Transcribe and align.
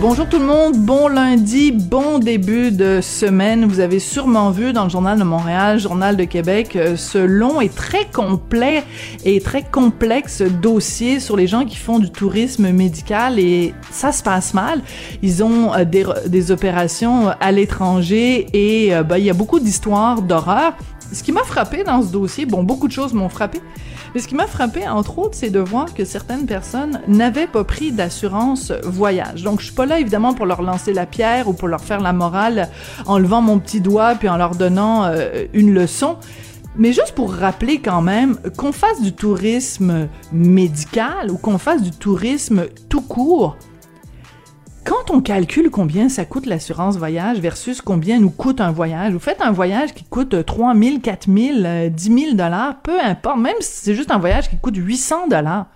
Bonjour 0.00 0.28
tout 0.28 0.38
le 0.38 0.44
monde, 0.44 0.76
bon 0.76 1.08
lundi, 1.08 1.72
bon 1.72 2.20
début 2.20 2.70
de 2.70 3.00
semaine. 3.02 3.64
Vous 3.64 3.80
avez 3.80 3.98
sûrement 3.98 4.52
vu 4.52 4.72
dans 4.72 4.84
le 4.84 4.90
Journal 4.90 5.18
de 5.18 5.24
Montréal, 5.24 5.80
Journal 5.80 6.16
de 6.16 6.22
Québec, 6.22 6.76
euh, 6.76 6.94
ce 6.94 7.18
long 7.18 7.60
et 7.60 7.68
très 7.68 8.04
complet 8.04 8.84
et 9.24 9.40
très 9.40 9.64
complexe 9.64 10.40
dossier 10.42 11.18
sur 11.18 11.36
les 11.36 11.48
gens 11.48 11.64
qui 11.64 11.74
font 11.74 11.98
du 11.98 12.10
tourisme 12.10 12.70
médical 12.70 13.40
et 13.40 13.74
ça 13.90 14.12
se 14.12 14.22
passe 14.22 14.54
mal. 14.54 14.82
Ils 15.20 15.42
ont 15.42 15.74
euh, 15.74 15.84
des, 15.84 16.52
opérations 16.52 17.30
à 17.40 17.50
l'étranger 17.50 18.46
et 18.52 18.94
euh, 18.94 19.02
ben, 19.02 19.18
il 19.18 19.24
y 19.24 19.30
a 19.30 19.34
beaucoup 19.34 19.58
d'histoires 19.58 20.22
d'horreur. 20.22 20.74
Ce 21.12 21.24
qui 21.24 21.32
m'a 21.32 21.42
frappé 21.42 21.82
dans 21.82 22.02
ce 22.02 22.12
dossier, 22.12 22.46
bon, 22.46 22.62
beaucoup 22.62 22.86
de 22.86 22.92
choses 22.92 23.14
m'ont 23.14 23.28
frappé, 23.30 23.60
ce 24.20 24.28
qui 24.28 24.34
m'a 24.34 24.46
frappé, 24.46 24.88
entre 24.88 25.18
autres, 25.18 25.34
c'est 25.34 25.50
de 25.50 25.60
voir 25.60 25.94
que 25.94 26.04
certaines 26.04 26.46
personnes 26.46 27.00
n'avaient 27.08 27.46
pas 27.46 27.64
pris 27.64 27.92
d'assurance 27.92 28.72
voyage. 28.84 29.42
Donc, 29.42 29.60
je 29.60 29.66
suis 29.66 29.74
pas 29.74 29.86
là, 29.86 30.00
évidemment, 30.00 30.34
pour 30.34 30.46
leur 30.46 30.62
lancer 30.62 30.92
la 30.92 31.06
pierre 31.06 31.48
ou 31.48 31.52
pour 31.52 31.68
leur 31.68 31.80
faire 31.80 32.00
la 32.00 32.12
morale 32.12 32.68
en 33.06 33.18
levant 33.18 33.40
mon 33.40 33.58
petit 33.58 33.80
doigt 33.80 34.14
puis 34.14 34.28
en 34.28 34.36
leur 34.36 34.54
donnant 34.54 35.04
euh, 35.04 35.44
une 35.52 35.72
leçon. 35.72 36.16
Mais 36.76 36.92
juste 36.92 37.12
pour 37.14 37.32
rappeler 37.32 37.80
quand 37.80 38.02
même 38.02 38.38
qu'on 38.56 38.72
fasse 38.72 39.02
du 39.02 39.12
tourisme 39.12 40.08
médical 40.32 41.30
ou 41.30 41.36
qu'on 41.36 41.58
fasse 41.58 41.82
du 41.82 41.90
tourisme 41.90 42.66
tout 42.88 43.00
court, 43.00 43.56
quand 44.88 45.10
on 45.10 45.20
calcule 45.20 45.68
combien 45.68 46.08
ça 46.08 46.24
coûte 46.24 46.46
l'assurance 46.46 46.96
voyage 46.96 47.40
versus 47.40 47.82
combien 47.82 48.18
nous 48.18 48.30
coûte 48.30 48.62
un 48.62 48.72
voyage, 48.72 49.12
vous 49.12 49.18
faites 49.18 49.42
un 49.42 49.52
voyage 49.52 49.92
qui 49.92 50.04
coûte 50.04 50.46
3 50.46 50.74
000, 50.74 51.00
4 51.00 51.28
000, 51.30 51.90
10 51.90 52.02
000 52.04 52.32
dollars, 52.32 52.80
peu 52.80 52.98
importe, 52.98 53.38
même 53.38 53.56
si 53.60 53.84
c'est 53.84 53.94
juste 53.94 54.10
un 54.10 54.18
voyage 54.18 54.48
qui 54.48 54.56
coûte 54.56 54.76
800 54.76 55.28
dollars, 55.28 55.66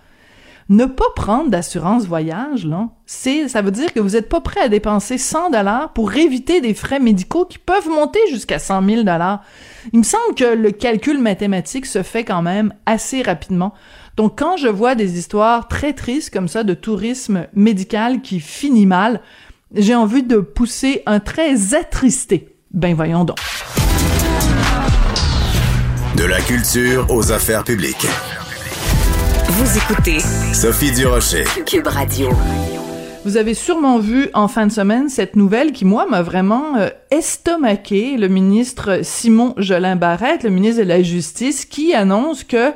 ne 0.69 0.85
pas 0.85 1.05
prendre 1.15 1.51
d'assurance 1.51 2.05
voyage, 2.05 2.65
là, 2.65 2.89
c'est, 3.05 3.49
ça 3.49 3.61
veut 3.61 3.69
dire 3.69 3.93
que 3.93 3.99
vous 3.99 4.11
n'êtes 4.11 4.29
pas 4.29 4.41
prêt 4.41 4.61
à 4.61 4.69
dépenser 4.69 5.19
100 5.19 5.51
dollars 5.51 5.93
pour 5.93 6.15
éviter 6.15 6.59
des 6.59 6.73
frais 6.73 6.99
médicaux 6.99 7.45
qui 7.45 7.59
peuvent 7.59 7.89
monter 7.89 8.19
jusqu'à 8.31 8.57
100 8.57 8.83
000 8.83 9.03
dollars. 9.03 9.43
Il 9.91 9.99
me 9.99 10.03
semble 10.03 10.33
que 10.35 10.55
le 10.55 10.71
calcul 10.71 11.19
mathématique 11.19 11.85
se 11.85 12.01
fait 12.01 12.23
quand 12.23 12.41
même 12.41 12.73
assez 12.87 13.21
rapidement. 13.21 13.73
Donc, 14.15 14.37
quand 14.37 14.57
je 14.57 14.67
vois 14.67 14.95
des 14.95 15.17
histoires 15.17 15.67
très 15.67 15.93
tristes 15.93 16.31
comme 16.31 16.47
ça 16.47 16.63
de 16.63 16.73
tourisme 16.73 17.47
médical 17.55 18.21
qui 18.21 18.39
finit 18.39 18.85
mal, 18.85 19.21
j'ai 19.73 19.95
envie 19.95 20.23
de 20.23 20.37
pousser 20.37 21.01
un 21.05 21.19
très 21.19 21.73
attristé. 21.73 22.55
Ben 22.71 22.95
voyons 22.95 23.25
donc. 23.25 23.37
De 26.15 26.25
la 26.25 26.41
culture 26.41 27.07
aux 27.09 27.31
affaires 27.31 27.63
publiques. 27.63 28.07
Vous 29.47 29.77
écoutez 29.77 30.19
Sophie 30.53 30.91
Durocher. 30.91 31.45
Cube 31.65 31.87
Radio. 31.87 32.29
Vous 33.25 33.37
avez 33.37 33.53
sûrement 33.53 33.99
vu 33.99 34.29
en 34.33 34.49
fin 34.49 34.67
de 34.67 34.71
semaine 34.71 35.07
cette 35.07 35.37
nouvelle 35.37 35.71
qui, 35.71 35.85
moi, 35.85 36.05
m'a 36.09 36.21
vraiment 36.21 36.75
euh, 36.75 36.89
estomaqué. 37.09 38.17
Le 38.17 38.27
ministre 38.27 38.99
Simon 39.01 39.53
Jolin 39.55 39.95
Barrette, 39.95 40.43
le 40.43 40.49
ministre 40.49 40.83
de 40.83 40.87
la 40.89 41.01
Justice, 41.01 41.63
qui 41.63 41.93
annonce 41.93 42.43
que 42.43 42.73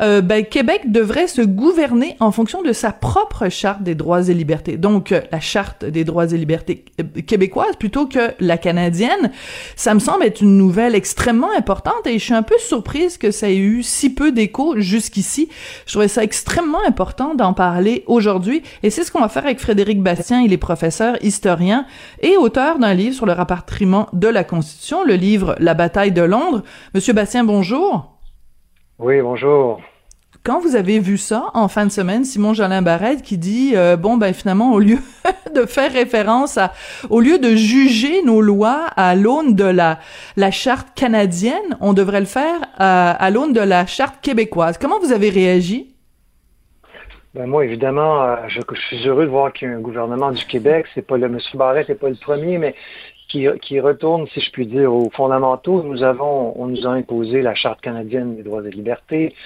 euh, 0.00 0.22
ben, 0.22 0.46
Québec 0.46 0.90
devrait 0.90 1.26
se 1.26 1.42
gouverner 1.42 2.16
en 2.18 2.32
fonction 2.32 2.62
de 2.62 2.72
sa 2.72 2.92
propre 2.92 3.50
charte 3.50 3.82
des 3.82 3.94
droits 3.94 4.26
et 4.26 4.32
libertés. 4.32 4.78
Donc, 4.78 5.12
euh, 5.12 5.20
la 5.32 5.40
charte 5.40 5.84
des 5.84 6.04
droits 6.04 6.32
et 6.32 6.38
libertés 6.38 6.86
québécoise 7.26 7.76
plutôt 7.78 8.06
que 8.06 8.30
la 8.40 8.56
canadienne. 8.56 9.30
Ça 9.76 9.92
me 9.92 10.00
semble 10.00 10.24
être 10.24 10.40
une 10.40 10.56
nouvelle 10.56 10.94
extrêmement 10.94 11.52
importante 11.54 12.06
et 12.06 12.18
je 12.18 12.24
suis 12.24 12.32
un 12.32 12.42
peu 12.42 12.56
surprise 12.58 13.18
que 13.18 13.30
ça 13.30 13.50
ait 13.50 13.56
eu 13.56 13.82
si 13.82 14.14
peu 14.14 14.32
d'écho 14.32 14.80
jusqu'ici. 14.80 15.50
Je 15.84 15.92
trouvais 15.92 16.08
ça 16.08 16.24
extrêmement 16.24 16.82
important 16.88 17.34
d'en 17.34 17.52
parler 17.52 18.02
aujourd'hui 18.06 18.62
et 18.82 18.88
c'est 18.88 19.04
ce 19.04 19.12
qu'on 19.12 19.20
va 19.20 19.28
faire 19.28 19.44
avec 19.44 19.60
Frédéric 19.60 19.89
Bastien, 19.98 20.40
il 20.40 20.52
est 20.52 20.58
professeur, 20.58 21.16
historien 21.22 21.84
et 22.20 22.36
auteur 22.36 22.78
d'un 22.78 22.94
livre 22.94 23.14
sur 23.14 23.26
le 23.26 23.32
rapatriement 23.32 24.08
de 24.12 24.28
la 24.28 24.44
Constitution, 24.44 25.04
le 25.04 25.14
livre 25.14 25.56
La 25.58 25.74
bataille 25.74 26.12
de 26.12 26.22
Londres. 26.22 26.62
Monsieur 26.94 27.12
Bastien, 27.12 27.44
bonjour. 27.44 28.18
Oui, 28.98 29.20
bonjour. 29.20 29.80
Quand 30.42 30.58
vous 30.58 30.74
avez 30.74 31.00
vu 31.00 31.18
ça 31.18 31.50
en 31.52 31.68
fin 31.68 31.84
de 31.84 31.90
semaine, 31.90 32.24
Simon 32.24 32.54
Jolin 32.54 32.80
Barrette 32.80 33.20
qui 33.20 33.36
dit 33.36 33.72
euh, 33.74 33.96
bon 33.96 34.16
ben 34.16 34.32
finalement 34.32 34.72
au 34.72 34.78
lieu 34.78 34.96
de 35.54 35.66
faire 35.66 35.92
référence 35.92 36.56
à 36.56 36.72
au 37.10 37.20
lieu 37.20 37.38
de 37.38 37.54
juger 37.54 38.22
nos 38.22 38.40
lois 38.40 38.86
à 38.96 39.14
l'aune 39.14 39.54
de 39.54 39.64
la 39.64 39.98
la 40.36 40.50
charte 40.50 40.88
canadienne, 40.94 41.76
on 41.80 41.92
devrait 41.92 42.20
le 42.20 42.26
faire 42.26 42.58
à, 42.78 43.10
à 43.10 43.30
l'aune 43.30 43.52
de 43.52 43.60
la 43.60 43.84
charte 43.84 44.22
québécoise. 44.22 44.78
Comment 44.78 44.98
vous 44.98 45.12
avez 45.12 45.28
réagi? 45.28 45.94
Ben 47.34 47.46
moi, 47.46 47.64
évidemment, 47.64 48.22
euh, 48.22 48.36
je, 48.48 48.60
suis 48.88 49.06
heureux 49.06 49.24
de 49.24 49.30
voir 49.30 49.52
qu'il 49.52 49.68
y 49.68 49.70
a 49.70 49.74
un 49.74 49.80
gouvernement 49.80 50.32
du 50.32 50.44
Québec. 50.46 50.86
C'est 50.94 51.06
pas 51.06 51.16
le 51.16 51.26
M. 51.26 51.38
Barrette 51.54 51.88
n'est 51.88 51.94
pas 51.94 52.08
le 52.08 52.16
premier, 52.16 52.58
mais 52.58 52.74
qui, 53.28 53.46
qui, 53.62 53.78
retourne, 53.78 54.26
si 54.28 54.40
je 54.40 54.50
puis 54.50 54.66
dire, 54.66 54.92
aux 54.92 55.10
fondamentaux. 55.10 55.84
Nous 55.84 56.02
avons, 56.02 56.60
on 56.60 56.66
nous 56.66 56.84
a 56.88 56.90
imposé 56.90 57.40
la 57.42 57.54
Charte 57.54 57.80
canadienne 57.80 58.34
des 58.34 58.42
droits 58.42 58.66
et 58.66 58.70
libertés, 58.70 59.36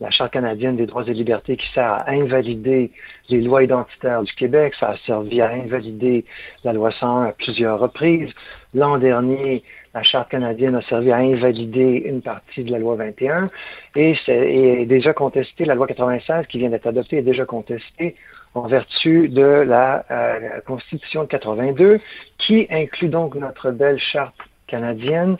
la 0.00 0.10
Charte 0.10 0.32
canadienne 0.32 0.76
des 0.76 0.86
droits 0.86 1.04
et 1.06 1.12
libertés 1.12 1.56
qui 1.56 1.66
sert 1.72 1.92
à 1.92 2.10
invalider 2.10 2.90
les 3.28 3.40
lois 3.40 3.62
identitaires 3.62 4.24
du 4.24 4.32
Québec. 4.32 4.74
Ça 4.80 4.88
a 4.88 4.96
servi 5.06 5.40
à 5.40 5.50
invalider 5.50 6.24
la 6.64 6.72
loi 6.72 6.90
101 6.90 7.26
à 7.26 7.32
plusieurs 7.32 7.78
reprises. 7.78 8.32
L'an 8.74 8.98
dernier, 8.98 9.62
la 9.98 10.04
Charte 10.04 10.30
canadienne 10.30 10.76
a 10.76 10.82
servi 10.82 11.10
à 11.10 11.16
invalider 11.16 12.04
une 12.06 12.22
partie 12.22 12.62
de 12.62 12.70
la 12.70 12.78
loi 12.78 12.94
21 12.94 13.50
et 13.96 14.14
est 14.28 14.86
déjà 14.86 15.12
contestée, 15.12 15.64
la 15.64 15.74
loi 15.74 15.88
96 15.88 16.46
qui 16.46 16.58
vient 16.58 16.70
d'être 16.70 16.86
adoptée 16.86 17.16
est 17.18 17.22
déjà 17.22 17.44
contestée 17.44 18.14
en 18.54 18.68
vertu 18.68 19.28
de 19.28 19.42
la 19.42 20.04
euh, 20.12 20.60
Constitution 20.64 21.24
de 21.24 21.28
82 21.28 21.98
qui 22.38 22.68
inclut 22.70 23.08
donc 23.08 23.34
notre 23.34 23.72
belle 23.72 23.98
Charte 23.98 24.36
canadienne 24.68 25.36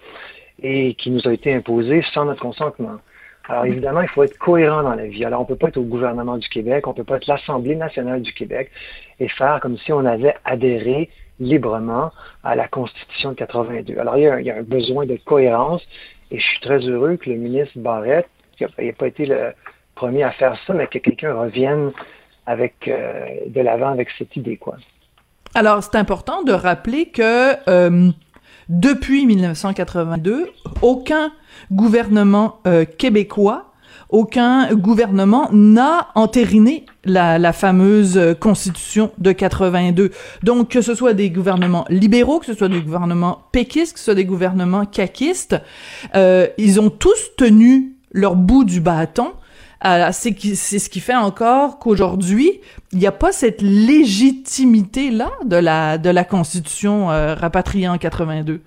et 0.61 0.95
qui 0.95 1.13
nous 1.13 1.29
a 1.29 1.33
été 1.33 1.55
imposée 1.55 2.03
sans 2.13 2.25
notre 2.25 2.43
consentement. 2.43 2.97
Alors 3.49 3.65
évidemment, 3.65 4.03
il 4.03 4.09
faut 4.09 4.25
être 4.25 4.37
cohérent 4.39 4.83
dans 4.83 4.95
la 4.97 5.07
vie. 5.07 5.25
Alors 5.25 5.41
on 5.41 5.45
ne 5.45 5.49
peut 5.49 5.57
pas 5.57 5.69
être 5.69 5.77
au 5.77 5.85
gouvernement 5.85 6.37
du 6.37 6.49
Québec, 6.49 6.89
on 6.89 6.91
ne 6.91 6.97
peut 6.97 7.05
pas 7.05 7.17
être 7.17 7.29
l'Assemblée 7.29 7.77
nationale 7.77 8.23
du 8.23 8.33
Québec 8.33 8.73
et 9.21 9.29
faire 9.29 9.61
comme 9.63 9.79
si 9.79 9.93
on 9.93 10.05
avait 10.05 10.35
adhéré 10.45 11.11
librement 11.41 12.11
à 12.45 12.57
la 12.57 12.69
Constitution 12.69 13.31
de 13.31 13.37
82. 13.37 13.99
Alors, 13.99 14.17
il 14.17 14.25
y, 14.25 14.51
a 14.51 14.57
un, 14.57 14.63
besoin 14.63 15.07
de 15.07 15.17
cohérence 15.25 15.83
et 16.31 16.39
je 16.39 16.45
suis 16.45 16.61
très 16.61 16.79
heureux 16.81 17.17
que 17.17 17.31
le 17.31 17.37
ministre 17.37 17.79
Barrette, 17.79 18.29
qui 18.57 18.65
n'a 18.65 18.93
pas 18.93 19.07
été 19.07 19.27
le 19.27 19.53
premier 19.95 20.23
à 20.23 20.31
faire 20.33 20.57
ça, 20.67 20.75
mais 20.75 20.87
que 20.87 20.99
quelqu'un 20.99 21.35
revienne 21.35 21.93
avec 22.47 22.89
euh, 22.89 23.27
de 23.47 23.61
l'avant 23.61 23.91
avec 23.91 24.09
cette 24.19 24.35
idée, 24.37 24.57
quoi. 24.57 24.77
Alors, 25.55 25.83
c'est 25.83 25.97
important 25.97 26.43
de 26.43 26.53
rappeler 26.53 27.07
que 27.07 27.55
euh, 27.69 28.11
depuis 28.69 29.27
1982, 29.27 30.51
aucun 30.83 31.33
gouvernement 31.73 32.61
euh, 32.67 32.85
québécois 32.85 33.68
aucun 34.11 34.75
gouvernement 34.75 35.49
n'a 35.53 36.09
entériné 36.15 36.87
la, 37.05 37.53
fameuse 37.53 38.37
constitution 38.41 39.11
de 39.19 39.33
82. 39.33 40.11
Donc, 40.43 40.71
que 40.71 40.81
ce 40.81 40.95
soit 40.95 41.15
des 41.15 41.31
gouvernements 41.31 41.85
libéraux, 41.89 42.39
que 42.39 42.47
ce 42.47 42.55
soit 42.55 42.69
des 42.69 42.81
gouvernements 42.81 43.43
péquistes, 43.53 43.95
que 43.95 43.99
ce 43.99 44.07
soit 44.07 44.15
des 44.15 44.25
gouvernements 44.25 44.87
caquistes, 44.87 45.57
euh, 46.15 46.47
ils 46.59 46.81
ont 46.81 46.91
tous 46.91 47.37
tenu 47.37 47.95
leur 48.13 48.37
bout 48.37 48.65
du 48.65 48.81
bâton. 48.81 49.33
Euh, 49.85 50.09
c'est 50.11 50.33
ce 50.79 50.89
qui 50.89 51.01
fait 51.01 51.15
encore 51.15 51.79
qu'aujourd'hui, 51.79 52.61
il 52.93 52.99
n'y 52.99 53.07
a 53.07 53.13
pas 53.13 53.31
cette 53.31 53.63
légitimité-là 53.63 55.31
de 55.45 55.57
la, 55.57 55.99
de 55.99 56.11
la 56.11 56.25
Constitution 56.25 57.11
euh, 57.11 57.35
rapatriée 57.35 57.89
en 57.89 57.97
82. 57.97 58.61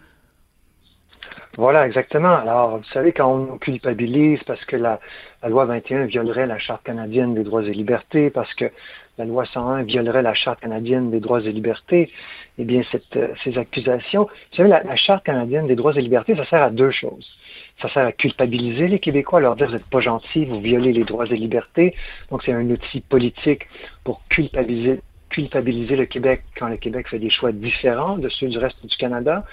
Voilà, 1.57 1.85
exactement. 1.85 2.33
Alors, 2.33 2.77
vous 2.77 2.83
savez, 2.93 3.11
quand 3.11 3.29
on 3.29 3.57
culpabilise 3.57 4.39
parce 4.45 4.63
que 4.63 4.77
la, 4.77 5.01
la 5.43 5.49
loi 5.49 5.65
21 5.65 6.05
violerait 6.05 6.45
la 6.45 6.59
Charte 6.59 6.83
canadienne 6.83 7.33
des 7.33 7.43
droits 7.43 7.63
et 7.63 7.73
libertés, 7.73 8.29
parce 8.29 8.53
que 8.53 8.65
la 9.17 9.25
loi 9.25 9.45
101 9.45 9.83
violerait 9.83 10.21
la 10.21 10.33
Charte 10.33 10.59
canadienne 10.61 11.11
des 11.11 11.19
droits 11.19 11.41
et 11.41 11.51
libertés, 11.51 12.11
eh 12.57 12.63
bien, 12.63 12.81
euh, 13.15 13.27
ces 13.43 13.57
accusations, 13.57 14.23
vous 14.23 14.55
savez, 14.57 14.69
la, 14.69 14.83
la, 14.83 14.95
Charte 14.95 15.25
canadienne 15.25 15.67
des 15.67 15.75
droits 15.75 15.93
et 15.95 16.01
libertés, 16.01 16.35
ça 16.35 16.45
sert 16.45 16.61
à 16.61 16.69
deux 16.69 16.91
choses. 16.91 17.27
Ça 17.81 17.89
sert 17.89 18.05
à 18.05 18.11
culpabiliser 18.11 18.87
les 18.87 18.99
Québécois, 18.99 19.39
leur 19.39 19.55
dire, 19.55 19.67
vous 19.67 19.73
n'êtes 19.73 19.85
pas 19.85 19.99
gentils, 19.99 20.45
vous 20.45 20.61
violez 20.61 20.93
les 20.93 21.03
droits 21.03 21.25
et 21.25 21.35
libertés. 21.35 21.95
Donc, 22.29 22.43
c'est 22.43 22.53
un 22.53 22.69
outil 22.69 23.01
politique 23.01 23.67
pour 24.03 24.21
culpabiliser 24.29 25.01
culpabiliser 25.31 25.95
le 25.95 26.05
Québec 26.05 26.43
quand 26.57 26.67
le 26.67 26.77
Québec 26.77 27.07
fait 27.07 27.19
des 27.19 27.29
choix 27.29 27.51
différents 27.51 28.17
de 28.17 28.29
ceux 28.29 28.47
du 28.47 28.57
reste 28.57 28.85
du 28.85 28.95
Canada 28.97 29.45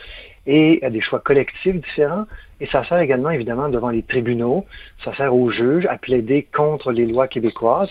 et 0.48 0.80
à 0.82 0.90
des 0.90 1.00
choix 1.00 1.20
collectifs 1.20 1.76
différents. 1.76 2.24
Et 2.60 2.66
ça 2.66 2.82
sert 2.88 2.98
également, 2.98 3.30
évidemment, 3.30 3.68
devant 3.68 3.90
les 3.90 4.02
tribunaux, 4.02 4.66
ça 5.04 5.14
sert 5.14 5.32
aux 5.32 5.50
juges 5.50 5.86
à 5.86 5.98
plaider 5.98 6.48
contre 6.52 6.90
les 6.90 7.06
lois 7.06 7.28
québécoises 7.28 7.90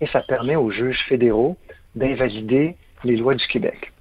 et 0.00 0.06
ça 0.08 0.20
permet 0.22 0.56
aux 0.56 0.70
juges 0.70 1.04
fédéraux 1.08 1.56
d'invalider 1.94 2.76
les 3.04 3.16
lois 3.16 3.34
du 3.34 3.46
Québec. 3.46 3.92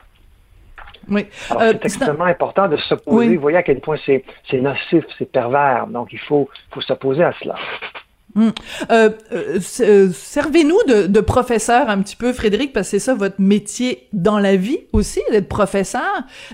Oui. 1.09 1.25
Alors, 1.50 1.62
euh, 1.62 1.71
c'est 1.74 1.86
extrêmement 1.86 2.25
important 2.25 2.68
de 2.68 2.77
s'opposer. 2.77 3.36
Vous 3.36 3.42
voyez 3.42 3.57
à 3.57 3.63
quel 3.63 3.80
point 3.80 3.98
c'est 4.06 4.24
nocif, 4.53 5.06
c'est 5.18 5.31
pervers. 5.31 5.88
Donc, 5.88 6.12
il 6.12 6.19
faut, 6.19 6.50
faut 6.71 6.81
s'opposer 6.81 7.24
à 7.24 7.33
cela. 7.42 7.56
Hum. 8.35 8.51
Euh, 8.91 9.09
euh, 9.31 9.59
euh, 9.79 10.09
servez-nous 10.13 10.77
de, 10.88 11.07
de, 11.07 11.21
professeur 11.21 11.89
un 11.89 12.01
petit 12.01 12.15
peu, 12.15 12.33
Frédéric, 12.33 12.71
parce 12.71 12.88
que 12.88 12.91
c'est 12.91 13.06
ça 13.06 13.15
votre 13.15 13.39
métier 13.39 14.07
dans 14.13 14.38
la 14.38 14.56
vie 14.56 14.79
aussi, 14.94 15.21
d'être 15.31 15.47
professeur. 15.47 16.01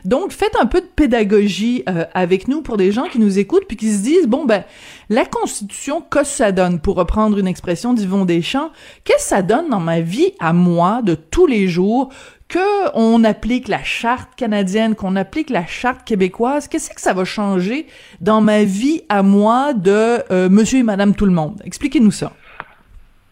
Donc, 0.06 0.32
faites 0.32 0.56
un 0.62 0.66
peu 0.66 0.82
de 0.82 0.86
pédagogie 0.86 1.84
euh, 1.90 2.06
avec 2.14 2.48
nous 2.48 2.62
pour 2.62 2.78
des 2.78 2.92
gens 2.92 3.06
qui 3.12 3.20
nous 3.20 3.38
écoutent 3.38 3.66
puis 3.68 3.76
qui 3.76 3.92
se 3.92 4.02
disent, 4.02 4.28
bon, 4.28 4.46
ben, 4.46 4.64
la 5.10 5.26
Constitution, 5.26 6.02
qu'est-ce 6.02 6.30
que 6.30 6.38
ça 6.38 6.52
donne, 6.52 6.80
pour 6.80 6.96
reprendre 6.96 7.38
une 7.38 7.48
expression 7.48 7.94
d'Yvon 7.94 8.24
Deschamps, 8.24 8.70
qu'est-ce 9.04 9.18
que 9.18 9.30
ça 9.30 9.42
donne 9.42 9.70
dans 9.70 9.82
ma 9.82 10.00
vie 10.00 10.34
à 10.40 10.54
moi 10.54 11.02
de 11.04 11.16
tous 11.16 11.48
les 11.48 11.68
jours 11.68 12.10
que 12.54 12.96
on 12.96 13.24
applique 13.24 13.68
la 13.68 13.82
charte 13.82 14.36
canadienne, 14.36 14.94
qu'on 14.94 15.16
applique 15.16 15.50
la 15.50 15.66
charte 15.66 16.04
québécoise, 16.06 16.68
qu'est-ce 16.68 16.92
que 16.92 17.02
ça 17.02 17.14
va 17.14 17.26
changer 17.26 17.88
dans 18.22 18.42
ma 18.42 18.64
vie 18.64 19.02
à 19.10 19.24
moi 19.24 19.74
de 19.74 20.22
euh, 20.32 20.50
monsieur 20.50 20.80
et 20.80 20.84
madame 20.84 21.16
tout 21.16 21.26
le 21.26 21.32
monde? 21.32 21.60
Expliquez-nous 21.66 22.12
ça. 22.12 22.32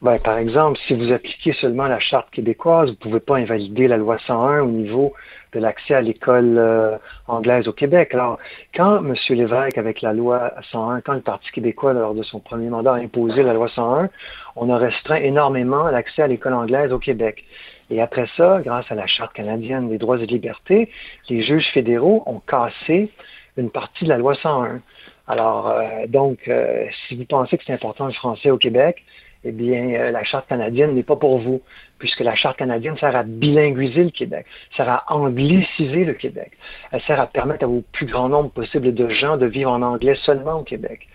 Ben, 0.01 0.17
par 0.17 0.39
exemple, 0.39 0.79
si 0.87 0.95
vous 0.95 1.11
appliquez 1.11 1.53
seulement 1.53 1.85
la 1.85 1.99
charte 1.99 2.31
québécoise, 2.31 2.87
vous 2.87 2.93
ne 2.93 2.97
pouvez 2.97 3.19
pas 3.19 3.35
invalider 3.35 3.87
la 3.87 3.97
loi 3.97 4.17
101 4.25 4.61
au 4.61 4.71
niveau 4.71 5.13
de 5.53 5.59
l'accès 5.59 5.93
à 5.93 6.01
l'école 6.01 6.57
euh, 6.57 6.97
anglaise 7.27 7.67
au 7.67 7.73
Québec. 7.73 8.15
Alors, 8.15 8.39
quand 8.73 9.05
M. 9.05 9.13
Lévesque, 9.29 9.77
avec 9.77 10.01
la 10.01 10.13
loi 10.13 10.53
101, 10.71 11.01
quand 11.01 11.13
le 11.13 11.21
Parti 11.21 11.51
québécois, 11.51 11.93
lors 11.93 12.15
de 12.15 12.23
son 12.23 12.39
premier 12.39 12.69
mandat, 12.69 12.93
a 12.93 12.97
imposé 12.97 13.43
la 13.43 13.53
loi 13.53 13.69
101, 13.69 14.09
on 14.55 14.71
a 14.71 14.77
restreint 14.79 15.17
énormément 15.17 15.83
l'accès 15.91 16.23
à 16.23 16.27
l'école 16.27 16.53
anglaise 16.53 16.91
au 16.91 16.97
Québec. 16.97 17.43
Et 17.91 17.99
après 18.01 18.25
ça, 18.37 18.61
grâce 18.63 18.89
à 18.89 18.95
la 18.95 19.05
Charte 19.05 19.33
canadienne 19.33 19.89
des 19.89 19.97
droits 19.97 20.17
et 20.17 20.25
libertés, 20.25 20.89
les 21.29 21.41
juges 21.43 21.67
fédéraux 21.73 22.23
ont 22.25 22.39
cassé 22.39 23.11
une 23.57 23.69
partie 23.69 24.05
de 24.05 24.09
la 24.09 24.17
loi 24.17 24.33
101. 24.35 24.79
Alors, 25.27 25.69
euh, 25.69 26.07
donc, 26.07 26.39
euh, 26.47 26.85
si 27.07 27.15
vous 27.17 27.25
pensez 27.25 27.57
que 27.57 27.65
c'est 27.67 27.73
important 27.73 28.05
le 28.05 28.13
français 28.13 28.49
au 28.49 28.57
Québec, 28.57 29.03
eh 29.43 29.51
bien, 29.51 29.89
euh, 29.89 30.11
la 30.11 30.23
Charte 30.23 30.47
canadienne 30.47 30.95
n'est 30.95 31.03
pas 31.03 31.17
pour 31.17 31.39
vous, 31.39 31.61
puisque 31.97 32.21
la 32.21 32.35
Charte 32.35 32.57
canadienne 32.57 32.95
sert 32.97 33.15
à 33.15 33.23
bilinguiser 33.23 34.05
le 34.05 34.09
Québec, 34.09 34.45
sert 34.77 34.87
à 34.87 35.03
angliciser 35.13 36.05
le 36.05 36.13
Québec. 36.13 36.51
Elle 36.91 37.01
sert 37.01 37.19
à 37.19 37.27
permettre 37.27 37.65
à 37.65 37.67
au 37.67 37.83
plus 37.91 38.05
grand 38.05 38.29
nombre 38.29 38.51
possible 38.51 38.93
de 38.93 39.09
gens 39.09 39.35
de 39.35 39.47
vivre 39.47 39.71
en 39.71 39.81
anglais 39.81 40.15
seulement 40.23 40.59
au 40.59 40.63
Québec. 40.63 41.07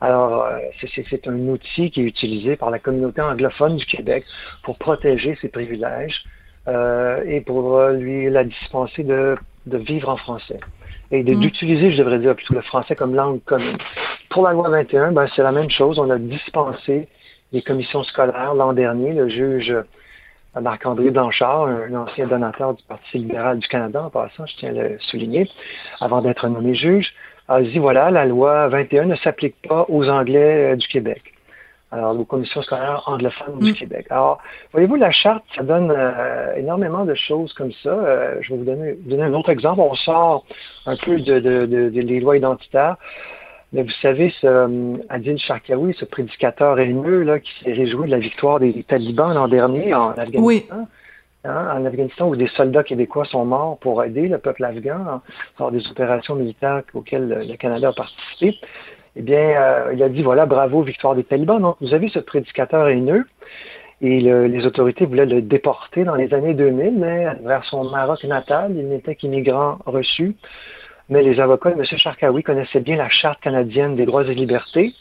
Alors, 0.00 0.44
euh, 0.44 0.58
c'est 0.82 1.28
un 1.28 1.38
outil 1.48 1.90
qui 1.90 2.00
est 2.00 2.04
utilisé 2.04 2.56
par 2.56 2.70
la 2.70 2.78
communauté 2.78 3.20
anglophone 3.20 3.76
du 3.76 3.84
Québec 3.84 4.24
pour 4.62 4.78
protéger 4.78 5.36
ses 5.42 5.48
privilèges 5.48 6.24
euh, 6.68 7.22
et 7.26 7.40
pour 7.42 7.76
euh, 7.76 7.92
lui 7.92 8.30
la 8.30 8.44
dispenser 8.44 9.04
de, 9.04 9.36
de 9.66 9.76
vivre 9.76 10.08
en 10.08 10.16
français 10.16 10.60
et 11.10 11.22
mm. 11.22 11.40
d'utiliser, 11.40 11.92
je 11.92 11.98
devrais 11.98 12.18
dire, 12.18 12.34
plutôt 12.34 12.54
le 12.54 12.62
français 12.62 12.94
comme 12.94 13.14
langue 13.14 13.42
commune. 13.44 13.76
Pour 14.30 14.44
la 14.44 14.52
loi 14.52 14.70
21, 14.70 15.12
ben, 15.12 15.26
c'est 15.34 15.42
la 15.42 15.52
même 15.52 15.70
chose. 15.70 15.98
On 15.98 16.08
a 16.08 16.18
dispensé 16.18 17.08
les 17.52 17.62
commissions 17.62 18.02
scolaires 18.04 18.54
l'an 18.54 18.72
dernier. 18.72 19.12
Le 19.12 19.28
juge 19.28 19.74
Marc-André 20.58 21.10
Blanchard, 21.10 21.66
un 21.66 21.94
ancien 21.94 22.26
donateur 22.26 22.74
du 22.74 22.82
Parti 22.84 23.18
libéral 23.18 23.58
du 23.58 23.68
Canada, 23.68 24.04
en 24.04 24.10
passant, 24.10 24.46
je 24.46 24.56
tiens 24.56 24.70
à 24.70 24.72
le 24.72 24.98
souligner, 25.00 25.48
avant 26.00 26.22
d'être 26.22 26.48
nommé 26.48 26.74
juge, 26.74 27.14
a 27.56 27.62
dit, 27.62 27.78
voilà, 27.78 28.10
la 28.10 28.26
loi 28.26 28.68
21 28.68 29.06
ne 29.06 29.16
s'applique 29.16 29.56
pas 29.68 29.84
aux 29.88 30.08
Anglais 30.08 30.72
euh, 30.72 30.76
du 30.76 30.86
Québec. 30.86 31.22
Alors, 31.92 32.18
aux 32.18 32.24
commissions 32.24 32.62
scolaires 32.62 33.02
anglophones 33.06 33.58
du 33.58 33.72
mm. 33.72 33.74
Québec. 33.74 34.06
Alors, 34.10 34.38
voyez-vous, 34.72 34.94
la 34.94 35.10
charte, 35.10 35.42
ça 35.56 35.64
donne 35.64 35.90
euh, 35.90 36.54
énormément 36.54 37.04
de 37.04 37.14
choses 37.14 37.52
comme 37.54 37.72
ça. 37.82 37.90
Euh, 37.90 38.36
je 38.42 38.52
vais 38.52 38.58
vous 38.58 38.64
donner, 38.64 38.94
donner, 39.04 39.24
un 39.24 39.34
autre 39.34 39.50
exemple. 39.50 39.80
On 39.80 39.94
sort 39.94 40.44
un 40.86 40.96
peu 40.96 41.18
de, 41.18 41.40
de, 41.40 41.66
de, 41.66 41.88
des 41.88 42.20
lois 42.20 42.36
identitaires. 42.36 42.96
Mais 43.72 43.82
vous 43.82 43.90
savez, 44.02 44.32
ce 44.40 45.00
Adil 45.08 45.38
Sharkawi, 45.38 45.94
ce 45.98 46.04
prédicateur 46.04 46.78
haineux 46.78 47.22
là, 47.22 47.40
qui 47.40 47.50
s'est 47.62 47.72
réjoui 47.72 48.06
de 48.06 48.12
la 48.12 48.18
victoire 48.18 48.60
des 48.60 48.84
talibans 48.84 49.32
l'an 49.34 49.48
dernier 49.48 49.92
en 49.94 50.10
Afghanistan. 50.10 50.42
Oui. 50.42 50.66
Hein, 51.42 51.78
en 51.78 51.86
Afghanistan 51.86 52.28
où 52.28 52.36
des 52.36 52.48
soldats 52.48 52.82
québécois 52.82 53.24
sont 53.24 53.46
morts 53.46 53.78
pour 53.78 54.04
aider 54.04 54.28
le 54.28 54.36
peuple 54.36 54.62
afghan 54.62 55.22
dans 55.58 55.70
des 55.70 55.86
opérations 55.88 56.34
militaires 56.34 56.82
auxquelles 56.92 57.46
le 57.48 57.56
Canada 57.56 57.88
a 57.88 57.92
participé, 57.94 58.58
eh 59.16 59.22
bien, 59.22 59.38
euh, 59.38 59.92
il 59.94 60.02
a 60.02 60.10
dit, 60.10 60.22
voilà, 60.22 60.44
bravo, 60.44 60.82
victoire 60.82 61.14
des 61.14 61.24
talibans. 61.24 61.60
Donc, 61.60 61.76
vous 61.80 61.94
avez 61.94 62.08
ce 62.10 62.18
prédicateur 62.18 62.88
haineux 62.88 63.24
et 64.02 64.20
les 64.20 64.66
autorités 64.66 65.04
voulaient 65.04 65.26
le 65.26 65.42
déporter 65.42 66.04
dans 66.04 66.14
les 66.14 66.32
années 66.32 66.54
2000, 66.54 66.98
mais 66.98 67.26
vers 67.42 67.64
son 67.66 67.84
Maroc 67.84 68.24
natal, 68.24 68.72
il 68.74 68.88
n'était 68.88 69.14
qu'immigrant 69.14 69.78
reçu. 69.84 70.36
Mais 71.10 71.22
les 71.22 71.38
avocats 71.38 71.72
de 71.72 71.78
M. 71.78 71.84
Charkaoui 71.84 72.42
connaissaient 72.42 72.80
bien 72.80 72.96
la 72.96 73.10
Charte 73.10 73.40
canadienne 73.40 73.96
des 73.96 74.06
droits 74.06 74.24
et 74.24 74.34
libertés. 74.34 74.94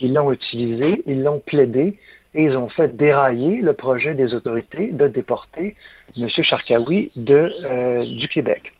Ils 0.00 0.14
l'ont 0.14 0.30
utilisée, 0.30 1.02
ils 1.06 1.22
l'ont 1.22 1.40
plaidé, 1.40 1.98
et 2.36 2.44
ils 2.44 2.56
ont 2.56 2.68
fait 2.68 2.94
dérailler 2.96 3.56
le 3.62 3.72
projet 3.72 4.14
des 4.14 4.34
autorités 4.34 4.88
de 4.92 5.08
déporter 5.08 5.74
M. 6.16 6.28
Charkaoui 6.28 7.10
de, 7.16 7.50
euh, 7.64 8.04
du 8.04 8.28
Québec. 8.28 8.72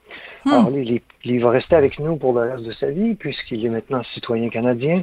Hmm. 0.44 0.50
Alors, 0.52 0.70
il, 1.24 1.40
va 1.40 1.50
rester 1.50 1.74
avec 1.74 1.98
nous 1.98 2.16
pour 2.16 2.32
le 2.34 2.52
reste 2.52 2.64
de 2.64 2.72
sa 2.72 2.90
vie, 2.90 3.14
puisqu'il 3.14 3.64
est 3.64 3.70
maintenant 3.70 4.02
citoyen 4.14 4.48
canadien. 4.50 5.02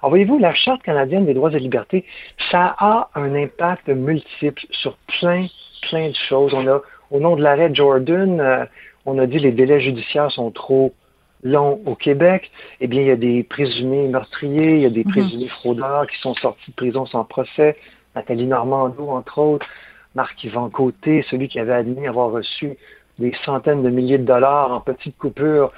Alors, 0.00 0.10
voyez-vous, 0.10 0.38
la 0.38 0.54
Charte 0.54 0.82
canadienne 0.82 1.24
des 1.24 1.34
droits 1.34 1.50
et 1.52 1.58
libertés, 1.58 2.04
ça 2.50 2.76
a 2.78 3.10
un 3.14 3.34
impact 3.34 3.88
multiple 3.88 4.62
sur 4.70 4.96
plein, 5.18 5.46
plein 5.88 6.10
de 6.10 6.16
choses. 6.28 6.52
On 6.54 6.66
a, 6.68 6.80
au 7.10 7.20
nom 7.20 7.36
de 7.36 7.42
l'arrêt 7.42 7.74
Jordan, 7.74 8.40
euh, 8.40 8.64
on 9.06 9.18
a 9.18 9.26
dit 9.26 9.38
les 9.38 9.52
délais 9.52 9.80
judiciaires 9.80 10.30
sont 10.30 10.50
trop 10.50 10.94
longs 11.44 11.80
au 11.86 11.94
Québec. 11.94 12.50
Eh 12.80 12.88
bien, 12.88 13.02
il 13.02 13.06
y 13.06 13.10
a 13.10 13.16
des 13.16 13.44
présumés 13.44 14.08
meurtriers, 14.08 14.76
il 14.76 14.80
y 14.80 14.86
a 14.86 14.90
des 14.90 15.04
hmm. 15.04 15.10
présumés 15.10 15.48
fraudeurs 15.48 16.06
qui 16.08 16.18
sont 16.18 16.34
sortis 16.34 16.70
de 16.70 16.76
prison 16.76 17.06
sans 17.06 17.24
procès. 17.24 17.76
Nathalie 18.16 18.46
Normando, 18.46 19.08
entre 19.08 19.38
autres, 19.38 19.66
Marc-Yvan 20.14 20.70
Côté, 20.70 21.24
celui 21.30 21.48
qui 21.48 21.58
avait 21.58 21.72
admis 21.72 22.06
avoir 22.06 22.30
reçu 22.30 22.76
des 23.18 23.32
centaines 23.44 23.82
de 23.82 23.90
milliers 23.90 24.18
de 24.18 24.24
dollars 24.24 24.72
en 24.72 24.80
petites 24.80 25.16
coupures 25.18 25.72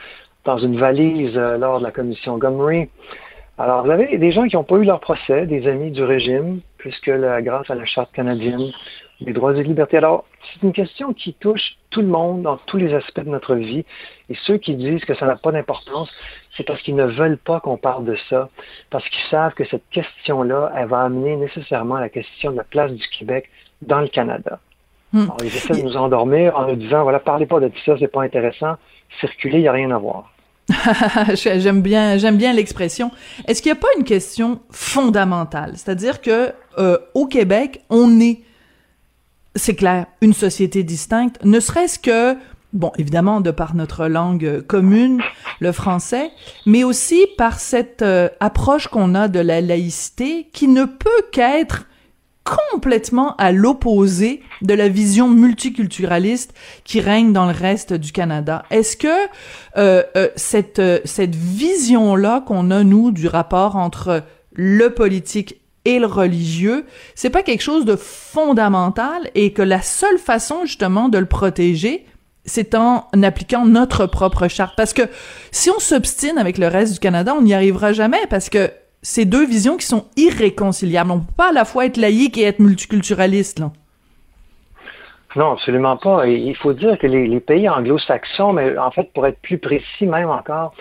dans 0.44 0.58
une 0.58 0.78
valise 0.78 1.36
euh, 1.36 1.58
lors 1.58 1.78
de 1.80 1.84
la 1.84 1.90
commission 1.90 2.38
Gomery. 2.38 2.88
Alors, 3.58 3.84
vous 3.84 3.90
avez 3.90 4.18
des 4.18 4.32
gens 4.32 4.46
qui 4.46 4.56
n'ont 4.56 4.64
pas 4.64 4.76
eu 4.76 4.84
leur 4.84 5.00
procès, 5.00 5.46
des 5.46 5.66
amis 5.66 5.90
du 5.90 6.04
régime, 6.04 6.60
puisque 6.78 7.06
la, 7.06 7.40
grâce 7.40 7.70
à 7.70 7.74
la 7.74 7.86
Charte 7.86 8.12
canadienne 8.12 8.70
des 9.20 9.32
droits 9.32 9.56
et 9.56 9.62
libertés. 9.62 9.96
Alors, 9.96 10.24
c'est 10.42 10.62
une 10.62 10.72
question 10.72 11.12
qui 11.12 11.34
touche 11.34 11.76
tout 11.90 12.02
le 12.02 12.08
monde 12.08 12.42
dans 12.42 12.58
tous 12.58 12.76
les 12.76 12.92
aspects 12.94 13.20
de 13.20 13.30
notre 13.30 13.54
vie. 13.54 13.84
Et 14.28 14.36
ceux 14.44 14.58
qui 14.58 14.74
disent 14.74 15.04
que 15.04 15.14
ça 15.14 15.26
n'a 15.26 15.36
pas 15.36 15.52
d'importance, 15.52 16.10
c'est 16.56 16.64
parce 16.64 16.80
qu'ils 16.82 16.96
ne 16.96 17.06
veulent 17.06 17.38
pas 17.38 17.60
qu'on 17.60 17.76
parle 17.76 18.04
de 18.04 18.16
ça, 18.28 18.48
parce 18.90 19.08
qu'ils 19.08 19.30
savent 19.30 19.54
que 19.54 19.64
cette 19.64 19.88
question-là, 19.90 20.72
elle 20.76 20.88
va 20.88 21.02
amener 21.02 21.36
nécessairement 21.36 21.96
la 21.96 22.08
question 22.08 22.52
de 22.52 22.56
la 22.56 22.64
place 22.64 22.92
du 22.92 23.06
Québec 23.18 23.48
dans 23.82 24.00
le 24.00 24.08
Canada. 24.08 24.58
Hmm. 25.12 25.22
Alors, 25.22 25.36
ils 25.40 25.46
essaient 25.46 25.80
de 25.80 25.82
nous 25.82 25.96
endormir 25.96 26.56
en 26.56 26.66
nous 26.66 26.76
disant, 26.76 27.02
voilà, 27.02 27.20
parlez 27.20 27.46
pas 27.46 27.60
de 27.60 27.70
ça, 27.84 27.94
c'est 27.98 28.08
pas 28.08 28.22
intéressant, 28.22 28.76
circuler, 29.20 29.58
il 29.58 29.62
n'y 29.62 29.68
a 29.68 29.72
rien 29.72 29.90
à 29.90 29.98
voir. 29.98 30.32
j'aime 31.34 31.80
bien, 31.80 32.18
j'aime 32.18 32.36
bien 32.36 32.52
l'expression. 32.52 33.10
Est-ce 33.46 33.62
qu'il 33.62 33.72
n'y 33.72 33.78
a 33.78 33.80
pas 33.80 33.88
une 33.96 34.04
question 34.04 34.60
fondamentale, 34.70 35.72
c'est-à-dire 35.74 36.20
que 36.20 36.52
euh, 36.78 36.98
au 37.14 37.26
Québec, 37.26 37.82
on 37.88 38.20
est, 38.20 38.40
c'est 39.56 39.74
clair, 39.74 40.06
une 40.20 40.32
société 40.32 40.82
distincte, 40.82 41.38
ne 41.44 41.60
serait-ce 41.60 41.98
que 41.98 42.36
bon, 42.72 42.92
évidemment, 42.98 43.40
de 43.40 43.50
par 43.50 43.74
notre 43.74 44.06
langue 44.06 44.62
commune, 44.66 45.22
le 45.60 45.72
français, 45.72 46.30
mais 46.66 46.84
aussi 46.84 47.26
par 47.38 47.58
cette 47.58 48.02
euh, 48.02 48.28
approche 48.40 48.88
qu'on 48.88 49.14
a 49.14 49.28
de 49.28 49.40
la 49.40 49.60
laïcité 49.60 50.48
qui 50.52 50.68
ne 50.68 50.84
peut 50.84 51.22
qu'être 51.32 51.86
complètement 52.44 53.34
à 53.36 53.50
l'opposé 53.50 54.40
de 54.62 54.72
la 54.72 54.88
vision 54.88 55.28
multiculturaliste 55.28 56.54
qui 56.84 57.00
règne 57.00 57.32
dans 57.32 57.46
le 57.46 57.52
reste 57.52 57.92
du 57.92 58.12
Canada. 58.12 58.62
Est-ce 58.70 58.96
que 58.96 59.08
euh, 59.76 60.04
euh, 60.16 60.28
cette 60.36 60.80
cette 61.04 61.34
vision 61.34 62.14
là 62.14 62.44
qu'on 62.46 62.70
a 62.70 62.84
nous 62.84 63.10
du 63.10 63.26
rapport 63.26 63.74
entre 63.74 64.22
le 64.52 64.90
politique 64.90 65.60
et 65.86 65.98
le 66.00 66.06
religieux, 66.06 66.84
c'est 67.14 67.30
pas 67.30 67.42
quelque 67.42 67.62
chose 67.62 67.84
de 67.84 67.96
fondamental 67.96 69.30
et 69.34 69.52
que 69.52 69.62
la 69.62 69.80
seule 69.80 70.18
façon 70.18 70.66
justement 70.66 71.08
de 71.08 71.16
le 71.16 71.26
protéger, 71.26 72.04
c'est 72.44 72.74
en 72.74 73.08
appliquant 73.22 73.64
notre 73.64 74.06
propre 74.06 74.48
charte. 74.48 74.74
Parce 74.76 74.92
que 74.92 75.02
si 75.52 75.70
on 75.70 75.78
s'obstine 75.78 76.38
avec 76.38 76.58
le 76.58 76.66
reste 76.66 76.94
du 76.94 76.98
Canada, 76.98 77.34
on 77.36 77.42
n'y 77.42 77.54
arrivera 77.54 77.92
jamais 77.92 78.26
parce 78.28 78.50
que 78.50 78.70
c'est 79.00 79.24
deux 79.24 79.46
visions 79.46 79.76
qui 79.76 79.86
sont 79.86 80.06
irréconciliables. 80.16 81.12
On 81.12 81.20
peut 81.20 81.32
pas 81.36 81.50
à 81.50 81.52
la 81.52 81.64
fois 81.64 81.86
être 81.86 81.96
laïque 81.96 82.36
et 82.36 82.42
être 82.42 82.58
multiculturaliste. 82.58 83.62
Non, 85.36 85.52
absolument 85.52 85.96
pas. 85.98 86.26
il 86.26 86.56
faut 86.56 86.72
dire 86.72 86.98
que 86.98 87.06
les, 87.06 87.40
pays 87.40 87.68
anglo-saxons, 87.68 88.54
mais 88.54 88.76
en 88.78 88.90
fait, 88.90 89.12
pour 89.12 89.26
être 89.26 89.38
plus 89.40 89.58
précis 89.58 90.06
même 90.06 90.30
encore, 90.30 90.72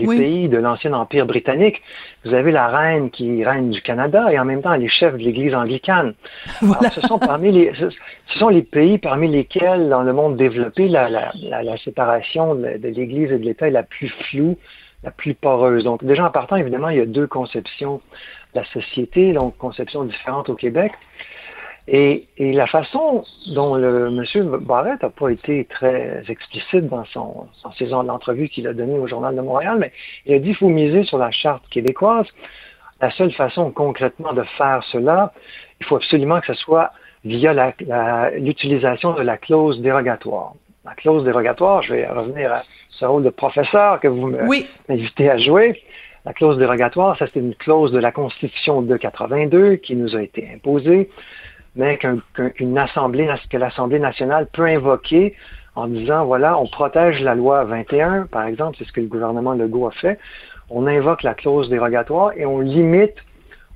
les 0.00 0.18
pays 0.18 0.48
de 0.48 0.58
l'ancien 0.58 0.92
empire 0.92 1.26
britannique. 1.26 1.82
Vous 2.24 2.34
avez 2.34 2.52
la 2.52 2.68
reine 2.68 3.10
qui 3.10 3.44
règne 3.44 3.70
du 3.70 3.82
Canada 3.82 4.32
et 4.32 4.38
en 4.38 4.44
même 4.44 4.62
temps 4.62 4.72
elle 4.72 4.84
est 4.84 4.88
chef 4.88 5.14
de 5.14 5.18
l'Église 5.18 5.54
anglicane. 5.54 6.14
ce 6.60 7.00
sont 7.02 7.18
parmi 7.18 7.52
les, 7.52 7.72
ce 7.74 8.38
sont 8.38 8.48
les 8.48 8.62
pays 8.62 8.98
parmi 8.98 9.28
lesquels, 9.28 9.88
dans 9.88 10.02
le 10.02 10.12
monde 10.12 10.36
développé, 10.36 10.88
la, 10.88 11.08
la, 11.08 11.32
la, 11.62 11.76
séparation 11.78 12.54
de, 12.54 12.78
de 12.78 12.88
l'Église 12.88 13.32
et 13.32 13.38
de 13.38 13.44
l'État 13.44 13.68
est 13.68 13.72
la 13.72 13.82
plus 13.82 14.08
floue, 14.08 14.56
la 15.02 15.10
plus 15.10 15.34
poreuse. 15.34 15.84
Donc 15.84 16.04
déjà 16.04 16.26
en 16.26 16.30
partant, 16.30 16.56
évidemment, 16.56 16.88
il 16.88 16.98
y 16.98 17.00
a 17.00 17.06
deux 17.06 17.26
conceptions 17.26 18.00
de 18.54 18.60
la 18.60 18.66
société, 18.66 19.32
donc 19.32 19.56
conceptions 19.56 20.04
différentes 20.04 20.48
au 20.48 20.54
Québec. 20.54 20.92
Et, 21.92 22.28
la 22.38 22.68
façon 22.68 23.24
dont 23.48 23.74
le 23.74 24.06
M. 24.06 24.58
Barrett 24.60 25.02
n'a 25.02 25.10
pas 25.10 25.28
été 25.28 25.64
très 25.64 26.22
explicite 26.28 26.88
dans, 26.88 27.04
son, 27.06 27.48
dans 27.64 27.72
ses 27.72 27.86
d'entrevue 27.86 28.48
qu'il 28.48 28.68
a 28.68 28.72
donné 28.72 28.96
au 28.96 29.08
Journal 29.08 29.34
de 29.34 29.40
Montréal, 29.40 29.76
mais 29.80 29.90
il 30.24 30.34
a 30.34 30.38
dit 30.38 30.46
qu'il 30.46 30.56
faut 30.56 30.68
miser 30.68 31.02
sur 31.02 31.18
la 31.18 31.32
charte 31.32 31.68
québécoise. 31.68 32.26
La 33.00 33.10
seule 33.10 33.32
façon 33.32 33.72
concrètement 33.72 34.32
de 34.32 34.44
faire 34.56 34.84
cela, 34.92 35.32
il 35.80 35.86
faut 35.86 35.96
absolument 35.96 36.40
que 36.40 36.54
ce 36.54 36.54
soit 36.54 36.92
via 37.24 37.74
l'utilisation 38.38 39.14
de 39.14 39.22
la 39.22 39.36
clause 39.36 39.80
dérogatoire. 39.80 40.54
La 40.84 40.94
clause 40.94 41.24
dérogatoire, 41.24 41.82
je 41.82 41.94
vais 41.94 42.06
revenir 42.06 42.52
à 42.52 42.62
ce 42.90 43.04
rôle 43.04 43.24
de 43.24 43.30
professeur 43.30 43.98
que 43.98 44.06
vous 44.06 44.32
m'invitez 44.88 45.28
à 45.28 45.38
jouer. 45.38 45.82
La 46.24 46.34
clause 46.34 46.56
dérogatoire, 46.56 47.18
ça 47.18 47.26
c'est 47.32 47.40
une 47.40 47.54
clause 47.56 47.90
de 47.90 47.98
la 47.98 48.12
Constitution 48.12 48.80
de 48.80 48.96
82 48.96 49.76
qui 49.76 49.96
nous 49.96 50.14
a 50.14 50.22
été 50.22 50.48
imposée 50.54 51.10
mais 51.76 51.98
qu'une 51.98 52.78
assemblée, 52.78 53.28
que 53.48 53.56
l'Assemblée 53.56 53.98
nationale 53.98 54.48
peut 54.52 54.66
invoquer 54.66 55.34
en 55.76 55.86
disant, 55.86 56.24
voilà, 56.24 56.58
on 56.58 56.66
protège 56.66 57.22
la 57.22 57.34
loi 57.34 57.64
21, 57.64 58.26
par 58.26 58.44
exemple, 58.46 58.76
c'est 58.78 58.84
ce 58.84 58.92
que 58.92 59.00
le 59.00 59.06
gouvernement 59.06 59.52
Legault 59.52 59.86
a 59.86 59.92
fait, 59.92 60.18
on 60.68 60.86
invoque 60.86 61.22
la 61.22 61.34
clause 61.34 61.68
dérogatoire 61.68 62.32
et 62.36 62.44
on 62.44 62.60
limite, 62.60 63.14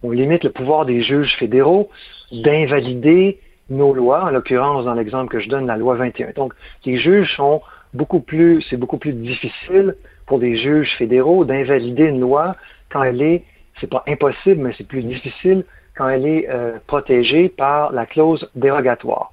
on 0.03 0.11
limite 0.11 0.45
le 0.45 0.51
pouvoir 0.51 0.87
des 0.87 1.03
juges 1.03 1.35
fédéraux 1.39 1.91
d'invalider 2.33 3.39
nos 3.71 3.95
lois, 3.95 4.25
en 4.25 4.31
l'occurrence 4.31 4.85
dans 4.85 4.95
l'exemple 4.95 5.31
que 5.31 5.41
je 5.41 5.49
donne, 5.49 5.67
la 5.67 5.77
loi 5.77 5.95
21. 5.95 6.33
Donc, 6.37 6.53
les 6.85 6.99
juges 6.99 7.35
sont 7.37 7.63
beaucoup 7.95 8.21
plus, 8.21 8.61
c'est 8.69 8.77
beaucoup 8.77 8.99
plus 8.99 9.13
difficile 9.13 9.95
pour 10.27 10.39
des 10.39 10.57
juges 10.57 10.95
fédéraux 10.99 11.45
d'invalider 11.45 12.05
une 12.05 12.21
loi 12.21 12.57
quand 12.91 13.03
elle 13.03 13.23
est, 13.23 13.45
c'est 13.81 13.89
pas 13.89 14.05
impossible, 14.07 14.63
mais 14.63 14.75
c'est 14.77 14.87
plus 14.87 15.03
difficile 15.03 15.65
quand 15.97 16.09
elle 16.09 16.27
est 16.27 16.49
euh, 16.49 16.79
protégée 16.87 17.49
par 17.49 17.93
la 17.93 18.07
clause 18.07 18.49
dérogatoire. 18.55 19.33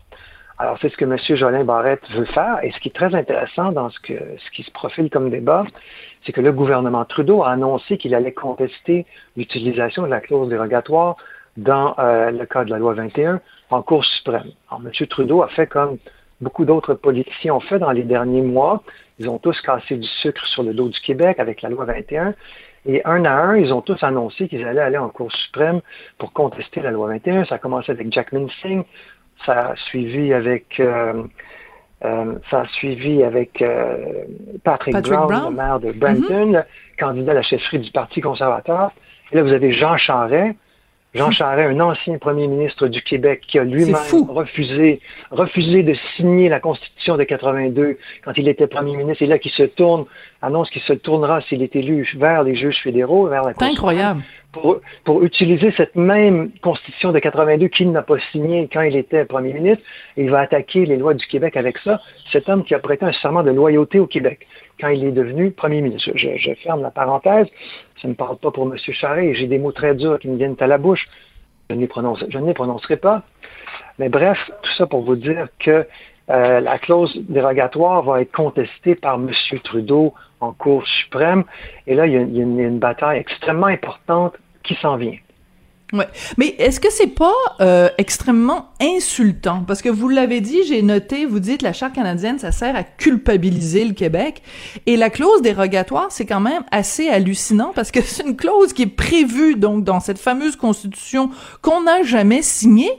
Alors, 0.58 0.78
c'est 0.80 0.90
ce 0.90 0.98
que 0.98 1.06
M. 1.06 1.18
Jolin 1.38 1.64
Barrette 1.64 2.08
veut 2.12 2.26
faire. 2.26 2.60
Et 2.64 2.72
ce 2.72 2.80
qui 2.80 2.90
est 2.90 2.96
très 2.96 3.16
intéressant 3.16 3.72
dans 3.72 3.90
ce, 3.90 4.00
que, 4.00 4.14
ce 4.14 4.52
qui 4.52 4.62
se 4.62 4.70
profile 4.72 5.10
comme 5.10 5.32
débat, 5.32 5.66
c'est 6.24 6.34
que 6.34 6.42
le 6.42 6.52
gouvernement 6.52 7.04
Trudeau 7.06 7.42
a 7.42 7.50
annoncé 7.50 7.98
qu'il 7.98 8.14
allait 8.14 8.32
contester 8.32 9.08
l'utilisation 9.36 10.04
de 10.04 10.10
la 10.10 10.22
clause 10.22 10.50
dérogatoire 10.50 11.16
dans 11.58 11.96
euh, 11.98 12.30
le 12.30 12.46
cas 12.46 12.64
de 12.64 12.70
la 12.70 12.78
loi 12.78 12.94
21 12.94 13.42
en 13.72 13.82
Cour 13.82 14.06
suprême. 14.06 14.52
Alors, 14.70 14.84
M. 14.86 15.08
Trudeau 15.08 15.42
a 15.42 15.48
fait 15.48 15.66
comme 15.66 15.98
beaucoup 16.42 16.66
d'autres 16.66 16.94
politiciens 16.94 17.56
ont 17.56 17.60
fait 17.60 17.80
dans 17.80 17.92
les 17.92 18.04
derniers 18.04 18.44
mois. 18.44 18.84
Ils 19.20 19.30
ont 19.30 19.40
tous 19.40 19.60
cassé 19.62 19.96
du 19.96 20.08
sucre 20.08 20.46
sur 20.46 20.62
le 20.62 20.76
dos 20.76 20.90
du 20.90 21.00
Québec 21.00 21.40
avec 21.40 21.64
la 21.64 21.70
loi 21.70 21.86
21. 21.86 22.36
Et 22.86 23.02
un 23.06 23.26
à 23.26 23.34
un, 23.34 23.58
ils 23.58 23.74
ont 23.74 23.82
tous 23.82 24.02
annoncé 24.04 24.48
qu'ils 24.48 24.66
allaient 24.66 24.82
aller 24.82 24.98
en 24.98 25.10
Cour 25.10 25.32
suprême 25.32 25.82
pour 26.18 26.34
contester 26.34 26.82
la 26.82 26.92
loi 26.92 27.10
21. 27.10 27.46
Ça 27.46 27.56
a 27.56 27.58
commencé 27.58 27.92
avec 27.92 28.12
Jackman 28.12 28.48
Singh, 28.62 28.84
ça 29.46 29.70
a 29.70 29.76
suivi 29.76 30.34
avec 30.34 30.80
euh, 30.80 31.24
euh, 32.04 32.34
ça 32.50 32.62
a 32.62 32.68
suivi 32.68 33.24
avec 33.24 33.62
euh, 33.62 34.24
Patrick, 34.64 34.96
Brown, 34.96 35.50
le 35.50 35.56
maire 35.56 35.80
de 35.80 35.92
Brampton, 35.92 36.54
mm-hmm. 36.54 37.00
candidat 37.00 37.32
à 37.32 37.36
la 37.36 37.42
chefferie 37.44 37.80
du 37.80 37.92
Parti 37.92 38.22
conservateur. 38.22 38.92
Et 39.32 39.36
là, 39.36 39.44
vous 39.44 39.52
avez 39.52 39.72
Jean 39.72 39.98
Charest, 39.98 40.56
Jean 41.14 41.30
Charest, 41.30 41.70
un 41.70 41.80
ancien 41.80 42.18
premier 42.18 42.48
ministre 42.48 42.88
du 42.88 43.04
Québec 43.04 43.42
qui 43.48 43.60
a 43.60 43.64
lui-même 43.64 43.96
refusé, 44.30 45.00
refusé 45.30 45.84
de 45.84 45.94
signer 46.16 46.50
la 46.50 46.60
Constitution 46.60 47.18
de 47.18 47.24
82 47.24 47.98
quand 48.24 48.32
il 48.36 48.48
était 48.48 48.68
premier 48.68 48.96
ministre, 48.96 49.22
et 49.24 49.28
là 49.28 49.38
qui 49.38 49.50
se 49.50 49.64
tourne, 49.64 50.06
annonce 50.42 50.70
qu'il 50.70 50.82
se 50.82 50.94
tournera 50.94 51.42
s'il 51.42 51.62
est 51.62 51.76
élu 51.76 52.08
vers 52.18 52.44
les 52.44 52.56
juges 52.56 52.82
fédéraux, 52.82 53.28
vers 53.28 53.44
la 53.44 53.54
Constitution. 53.54 53.74
incroyable. 53.74 54.24
Pour, 54.52 54.82
pour 55.06 55.24
utiliser 55.24 55.72
cette 55.78 55.96
même 55.96 56.52
Constitution 56.62 57.14
de 57.14 57.20
82 57.20 57.68
qu'il 57.70 57.92
n'a 57.92 58.02
pas 58.02 58.18
signée 58.32 58.68
quand 58.72 58.82
il 58.82 58.98
était 58.98 59.24
premier 59.24 59.54
ministre, 59.54 59.84
il 60.18 60.30
va 60.30 60.40
attaquer 60.40 60.86
les 60.86 60.98
lois 60.98 61.14
du 61.14 61.26
Québec 61.26 61.56
avec 61.56 61.78
ça. 61.78 62.02
Cet 62.32 62.50
homme 62.50 62.66
qui 62.66 62.76
a 62.76 62.80
prêté 62.80 63.06
un 63.06 63.14
serment 63.14 63.44
de 63.44 63.52
loyauté 63.52 64.00
au 64.00 64.08
Québec 64.08 64.46
quand 64.80 64.90
il 64.90 65.06
est 65.06 65.12
devenu 65.12 65.52
premier 65.52 65.80
ministre. 65.82 66.12
Je, 66.16 66.54
ferme 66.64 66.82
la 66.82 66.92
parenthèse. 66.92 67.48
Ça 68.02 68.08
ne 68.08 68.14
parle 68.14 68.38
pas 68.38 68.52
pour 68.52 68.66
M. 68.66 68.78
Charest. 68.78 69.36
J'ai 69.36 69.48
des 69.48 69.60
mots 69.60 69.72
très 69.72 69.96
durs 69.96 70.20
qui 70.20 70.28
me 70.28 70.36
viennent 70.36 70.58
à 70.60 70.68
la 70.68 70.78
bouche. 70.78 71.08
Je 71.70 71.76
ne 71.76 71.82
les, 71.82 71.88
prononce, 71.88 72.22
je 72.28 72.38
ne 72.38 72.48
les 72.48 72.54
prononcerai 72.54 72.98
pas. 72.98 73.24
Mais 74.00 74.10
bref, 74.10 74.38
tout 74.62 74.72
ça 74.78 74.86
pour 74.86 75.04
vous 75.04 75.16
dire 75.16 75.48
que 75.60 75.88
euh, 76.30 76.60
la 76.60 76.78
clause 76.80 77.16
dérogatoire 77.30 78.04
va 78.04 78.22
être 78.22 78.32
contestée 78.32 78.96
par 78.96 79.16
M. 79.16 79.30
Trudeau 79.64 80.14
en 80.42 80.52
Cour 80.54 80.86
suprême. 80.88 81.44
Et 81.88 81.96
là, 81.96 82.08
il 82.08 82.14
y 82.14 82.18
a, 82.18 82.22
une 82.22 82.80
bataille 82.80 83.20
extrêmement 83.20 83.68
importante 83.68 84.34
qui 84.64 84.76
s'en 84.82 84.98
vient. 84.98 85.18
Ouais. 85.94 86.08
Mais 86.38 86.56
est-ce 86.58 86.80
que 86.80 86.90
c'est 86.90 87.14
pas 87.14 87.34
euh, 87.60 87.90
extrêmement 87.98 88.70
insultant? 88.82 89.66
Parce 89.68 89.82
que 89.82 89.90
vous 89.90 90.08
l'avez 90.08 90.40
dit, 90.40 90.64
j'ai 90.66 90.82
noté, 90.82 91.26
vous 91.26 91.42
dites 91.42 91.62
la 91.62 91.74
charte 91.74 91.94
canadienne 91.94 92.40
ça 92.40 92.54
sert 92.54 92.76
à 92.78 92.84
culpabiliser 92.84 93.84
le 93.84 93.94
Québec 93.94 94.42
et 94.86 94.96
la 94.96 95.10
clause 95.10 95.42
dérogatoire 95.42 96.08
c'est 96.10 96.26
quand 96.26 96.40
même 96.40 96.64
assez 96.72 97.10
hallucinant 97.10 97.74
parce 97.76 97.92
que 97.92 98.02
c'est 98.02 98.24
une 98.24 98.38
clause 98.38 98.72
qui 98.72 98.84
est 98.84 98.96
prévue 98.96 99.56
donc 99.56 99.84
dans 99.84 100.00
cette 100.00 100.20
fameuse 100.20 100.56
constitution 100.56 101.30
qu'on 101.62 101.84
n'a 101.84 102.04
jamais 102.04 102.42
signée 102.42 102.92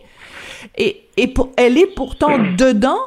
et 0.77 1.09
elle 1.57 1.79
est 1.79 1.95
pourtant 1.95 2.39
dedans 2.59 2.99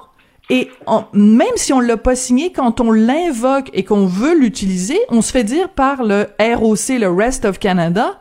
et 0.50 0.70
même 1.14 1.48
si 1.56 1.74
on 1.74 1.80
l'a 1.80 1.98
pas 1.98 2.16
signée, 2.16 2.52
quand 2.52 2.80
on 2.80 2.92
l'invoque 2.92 3.70
et 3.74 3.84
qu'on 3.84 4.06
veut 4.06 4.38
l'utiliser, 4.38 5.00
on 5.10 5.22
se 5.22 5.32
fait 5.32 5.44
dire 5.44 5.70
par 5.70 6.04
le 6.04 6.28
ROC, 6.40 7.00
le 7.00 7.10
Rest 7.10 7.46
of 7.46 7.58
Canada, 7.58 8.20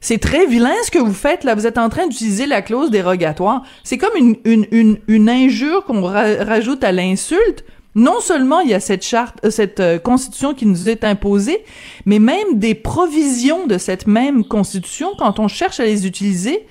c'est 0.00 0.18
très 0.18 0.46
vilain 0.46 0.72
ce 0.84 0.90
que 0.90 0.98
vous 0.98 1.12
faites 1.12 1.44
là. 1.44 1.54
Vous 1.54 1.66
êtes 1.66 1.78
en 1.78 1.88
train 1.88 2.06
d'utiliser 2.06 2.46
la 2.46 2.62
clause 2.62 2.90
dérogatoire. 2.90 3.62
C'est 3.82 3.98
comme 3.98 4.16
une, 4.16 4.36
une, 4.44 4.66
une, 4.70 4.98
une 5.06 5.28
injure 5.28 5.84
qu'on 5.84 6.02
rajoute 6.02 6.84
à 6.84 6.92
l'insulte. 6.92 7.64
Non 7.94 8.20
seulement 8.20 8.60
il 8.60 8.70
y 8.70 8.74
a 8.74 8.80
cette 8.80 9.04
charte, 9.04 9.38
euh, 9.44 9.50
cette 9.50 9.80
euh, 9.80 9.98
constitution 9.98 10.52
qui 10.52 10.66
nous 10.66 10.90
est 10.90 11.02
imposée, 11.02 11.64
mais 12.04 12.18
même 12.18 12.58
des 12.58 12.74
provisions 12.74 13.66
de 13.66 13.78
cette 13.78 14.06
même 14.06 14.44
constitution, 14.44 15.08
quand 15.18 15.38
on 15.38 15.48
cherche 15.48 15.80
à 15.80 15.84
les 15.86 16.06
utiliser, 16.06 16.66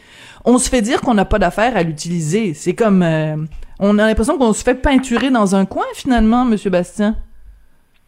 on 0.45 0.59
se 0.59 0.69
fait 0.69 0.83
dire 0.83 1.01
qu'on 1.01 1.15
n'a 1.15 1.25
pas 1.25 1.39
d'affaire 1.39 1.75
à 1.75 1.81
l'utiliser. 1.81 2.53
C'est 2.53 2.75
comme, 2.75 3.01
euh, 3.01 3.37
on 3.79 3.97
a 3.99 4.07
l'impression 4.07 4.37
qu'on 4.37 4.53
se 4.53 4.63
fait 4.63 4.75
peinturer 4.75 5.29
dans 5.29 5.55
un 5.55 5.65
coin 5.65 5.85
finalement, 5.93 6.45
Monsieur 6.45 6.69
Bastien. 6.69 7.15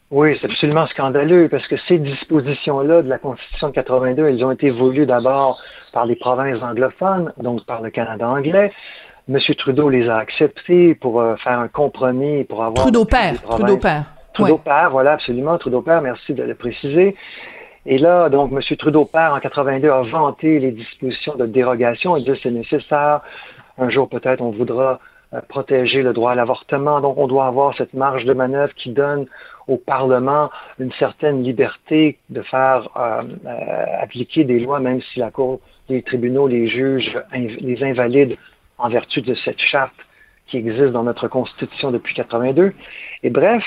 Oui, 0.09 0.38
c'est 0.39 0.50
absolument 0.50 0.88
scandaleux 0.88 1.50
parce 1.50 1.67
que 1.67 1.75
ces 1.88 1.97
dispositions-là 1.97 3.01
de 3.01 3.09
la 3.09 3.17
Constitution 3.17 3.67
de 3.67 3.74
82, 3.74 4.27
elles 4.27 4.45
ont 4.45 4.51
été 4.51 4.69
voulues 4.69 5.05
d'abord 5.05 5.59
par 5.91 6.05
les 6.05 6.15
provinces 6.15 6.63
anglophones, 6.63 7.33
donc 7.38 7.65
par 7.65 7.81
le 7.81 7.89
Canada 7.89 8.29
anglais. 8.29 8.71
M. 9.29 9.38
Trudeau 9.57 9.89
les 9.89 10.07
a 10.07 10.17
acceptées 10.17 10.95
pour 10.95 11.19
euh, 11.19 11.36
faire 11.36 11.59
un 11.59 11.67
compromis, 11.67 12.45
pour 12.45 12.63
avoir... 12.63 12.86
Trudeau 12.86 13.03
père, 13.03 13.41
Trudeau 13.41 13.77
père. 13.77 14.05
Trudeau 14.33 14.57
père, 14.57 14.89
voilà, 14.91 15.13
absolument, 15.13 15.57
Trudeau 15.57 15.81
père, 15.81 16.01
merci 16.01 16.33
de 16.33 16.43
le 16.43 16.55
préciser. 16.55 17.15
Et 17.86 17.97
là, 17.97 18.29
donc, 18.29 18.53
M. 18.53 18.62
Trudeau 18.77 19.03
père, 19.03 19.33
en 19.33 19.39
82, 19.39 19.89
a 19.89 20.01
vanté 20.03 20.59
les 20.59 20.71
dispositions 20.71 21.36
de 21.36 21.45
dérogation. 21.45 22.15
Il 22.15 22.24
dit 22.24 22.39
c'est 22.41 22.51
nécessaire. 22.51 23.21
Un 23.77 23.89
jour, 23.89 24.07
peut-être, 24.07 24.41
on 24.41 24.51
voudra 24.51 25.00
protéger 25.50 26.01
le 26.01 26.13
droit 26.13 26.31
à 26.31 26.36
l'avortement. 26.36 27.01
Donc, 27.01 27.17
on 27.17 27.27
doit 27.27 27.48
avoir 27.48 27.75
cette 27.75 27.93
marge 27.93 28.25
de 28.25 28.34
manœuvre 28.34 28.74
qui 28.75 28.91
donne 28.91 29.27
au 29.67 29.77
Parlement 29.77 30.50
une 30.79 30.91
certaine 30.93 31.43
liberté 31.43 32.17
de 32.29 32.41
faire 32.41 32.89
euh, 32.96 33.22
euh, 33.46 33.86
appliquer 34.01 34.46
des 34.46 34.60
lois, 34.60 34.79
même 34.79 35.01
si 35.01 35.19
la 35.19 35.31
Cour, 35.31 35.60
les 35.89 36.01
tribunaux, 36.01 36.48
les 36.48 36.67
juges 36.67 37.17
les 37.34 37.84
invalident 37.84 38.38
en 38.77 38.89
vertu 38.89 39.22
de 39.22 39.34
cette 39.34 39.60
charte 39.60 39.96
qui 40.48 40.57
existe 40.57 40.91
dans 40.91 41.03
notre 41.03 41.27
Constitution 41.27 41.91
depuis 41.91 42.15
82. 42.15 42.74
Et 43.24 43.29
bref, 43.29 43.63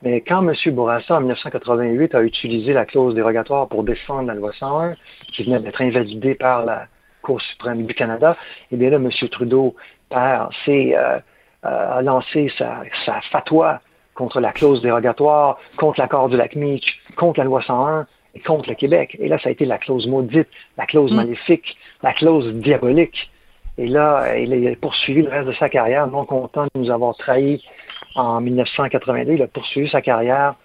mais 0.00 0.20
quand 0.22 0.46
M. 0.46 0.54
Bourassa, 0.74 1.16
en 1.16 1.20
1988, 1.20 2.14
a 2.14 2.22
utilisé 2.22 2.72
la 2.72 2.86
clause 2.86 3.14
dérogatoire 3.14 3.68
pour 3.68 3.84
défendre 3.84 4.28
la 4.28 4.34
loi 4.34 4.52
101, 4.58 4.96
qui 5.32 5.44
venait 5.44 5.60
d'être 5.60 5.80
invalidée 5.80 6.34
par 6.34 6.64
la 6.64 6.86
Cour 7.22 7.40
suprême 7.40 7.86
du 7.86 7.94
Canada, 7.94 8.36
eh 8.72 8.76
bien 8.76 8.90
là, 8.90 8.96
M. 8.96 9.08
Trudeau 9.30 9.76
père 10.12 10.48
c'est, 10.64 10.96
euh, 10.96 11.18
euh, 11.64 12.00
lancé 12.02 12.50
sa, 12.58 12.82
sa, 13.04 13.20
fatwa 13.30 13.80
contre 14.14 14.40
la 14.40 14.52
clause 14.52 14.82
dérogatoire, 14.82 15.58
contre 15.76 16.00
l'accord 16.00 16.28
du 16.28 16.36
lac 16.36 16.54
Meach, 16.56 17.00
contre 17.16 17.38
la 17.38 17.44
loi 17.44 17.62
101 17.62 18.06
et 18.34 18.40
contre 18.40 18.68
le 18.68 18.74
Québec. 18.74 19.16
Et 19.20 19.28
là, 19.28 19.38
ça 19.38 19.48
a 19.48 19.52
été 19.52 19.64
la 19.64 19.78
clause 19.78 20.06
maudite, 20.06 20.48
la 20.76 20.86
clause 20.86 21.12
mm. 21.12 21.16
maléfique, 21.16 21.76
la 22.02 22.12
clause 22.12 22.52
diabolique. 22.54 23.30
Et 23.78 23.86
là, 23.86 24.36
il 24.36 24.68
a 24.68 24.76
poursuivi 24.76 25.22
le 25.22 25.30
reste 25.30 25.48
de 25.48 25.52
sa 25.54 25.68
carrière, 25.68 26.06
non 26.06 26.26
content 26.26 26.64
de 26.64 26.80
nous 26.80 26.90
avoir 26.90 27.16
trahis 27.16 27.64
en 28.14 28.40
1982. 28.40 29.32
Il 29.32 29.42
a 29.42 29.46
poursuivi 29.46 29.88
sa 29.88 30.02
carrière 30.02 30.56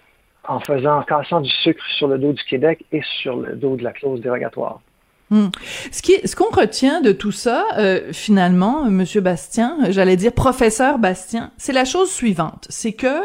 en 0.48 0.60
faisant, 0.60 1.00
en 1.00 1.04
cassant 1.04 1.42
du 1.42 1.50
sucre 1.50 1.84
sur 1.98 2.08
le 2.08 2.18
dos 2.18 2.34
du 2.34 2.44
Québec 2.44 2.84
et 2.92 3.02
sur 3.22 3.38
le 3.38 3.56
dos 3.56 3.76
de 3.76 3.84
la 3.84 3.92
clause 3.92 4.20
dérogatoire. 4.20 4.82
Hmm. 5.30 5.48
Ce 5.92 6.02
qui, 6.02 6.16
ce 6.26 6.36
qu'on 6.36 6.50
retient 6.50 7.02
de 7.02 7.12
tout 7.12 7.34
ça, 7.34 7.66
euh, 7.78 8.14
finalement, 8.14 8.86
Monsieur 8.86 9.20
Bastien, 9.20 9.78
j'allais 9.90 10.16
dire 10.16 10.32
professeur 10.32 11.00
Bastien, 11.00 11.52
c'est 11.58 11.74
la 11.74 11.84
chose 11.84 12.10
suivante, 12.10 12.66
c'est 12.70 12.94
que 12.94 13.22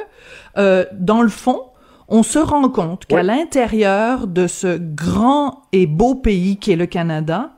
euh, 0.58 0.84
dans 0.92 1.22
le 1.22 1.28
fond, 1.28 1.62
on 2.08 2.24
se 2.24 2.40
rend 2.40 2.68
compte 2.68 3.06
qu'à 3.06 3.22
l'intérieur 3.22 4.26
de 4.26 4.48
ce 4.48 4.78
grand 4.78 5.62
et 5.72 5.86
beau 5.86 6.16
pays 6.16 6.56
qui 6.56 6.72
est 6.72 6.76
le 6.76 6.86
Canada, 6.86 7.52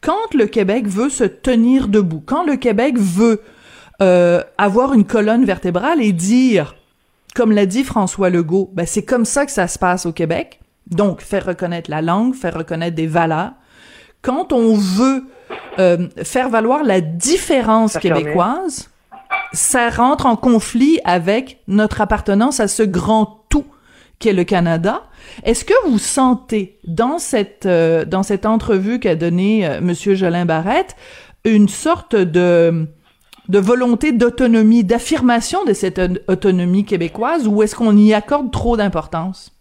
quand 0.00 0.34
le 0.34 0.46
Québec 0.46 0.86
veut 0.86 1.08
se 1.08 1.24
tenir 1.24 1.88
debout, 1.88 2.22
quand 2.24 2.44
le 2.44 2.56
Québec 2.56 2.98
veut 2.98 3.40
euh, 4.02 4.42
avoir 4.58 4.92
une 4.92 5.04
colonne 5.04 5.44
vertébrale 5.44 6.02
et 6.02 6.12
dire, 6.12 6.74
comme 7.34 7.52
l'a 7.52 7.64
dit 7.64 7.84
François 7.84 8.28
Legault, 8.28 8.70
ben 8.74 8.86
c'est 8.86 9.04
comme 9.04 9.24
ça 9.24 9.46
que 9.46 9.52
ça 9.52 9.68
se 9.68 9.78
passe 9.78 10.04
au 10.04 10.12
Québec. 10.12 10.60
Donc, 10.88 11.22
faire 11.22 11.46
reconnaître 11.46 11.90
la 11.90 12.02
langue, 12.02 12.34
faire 12.34 12.54
reconnaître 12.54 12.96
des 12.96 13.06
valeurs. 13.06 13.52
Quand 14.24 14.52
on 14.54 14.74
veut 14.74 15.24
euh, 15.78 16.08
faire 16.22 16.48
valoir 16.48 16.82
la 16.82 17.02
différence 17.02 17.98
québécoise, 17.98 18.88
ça 19.52 19.90
rentre 19.90 20.24
en 20.24 20.34
conflit 20.34 20.98
avec 21.04 21.60
notre 21.68 22.00
appartenance 22.00 22.58
à 22.58 22.66
ce 22.66 22.82
grand 22.82 23.44
tout 23.50 23.66
qu'est 24.18 24.32
le 24.32 24.44
Canada. 24.44 25.02
Est-ce 25.44 25.66
que 25.66 25.74
vous 25.86 25.98
sentez 25.98 26.78
dans 26.86 27.18
cette 27.18 27.66
euh, 27.66 28.06
dans 28.06 28.22
cette 28.22 28.46
entrevue 28.46 28.98
qu'a 28.98 29.14
donnée 29.14 29.66
euh, 29.66 29.80
Monsieur 29.82 30.14
Jolin 30.14 30.46
Barrette 30.46 30.96
une 31.44 31.68
sorte 31.68 32.16
de 32.16 32.86
de 33.50 33.58
volonté 33.58 34.12
d'autonomie, 34.12 34.84
d'affirmation 34.84 35.64
de 35.66 35.74
cette 35.74 36.00
autonomie 36.28 36.86
québécoise, 36.86 37.46
ou 37.46 37.62
est-ce 37.62 37.74
qu'on 37.74 37.94
y 37.94 38.14
accorde 38.14 38.50
trop 38.50 38.78
d'importance? 38.78 39.53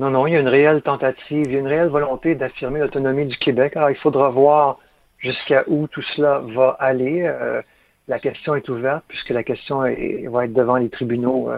Non, 0.00 0.10
non, 0.10 0.26
il 0.26 0.32
y 0.32 0.36
a 0.36 0.40
une 0.40 0.48
réelle 0.48 0.80
tentative, 0.80 1.44
il 1.44 1.52
y 1.52 1.56
a 1.56 1.60
une 1.60 1.66
réelle 1.66 1.88
volonté 1.88 2.34
d'affirmer 2.34 2.80
l'autonomie 2.80 3.26
du 3.26 3.36
Québec. 3.36 3.76
Alors, 3.76 3.90
il 3.90 3.96
faudra 3.96 4.30
voir 4.30 4.78
jusqu'à 5.18 5.64
où 5.66 5.88
tout 5.88 6.02
cela 6.16 6.38
va 6.38 6.70
aller. 6.80 7.22
Euh, 7.22 7.60
la 8.08 8.18
question 8.18 8.54
est 8.54 8.66
ouverte 8.70 9.04
puisque 9.08 9.28
la 9.28 9.44
question 9.44 9.80
va 9.80 10.44
être 10.44 10.52
devant 10.54 10.76
les 10.76 10.88
tribunaux 10.88 11.50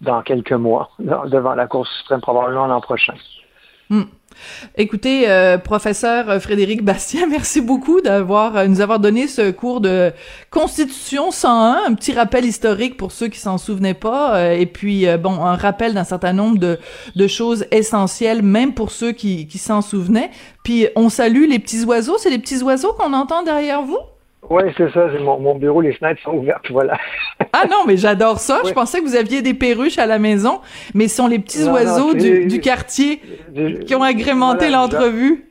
dans 0.00 0.22
quelques 0.22 0.52
mois, 0.52 0.90
devant 0.98 1.54
la 1.54 1.66
Cour 1.66 1.86
suprême, 1.86 2.22
probablement 2.22 2.66
l'an 2.66 2.80
prochain. 2.80 3.14
Hmm. 3.90 4.04
Écoutez, 4.76 5.28
euh, 5.28 5.58
professeur 5.58 6.40
Frédéric 6.40 6.84
Bastien, 6.84 7.26
merci 7.30 7.60
beaucoup 7.60 8.00
d'avoir 8.00 8.56
euh, 8.56 8.66
nous 8.66 8.80
avoir 8.80 8.98
donné 8.98 9.26
ce 9.26 9.50
cours 9.50 9.80
de 9.80 10.12
Constitution 10.50 11.30
101, 11.30 11.82
un 11.88 11.94
petit 11.94 12.12
rappel 12.12 12.44
historique 12.44 12.96
pour 12.96 13.12
ceux 13.12 13.28
qui 13.28 13.38
s'en 13.38 13.58
souvenaient 13.58 13.94
pas, 13.94 14.36
euh, 14.36 14.52
et 14.52 14.66
puis 14.66 15.06
bon, 15.18 15.44
un 15.44 15.56
rappel 15.56 15.94
d'un 15.94 16.04
certain 16.04 16.32
nombre 16.32 16.58
de, 16.58 16.78
de 17.16 17.26
choses 17.26 17.66
essentielles, 17.70 18.42
même 18.42 18.74
pour 18.74 18.90
ceux 18.90 19.12
qui, 19.12 19.46
qui 19.46 19.58
s'en 19.58 19.82
souvenaient. 19.82 20.30
Puis 20.62 20.88
on 20.96 21.08
salue 21.08 21.48
les 21.48 21.58
petits 21.58 21.84
oiseaux, 21.84 22.18
c'est 22.18 22.30
les 22.30 22.38
petits 22.38 22.62
oiseaux 22.62 22.92
qu'on 22.92 23.12
entend 23.12 23.42
derrière 23.42 23.82
vous? 23.82 23.98
Oui, 24.48 24.62
c'est 24.76 24.90
ça. 24.92 25.06
Mon, 25.20 25.38
mon, 25.38 25.54
bureau, 25.54 25.80
les 25.80 25.92
fenêtres 25.92 26.22
sont 26.22 26.32
ouvertes, 26.32 26.64
voilà. 26.70 26.96
ah 27.52 27.64
non, 27.70 27.84
mais 27.86 27.96
j'adore 27.96 28.38
ça. 28.38 28.62
Je 28.64 28.72
pensais 28.72 29.00
que 29.00 29.04
vous 29.04 29.16
aviez 29.16 29.42
des 29.42 29.54
perruches 29.54 29.98
à 29.98 30.06
la 30.06 30.18
maison, 30.18 30.60
mais 30.94 31.08
ce 31.08 31.16
sont 31.16 31.26
les 31.26 31.38
petits 31.38 31.64
oiseaux 31.64 32.14
du, 32.14 32.46
du, 32.46 32.60
quartier 32.60 33.20
qui 33.86 33.94
ont 33.94 34.02
agrémenté 34.02 34.70
l'entrevue. 34.70 35.46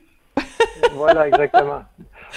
voilà, 0.94 1.28
exactement. 1.28 1.82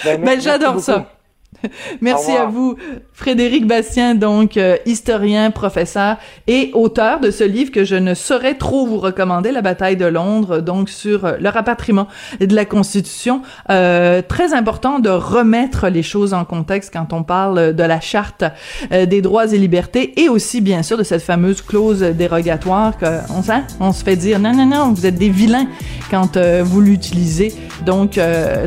Ben, 0.04 0.20
mais 0.20 0.40
j'adore 0.40 0.80
ça. 0.80 1.13
Merci 2.00 2.32
à 2.32 2.46
vous, 2.46 2.76
Frédéric 3.12 3.66
Bastien, 3.66 4.14
donc 4.14 4.56
euh, 4.56 4.76
historien, 4.86 5.50
professeur 5.50 6.16
et 6.46 6.70
auteur 6.74 7.20
de 7.20 7.30
ce 7.30 7.44
livre 7.44 7.70
que 7.70 7.84
je 7.84 7.94
ne 7.94 8.14
saurais 8.14 8.54
trop 8.54 8.86
vous 8.86 8.98
recommander, 8.98 9.52
La 9.52 9.62
bataille 9.62 9.96
de 9.96 10.06
Londres, 10.06 10.60
donc 10.60 10.88
sur 10.88 11.24
euh, 11.24 11.36
le 11.40 11.48
rapatriement 11.48 12.08
de 12.40 12.54
la 12.54 12.64
Constitution. 12.64 13.42
Euh, 13.70 14.22
très 14.26 14.52
important 14.52 14.98
de 14.98 15.10
remettre 15.10 15.88
les 15.88 16.02
choses 16.02 16.34
en 16.34 16.44
contexte 16.44 16.92
quand 16.92 17.12
on 17.12 17.22
parle 17.22 17.74
de 17.74 17.82
la 17.82 18.00
charte 18.00 18.44
des 18.90 19.22
droits 19.22 19.52
et 19.52 19.58
libertés 19.58 20.20
et 20.22 20.28
aussi 20.28 20.60
bien 20.60 20.82
sûr 20.82 20.96
de 20.98 21.02
cette 21.02 21.22
fameuse 21.22 21.62
clause 21.62 22.00
dérogatoire 22.00 22.96
qu'on 22.98 23.42
on 23.80 23.92
se 23.92 24.04
fait 24.04 24.16
dire 24.16 24.38
non 24.38 24.52
non 24.52 24.66
non 24.66 24.92
vous 24.92 25.06
êtes 25.06 25.16
des 25.16 25.28
vilains 25.28 25.66
quand 26.10 26.36
vous 26.36 26.80
l'utilisez. 26.80 27.54
Donc 27.84 28.18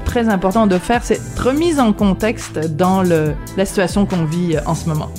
très 0.06 0.30
important 0.30 0.67
de 0.67 0.78
faire 0.78 1.04
cette 1.04 1.38
remise 1.39 1.80
en 1.80 1.93
contexte 1.93 2.60
dans 2.78 3.02
le, 3.02 3.34
la 3.58 3.66
situation 3.66 4.06
qu'on 4.06 4.26
vit 4.26 4.56
euh, 4.56 4.62
en 4.66 4.76
ce 4.76 4.86
moment. 4.88 5.10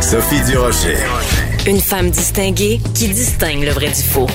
Sophie 0.00 0.42
Durocher. 0.46 0.96
Une 1.66 1.80
femme 1.80 2.10
distinguée 2.10 2.80
qui 2.94 3.08
distingue 3.08 3.64
le 3.64 3.70
vrai 3.70 3.88
du 3.88 4.02
faux. 4.02 4.28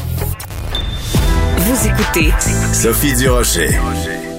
Vous 1.57 1.87
écoutez 1.87 2.31
Sophie 2.73 3.15
Durocher. 3.15 3.69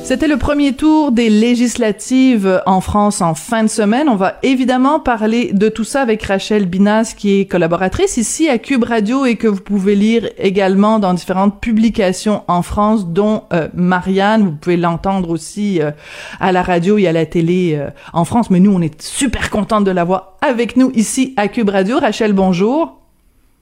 C'était 0.07 0.29
le 0.29 0.37
premier 0.37 0.73
tour 0.73 1.11
des 1.11 1.29
législatives 1.29 2.63
en 2.65 2.81
France 2.81 3.21
en 3.21 3.35
fin 3.35 3.65
de 3.65 3.69
semaine. 3.69 4.09
On 4.09 4.15
va 4.15 4.37
évidemment 4.45 5.01
parler 5.01 5.53
de 5.53 5.69
tout 5.69 5.83
ça 5.83 6.01
avec 6.01 6.23
Rachel 6.23 6.67
Binas, 6.67 7.13
qui 7.19 7.41
est 7.41 7.47
collaboratrice 7.47 8.17
ici 8.17 8.49
à 8.49 8.59
Cube 8.59 8.85
Radio 8.85 9.25
et 9.25 9.35
que 9.35 9.49
vous 9.49 9.61
pouvez 9.61 9.97
lire 9.97 10.29
également 10.39 11.01
dans 11.01 11.13
différentes 11.13 11.61
publications 11.61 12.45
en 12.47 12.63
France, 12.63 13.09
dont 13.09 13.43
euh, 13.53 13.67
Marianne. 13.75 14.45
Vous 14.45 14.53
pouvez 14.53 14.77
l'entendre 14.77 15.29
aussi 15.29 15.83
euh, 15.83 15.91
à 16.39 16.53
la 16.53 16.63
radio 16.63 16.99
et 16.99 17.09
à 17.09 17.13
la 17.13 17.27
télé 17.27 17.75
euh, 17.77 17.91
en 18.13 18.25
France. 18.25 18.49
Mais 18.49 18.61
nous, 18.61 18.73
on 18.73 18.83
est 18.83 19.03
super 19.03 19.51
contente 19.51 19.83
de 19.83 19.91
l'avoir 19.91 20.35
avec 20.41 20.77
nous 20.77 20.93
ici 20.95 21.35
à 21.37 21.49
Cube 21.49 21.71
Radio. 21.71 21.99
Rachel, 21.99 22.33
bonjour. 22.33 23.01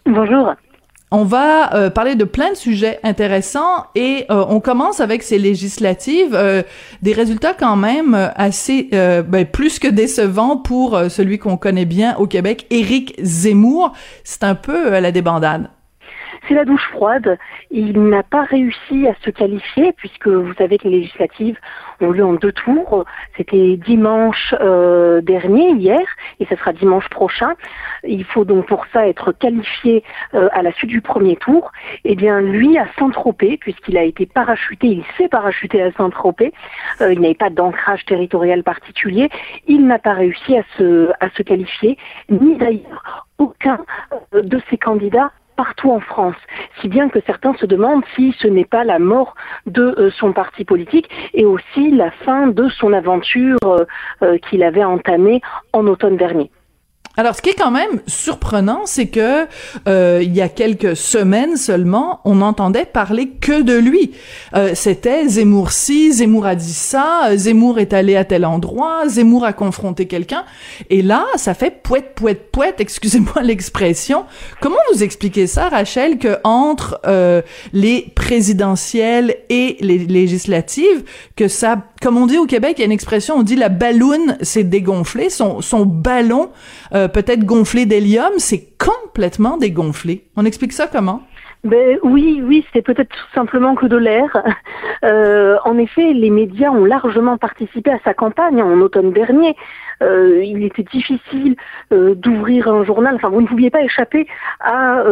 Bonjour. 0.04 0.52
On 1.10 1.22
va 1.22 1.74
euh, 1.74 1.90
parler 1.90 2.16
de 2.16 2.24
plein 2.24 2.50
de 2.50 2.56
sujets 2.56 2.98
intéressants 3.04 3.84
et 3.94 4.26
euh, 4.30 4.44
on 4.48 4.58
commence 4.58 5.00
avec 5.00 5.22
ces 5.22 5.38
législatives, 5.38 6.34
euh, 6.34 6.62
des 7.02 7.12
résultats 7.12 7.54
quand 7.54 7.76
même 7.76 8.32
assez 8.34 8.88
ben, 8.92 9.46
plus 9.46 9.78
que 9.78 9.86
décevants 9.86 10.56
pour 10.56 10.98
celui 11.08 11.38
qu'on 11.38 11.56
connaît 11.56 11.84
bien 11.84 12.16
au 12.16 12.26
Québec, 12.26 12.66
Éric 12.70 13.14
Zemmour. 13.22 13.92
C'est 14.24 14.42
un 14.44 14.54
peu 14.54 14.98
la 14.98 15.12
débandade. 15.12 15.70
C'est 16.46 16.54
la 16.54 16.64
douche 16.64 16.86
froide. 16.90 17.38
Il 17.70 18.08
n'a 18.08 18.22
pas 18.22 18.44
réussi 18.44 19.08
à 19.08 19.14
se 19.24 19.30
qualifier 19.30 19.92
puisque 19.92 20.28
vous 20.28 20.52
savez 20.54 20.78
que 20.78 20.88
les 20.88 21.00
législatives 21.00 21.58
ont 22.00 22.10
lieu 22.10 22.24
en 22.24 22.34
deux 22.34 22.52
tours. 22.52 23.04
C'était 23.36 23.76
dimanche 23.76 24.54
euh, 24.60 25.20
dernier, 25.20 25.70
hier, 25.70 26.02
et 26.40 26.46
ce 26.46 26.56
sera 26.56 26.72
dimanche 26.72 27.08
prochain. 27.08 27.54
Il 28.02 28.24
faut 28.24 28.44
donc 28.44 28.66
pour 28.66 28.84
ça 28.92 29.08
être 29.08 29.32
qualifié 29.32 30.04
euh, 30.34 30.48
à 30.52 30.62
la 30.62 30.72
suite 30.72 30.90
du 30.90 31.00
premier 31.00 31.36
tour. 31.36 31.72
Eh 32.04 32.14
bien, 32.14 32.40
lui, 32.40 32.76
à 32.76 32.86
Saint-Tropez, 32.98 33.56
puisqu'il 33.56 33.96
a 33.96 34.02
été 34.02 34.26
parachuté, 34.26 34.88
il 34.88 35.04
s'est 35.16 35.28
parachuté 35.28 35.82
à 35.82 35.92
Saint-Tropez, 35.92 36.52
euh, 37.00 37.12
il 37.12 37.20
n'avait 37.20 37.34
pas 37.34 37.50
d'ancrage 37.50 38.04
territorial 38.04 38.62
particulier, 38.62 39.30
il 39.66 39.86
n'a 39.86 39.98
pas 39.98 40.12
réussi 40.12 40.56
à 40.56 40.62
se, 40.76 41.10
à 41.20 41.30
se 41.30 41.42
qualifier, 41.42 41.96
ni 42.28 42.56
d'ailleurs 42.56 43.26
aucun 43.38 43.84
de 44.32 44.60
ses 44.70 44.78
candidats 44.78 45.32
partout 45.56 45.90
en 45.90 46.00
France, 46.00 46.36
si 46.80 46.88
bien 46.88 47.08
que 47.08 47.20
certains 47.26 47.54
se 47.54 47.66
demandent 47.66 48.04
si 48.14 48.34
ce 48.38 48.48
n'est 48.48 48.64
pas 48.64 48.84
la 48.84 48.98
mort 48.98 49.34
de 49.66 49.94
euh, 49.98 50.10
son 50.10 50.32
parti 50.32 50.64
politique 50.64 51.08
et 51.32 51.44
aussi 51.44 51.90
la 51.90 52.10
fin 52.10 52.48
de 52.48 52.68
son 52.68 52.92
aventure 52.92 53.58
euh, 53.64 53.84
euh, 54.22 54.38
qu'il 54.38 54.62
avait 54.62 54.84
entamée 54.84 55.40
en 55.72 55.86
automne 55.86 56.16
dernier. 56.16 56.50
Alors, 57.16 57.36
ce 57.36 57.42
qui 57.42 57.50
est 57.50 57.54
quand 57.54 57.70
même 57.70 58.00
surprenant, 58.08 58.82
c'est 58.86 59.06
que 59.06 59.46
euh, 59.86 60.20
il 60.20 60.34
y 60.34 60.40
a 60.40 60.48
quelques 60.48 60.96
semaines 60.96 61.56
seulement, 61.56 62.20
on 62.24 62.36
n'entendait 62.36 62.86
parler 62.86 63.28
que 63.28 63.62
de 63.62 63.74
lui. 63.74 64.12
Euh, 64.56 64.72
C'était 64.74 65.28
Zemmour 65.28 65.70
ci, 65.70 66.12
Zemmour 66.12 66.44
a 66.44 66.56
dit 66.56 66.72
ça, 66.72 67.30
Zemmour 67.36 67.78
est 67.78 67.92
allé 67.92 68.16
à 68.16 68.24
tel 68.24 68.44
endroit, 68.44 69.08
Zemmour 69.08 69.44
a 69.44 69.52
confronté 69.52 70.06
quelqu'un. 70.06 70.44
Et 70.90 71.02
là, 71.02 71.24
ça 71.36 71.54
fait 71.54 71.70
poète, 71.70 72.14
poète, 72.16 72.50
poète, 72.50 72.80
excusez-moi 72.80 73.42
l'expression. 73.42 74.24
Comment 74.60 74.76
vous 74.92 75.04
expliquez 75.04 75.46
ça, 75.46 75.68
Rachel, 75.68 76.18
que 76.18 76.38
entre 76.42 77.00
euh, 77.06 77.42
les 77.72 78.12
présidentielles 78.16 79.36
et 79.50 79.76
les 79.80 79.98
législatives, 79.98 81.04
que 81.36 81.46
ça, 81.46 81.76
comme 82.04 82.18
on 82.18 82.26
dit 82.26 82.36
au 82.36 82.44
Québec, 82.44 82.74
il 82.76 82.80
y 82.80 82.82
a 82.82 82.84
une 82.84 82.92
expression, 82.92 83.36
on 83.36 83.42
dit 83.42 83.56
la 83.56 83.70
balloune 83.70 84.36
s'est 84.42 84.62
dégonflée, 84.62 85.30
son, 85.30 85.62
son 85.62 85.86
ballon 85.86 86.50
euh, 86.94 87.08
peut-être 87.08 87.46
gonflé 87.46 87.86
d'hélium, 87.86 88.30
c'est 88.36 88.76
complètement 88.76 89.56
dégonflé. 89.56 90.24
On 90.36 90.44
explique 90.44 90.74
ça 90.74 90.86
comment? 90.86 91.22
Ben 91.64 91.98
oui, 92.02 92.42
oui, 92.44 92.62
c'est 92.74 92.82
peut-être 92.82 93.08
tout 93.08 93.34
simplement 93.34 93.74
que 93.74 93.86
de 93.86 93.96
l'air. 93.96 94.42
Euh, 95.02 95.58
en 95.66 95.76
effet, 95.76 96.14
les 96.14 96.30
médias 96.30 96.70
ont 96.70 96.86
largement 96.86 97.36
participé 97.36 97.90
à 97.90 97.98
sa 98.04 98.14
campagne 98.14 98.62
en 98.62 98.80
automne 98.80 99.12
dernier. 99.12 99.54
Il 100.42 100.64
était 100.64 100.82
difficile 100.82 101.56
d'ouvrir 101.90 102.68
un 102.68 102.84
journal. 102.84 103.14
Enfin, 103.16 103.28
vous 103.28 103.40
ne 103.40 103.46
pouviez 103.46 103.70
pas 103.70 103.82
échapper 103.82 104.26
à 104.60 105.02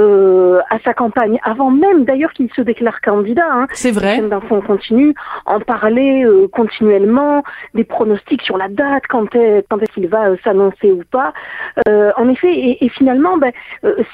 à 0.70 0.78
sa 0.84 0.94
campagne 0.94 1.38
avant 1.42 1.70
même 1.70 2.04
d'ailleurs 2.04 2.32
qu'il 2.32 2.50
se 2.54 2.62
déclare 2.62 3.00
candidat. 3.00 3.46
Hein. 3.50 3.66
C'est 3.72 3.90
vrai. 3.90 4.20
d'infos 4.20 4.62
continue 4.62 5.14
en 5.46 5.60
parler 5.60 6.24
continuellement, 6.52 7.42
des 7.74 7.84
pronostics 7.84 8.42
sur 8.42 8.56
la 8.56 8.68
date, 8.68 9.04
quand 9.08 9.34
est 9.34 9.64
quand 9.68 9.78
est-ce 9.82 9.92
qu'il 9.92 10.08
va 10.08 10.36
s'annoncer 10.44 10.90
ou 10.90 11.02
pas. 11.10 11.32
en 11.86 12.28
effet, 12.28 12.52
et, 12.52 12.84
et 12.84 12.88
finalement, 12.88 13.36
ben, 13.36 13.52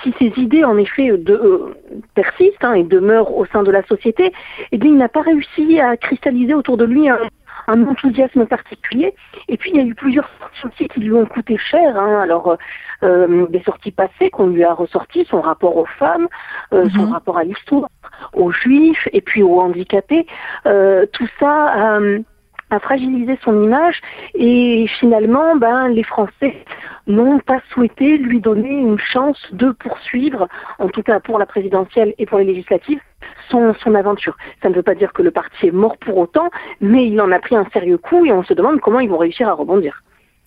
si 0.02 0.14
ces 0.18 0.32
idées 0.40 0.64
en 0.64 0.76
effet 0.78 1.10
de, 1.16 1.74
persistent 2.14 2.64
hein, 2.64 2.74
et 2.74 2.84
demeurent 2.84 3.36
au 3.36 3.46
sein 3.46 3.62
de 3.62 3.70
la 3.70 3.82
société, 3.84 4.32
eh 4.72 4.78
bien, 4.78 4.90
il 4.90 4.96
n'a 4.96 5.08
pas 5.08 5.22
réussi 5.22 5.80
à 5.80 5.96
cristalliser 5.96 6.54
autour 6.54 6.76
de 6.76 6.84
lui 6.84 7.08
un, 7.08 7.18
enthousiasme 7.66 8.46
particulier. 8.46 9.14
Et 9.48 9.56
puis, 9.56 9.70
il 9.72 9.76
y 9.76 9.80
a 9.80 9.86
eu 9.86 9.94
plusieurs 9.94 10.28
sorties 10.60 10.88
qui 10.88 11.00
lui 11.00 11.12
ont 11.12 11.26
coûté 11.26 11.56
cher. 11.58 11.98
Hein. 11.98 12.20
Alors, 12.20 12.56
euh, 13.02 13.46
des 13.48 13.62
sorties 13.62 13.92
passées 13.92 14.30
qu'on 14.30 14.48
lui 14.48 14.64
a 14.64 14.74
ressorties, 14.74 15.26
son 15.30 15.40
rapport 15.40 15.76
aux 15.76 15.86
femmes, 15.98 16.28
euh, 16.72 16.88
son 16.90 17.06
mhm. 17.06 17.12
rapport 17.12 17.38
à 17.38 17.44
l'histoire, 17.44 17.88
aux 18.32 18.50
juifs 18.50 19.08
et 19.12 19.20
puis 19.20 19.42
aux 19.42 19.60
handicapés. 19.60 20.26
Euh, 20.66 21.06
tout 21.12 21.28
ça 21.38 21.98
a 22.70 22.80
fragilisé 22.80 23.38
son 23.44 23.62
image 23.62 24.00
et 24.34 24.86
finalement, 24.98 25.56
ben, 25.56 25.88
les 25.88 26.02
Français 26.02 26.64
n'ont 27.06 27.38
pas 27.38 27.60
souhaité 27.72 28.18
lui 28.18 28.40
donner 28.40 28.70
une 28.70 28.98
chance 28.98 29.40
de 29.52 29.70
poursuivre, 29.70 30.48
en 30.78 30.88
tout 30.88 31.02
cas 31.02 31.20
pour 31.20 31.38
la 31.38 31.46
présidentielle 31.46 32.14
et 32.18 32.26
pour 32.26 32.38
les 32.38 32.44
législatives, 32.44 33.00
son, 33.50 33.74
son 33.74 33.94
aventure. 33.94 34.36
Ça 34.62 34.68
ne 34.68 34.74
veut 34.74 34.82
pas 34.82 34.94
dire 34.94 35.12
que 35.12 35.22
le 35.22 35.30
parti 35.30 35.68
est 35.68 35.72
mort 35.72 35.96
pour 35.98 36.18
autant, 36.18 36.50
mais 36.80 37.06
il 37.06 37.20
en 37.20 37.32
a 37.32 37.38
pris 37.38 37.56
un 37.56 37.66
sérieux 37.72 37.98
coup 37.98 38.26
et 38.26 38.32
on 38.32 38.42
se 38.44 38.54
demande 38.54 38.80
comment 38.80 39.00
ils 39.00 39.08
vont 39.08 39.18
réussir 39.18 39.48
à 39.48 39.54
rebondir. 39.54 40.02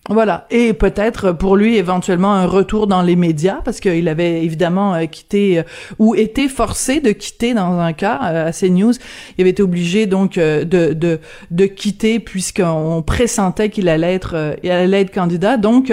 Voilà, 0.08 0.48
et 0.50 0.72
peut-être 0.72 1.30
pour 1.30 1.56
lui 1.56 1.76
éventuellement 1.76 2.34
un 2.34 2.46
retour 2.46 2.88
dans 2.88 3.02
les 3.02 3.14
médias 3.14 3.60
parce 3.64 3.78
qu'il 3.78 4.08
avait 4.08 4.42
évidemment 4.42 4.94
euh, 4.94 5.06
quitté 5.06 5.60
euh, 5.60 5.62
ou 6.00 6.16
été 6.16 6.48
forcé 6.48 6.98
de 6.98 7.12
quitter 7.12 7.54
dans 7.54 7.78
un 7.78 7.92
cas 7.92 8.18
euh, 8.24 8.48
à 8.48 8.52
CNews. 8.52 8.94
Il 9.38 9.42
avait 9.42 9.50
été 9.50 9.62
obligé 9.62 10.06
donc 10.06 10.34
de 10.34 10.64
de 10.64 11.20
de 11.52 11.66
quitter 11.66 12.18
puisqu'on 12.18 13.04
pressentait 13.06 13.68
qu'il 13.68 13.88
allait 13.88 14.14
être 14.14 14.56
il 14.64 14.72
allait 14.72 15.02
être 15.02 15.14
candidat. 15.14 15.56
Donc 15.56 15.92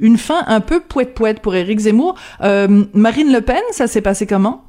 une 0.00 0.18
fin 0.18 0.42
un 0.48 0.60
peu 0.60 0.80
poète 0.80 1.14
poète 1.14 1.40
pour 1.40 1.54
Éric 1.54 1.78
Zemmour. 1.78 2.16
Marine 2.40 3.32
Le 3.32 3.40
Pen, 3.40 3.62
ça 3.70 3.86
s'est 3.86 4.00
passé 4.00 4.26
comment? 4.26 4.64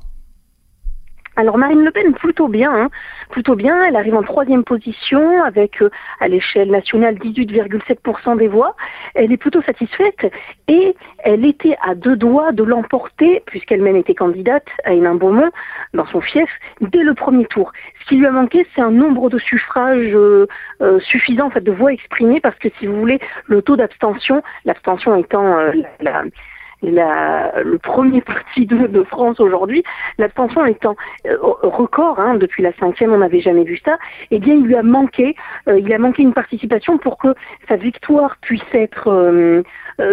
Alors 1.37 1.57
Marine 1.57 1.83
Le 1.83 1.91
Pen 1.91 2.13
plutôt 2.13 2.47
bien, 2.47 2.73
hein. 2.73 2.89
plutôt 3.29 3.55
bien. 3.55 3.83
Elle 3.83 3.95
arrive 3.95 4.15
en 4.15 4.23
troisième 4.23 4.63
position 4.63 5.43
avec 5.43 5.81
euh, 5.81 5.89
à 6.21 6.29
l'échelle 6.29 6.71
nationale 6.71 7.15
18,7% 7.15 8.37
des 8.37 8.47
voix. 8.47 8.75
Elle 9.15 9.31
est 9.33 9.37
plutôt 9.37 9.61
satisfaite 9.61 10.31
et 10.67 10.95
elle 11.19 11.45
était 11.45 11.75
à 11.81 11.93
deux 11.93 12.15
doigts 12.15 12.53
de 12.53 12.63
l'emporter 12.63 13.43
puisqu'elle-même 13.47 13.97
était 13.97 14.15
candidate 14.15 14.67
à 14.85 14.93
Hénin 14.93 15.15
Beaumont 15.15 15.51
dans 15.93 16.05
son 16.07 16.21
fief 16.21 16.49
dès 16.79 17.03
le 17.03 17.13
premier 17.13 17.45
tour. 17.45 17.73
Ce 18.01 18.09
qui 18.09 18.15
lui 18.15 18.25
a 18.25 18.31
manqué, 18.31 18.65
c'est 18.73 18.81
un 18.81 18.91
nombre 18.91 19.29
de 19.29 19.37
suffrages 19.37 20.13
euh, 20.13 20.47
euh, 20.81 20.99
suffisant, 21.01 21.47
en 21.47 21.49
fait, 21.49 21.61
de 21.61 21.71
voix 21.71 21.91
exprimées 21.91 22.39
parce 22.39 22.57
que 22.59 22.69
si 22.79 22.87
vous 22.87 22.95
voulez, 22.95 23.19
le 23.47 23.61
taux 23.61 23.75
d'abstention, 23.75 24.41
l'abstention 24.63 25.15
étant 25.15 25.57
la 25.57 25.73
la, 25.99 26.23
le 26.91 27.77
premier 27.77 28.21
parti 28.21 28.65
de, 28.65 28.87
de 28.87 29.03
France 29.03 29.39
aujourd'hui, 29.39 29.83
l'abstention 30.17 30.65
étant 30.65 30.95
euh, 31.25 31.37
record, 31.41 32.19
hein, 32.19 32.35
depuis 32.35 32.63
la 32.63 32.73
cinquième, 32.73 33.13
on 33.13 33.17
n'avait 33.17 33.41
jamais 33.41 33.63
vu 33.63 33.79
ça, 33.83 33.97
eh 34.31 34.39
bien, 34.39 34.53
il 34.53 34.63
lui 34.63 34.75
a 34.75 34.83
manqué, 34.83 35.35
euh, 35.67 35.79
il 35.79 35.93
a 35.93 35.97
manqué 35.97 36.23
une 36.23 36.33
participation 36.33 36.97
pour 36.97 37.17
que 37.17 37.35
sa 37.67 37.75
victoire 37.75 38.37
puisse 38.41 38.61
être, 38.73 39.09
euh, 39.09 39.63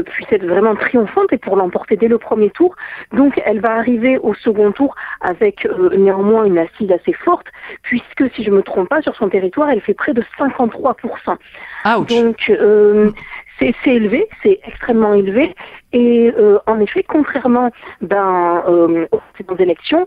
puisse 0.06 0.30
être 0.32 0.46
vraiment 0.46 0.74
triomphante 0.74 1.32
et 1.32 1.38
pour 1.38 1.56
l'emporter 1.56 1.96
dès 1.96 2.08
le 2.08 2.18
premier 2.18 2.50
tour. 2.50 2.74
Donc, 3.12 3.40
elle 3.44 3.61
va 3.61 3.72
arriver 3.74 4.18
au 4.18 4.35
second 4.35 4.72
tour 4.72 4.94
avec 5.20 5.66
néanmoins 5.96 6.44
une 6.44 6.58
assise 6.58 6.90
assez 6.92 7.12
forte, 7.12 7.46
puisque, 7.82 8.30
si 8.35 8.44
je 8.44 8.50
me 8.50 8.62
trompe 8.62 8.88
pas, 8.88 9.02
sur 9.02 9.16
son 9.16 9.28
territoire, 9.28 9.70
elle 9.70 9.80
fait 9.80 9.94
près 9.94 10.14
de 10.14 10.22
53%. 10.38 11.37
Donc, 12.06 12.52
c'est 13.58 13.74
élevé, 13.86 14.26
c'est 14.42 14.60
extrêmement 14.66 15.14
élevé. 15.14 15.54
Et 15.92 16.32
euh, 16.38 16.58
en 16.66 16.80
effet, 16.80 17.04
contrairement 17.06 17.70
ben, 18.00 18.62
euh, 18.68 19.06
aux 19.48 19.56
élections, 19.56 20.06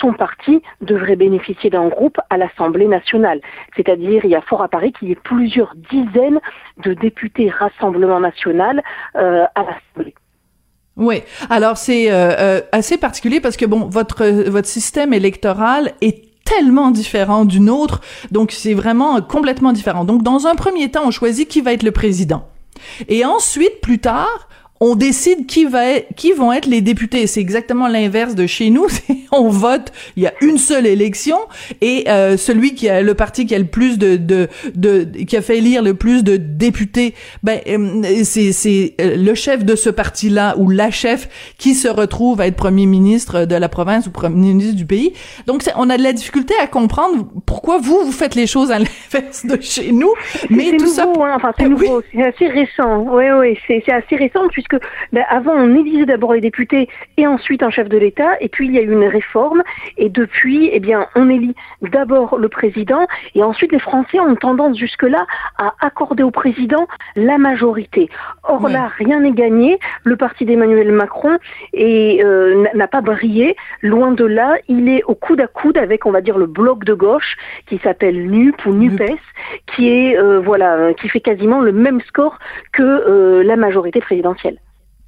son 0.00 0.12
parti 0.12 0.62
devrait 0.80 1.16
bénéficier 1.16 1.70
d'un 1.70 1.88
groupe 1.88 2.18
à 2.30 2.36
l'Assemblée 2.36 2.86
nationale. 2.86 3.40
C'est-à-dire, 3.76 4.24
il 4.24 4.30
y 4.30 4.34
a 4.34 4.40
fort 4.40 4.62
à 4.62 4.68
Paris 4.68 4.92
qu'il 4.92 5.08
y 5.08 5.12
ait 5.12 5.18
plusieurs 5.22 5.74
dizaines 5.90 6.40
de 6.84 6.94
députés 6.94 7.50
Rassemblement 7.50 8.20
national 8.20 8.82
euh, 9.16 9.44
à 9.54 9.62
l'Assemblée. 9.62 10.14
Oui. 10.96 11.22
Alors 11.50 11.76
c'est 11.76 12.10
euh, 12.10 12.60
assez 12.72 12.96
particulier 12.96 13.40
parce 13.40 13.56
que 13.56 13.66
bon, 13.66 13.86
votre 13.86 14.24
votre 14.48 14.68
système 14.68 15.12
électoral 15.12 15.92
est 16.00 16.24
tellement 16.44 16.90
différent 16.90 17.44
d'une 17.44 17.68
autre, 17.68 18.00
donc 18.30 18.52
c'est 18.52 18.72
vraiment 18.72 19.20
complètement 19.20 19.72
différent. 19.72 20.04
Donc 20.04 20.22
dans 20.22 20.46
un 20.46 20.54
premier 20.54 20.90
temps, 20.90 21.02
on 21.04 21.10
choisit 21.10 21.48
qui 21.48 21.60
va 21.60 21.72
être 21.72 21.82
le 21.82 21.90
président. 21.90 22.48
Et 23.08 23.24
ensuite, 23.24 23.80
plus 23.80 23.98
tard, 23.98 24.48
on 24.80 24.94
décide 24.94 25.46
qui 25.46 25.64
va 25.64 25.86
être, 25.86 26.14
qui 26.16 26.32
vont 26.32 26.52
être 26.52 26.66
les 26.66 26.80
députés. 26.80 27.26
C'est 27.26 27.40
exactement 27.40 27.88
l'inverse 27.88 28.34
de 28.34 28.46
chez 28.46 28.70
nous. 28.70 28.86
on 29.32 29.48
vote, 29.48 29.92
il 30.16 30.22
y 30.22 30.26
a 30.26 30.32
une 30.40 30.58
seule 30.58 30.86
élection 30.86 31.38
et 31.80 32.04
euh, 32.08 32.36
celui 32.36 32.74
qui 32.74 32.88
a 32.88 33.02
le 33.02 33.14
parti 33.14 33.46
qui 33.46 33.54
a 33.54 33.58
le 33.58 33.66
plus 33.66 33.98
de, 33.98 34.16
de, 34.16 34.48
de 34.74 35.04
qui 35.24 35.36
a 35.36 35.42
fait 35.42 35.58
élire 35.58 35.82
le 35.82 35.94
plus 35.94 36.24
de 36.24 36.36
députés, 36.36 37.14
ben 37.42 37.60
euh, 37.68 38.02
c'est 38.24 38.52
c'est 38.52 38.94
euh, 39.00 39.16
le 39.16 39.34
chef 39.34 39.64
de 39.64 39.74
ce 39.74 39.90
parti-là 39.90 40.54
ou 40.58 40.70
la 40.70 40.90
chef 40.90 41.54
qui 41.58 41.74
se 41.74 41.88
retrouve 41.88 42.40
à 42.40 42.46
être 42.46 42.56
premier 42.56 42.86
ministre 42.86 43.44
de 43.44 43.54
la 43.54 43.68
province 43.68 44.06
ou 44.06 44.10
premier 44.10 44.52
ministre 44.52 44.76
du 44.76 44.86
pays. 44.86 45.12
Donc 45.46 45.62
on 45.76 45.90
a 45.90 45.96
de 45.96 46.02
la 46.02 46.12
difficulté 46.12 46.54
à 46.62 46.66
comprendre 46.66 47.26
pourquoi 47.46 47.78
vous 47.78 48.00
vous 48.04 48.12
faites 48.12 48.34
les 48.34 48.46
choses 48.46 48.70
à 48.70 48.78
l'inverse 49.12 49.46
de 49.46 49.60
chez 49.60 49.92
nous. 49.92 50.12
Mais 50.50 50.70
tout 50.70 50.84
nouveau, 50.84 50.86
ça, 50.86 51.04
hein, 51.04 51.32
enfin 51.36 51.52
c'est 51.58 51.68
nouveau, 51.68 52.02
c'est 52.12 52.22
assez 52.22 52.48
récent. 52.48 53.06
Oui 53.10 53.24
oui, 53.38 53.58
c'est 53.66 53.82
c'est 53.84 53.92
assez 53.92 54.16
récent 54.16 54.40
puisque 54.68 54.82
ben, 55.12 55.24
avant 55.28 55.52
on 55.52 55.74
élisait 55.74 56.06
d'abord 56.06 56.34
les 56.34 56.40
députés 56.40 56.88
et 57.16 57.26
ensuite 57.26 57.62
un 57.62 57.70
chef 57.70 57.88
de 57.88 57.98
l'État 57.98 58.36
et 58.40 58.48
puis 58.48 58.66
il 58.66 58.72
y 58.72 58.78
a 58.78 58.82
eu 58.82 58.92
une 58.92 59.06
réforme 59.06 59.62
et 59.96 60.08
depuis 60.08 60.70
eh 60.72 60.80
bien 60.80 61.06
on 61.14 61.28
élit 61.28 61.54
d'abord 61.82 62.38
le 62.38 62.48
président 62.48 63.06
et 63.34 63.42
ensuite 63.42 63.72
les 63.72 63.78
Français 63.78 64.20
ont 64.20 64.34
tendance 64.34 64.76
jusque-là 64.76 65.26
à 65.58 65.74
accorder 65.80 66.22
au 66.22 66.30
président 66.30 66.86
la 67.14 67.38
majorité. 67.38 68.08
Or 68.44 68.68
là 68.68 68.90
rien 68.98 69.20
n'est 69.20 69.32
gagné, 69.32 69.78
le 70.04 70.16
parti 70.16 70.44
d'Emmanuel 70.44 70.92
Macron 70.92 71.38
euh, 71.76 72.64
n'a 72.74 72.88
pas 72.88 73.00
brillé, 73.00 73.56
loin 73.82 74.12
de 74.12 74.24
là, 74.24 74.56
il 74.68 74.88
est 74.88 75.02
au 75.04 75.14
coude 75.14 75.40
à 75.40 75.46
coude 75.46 75.78
avec 75.78 76.06
on 76.06 76.10
va 76.10 76.20
dire 76.20 76.38
le 76.38 76.46
bloc 76.46 76.84
de 76.84 76.94
gauche 76.94 77.36
qui 77.66 77.78
s'appelle 77.78 78.30
NUP 78.30 78.64
ou 78.66 78.72
NUPES 78.72 79.18
qui 79.66 79.88
est 79.88 80.18
euh, 80.18 80.40
voilà 80.40 80.94
qui 80.94 81.08
fait 81.08 81.20
quasiment 81.20 81.60
le 81.60 81.72
même 81.72 82.00
score 82.02 82.38
que 82.72 82.82
euh, 82.82 83.42
la 83.42 83.56
majorité 83.56 84.00
présidentielle. 84.00 84.55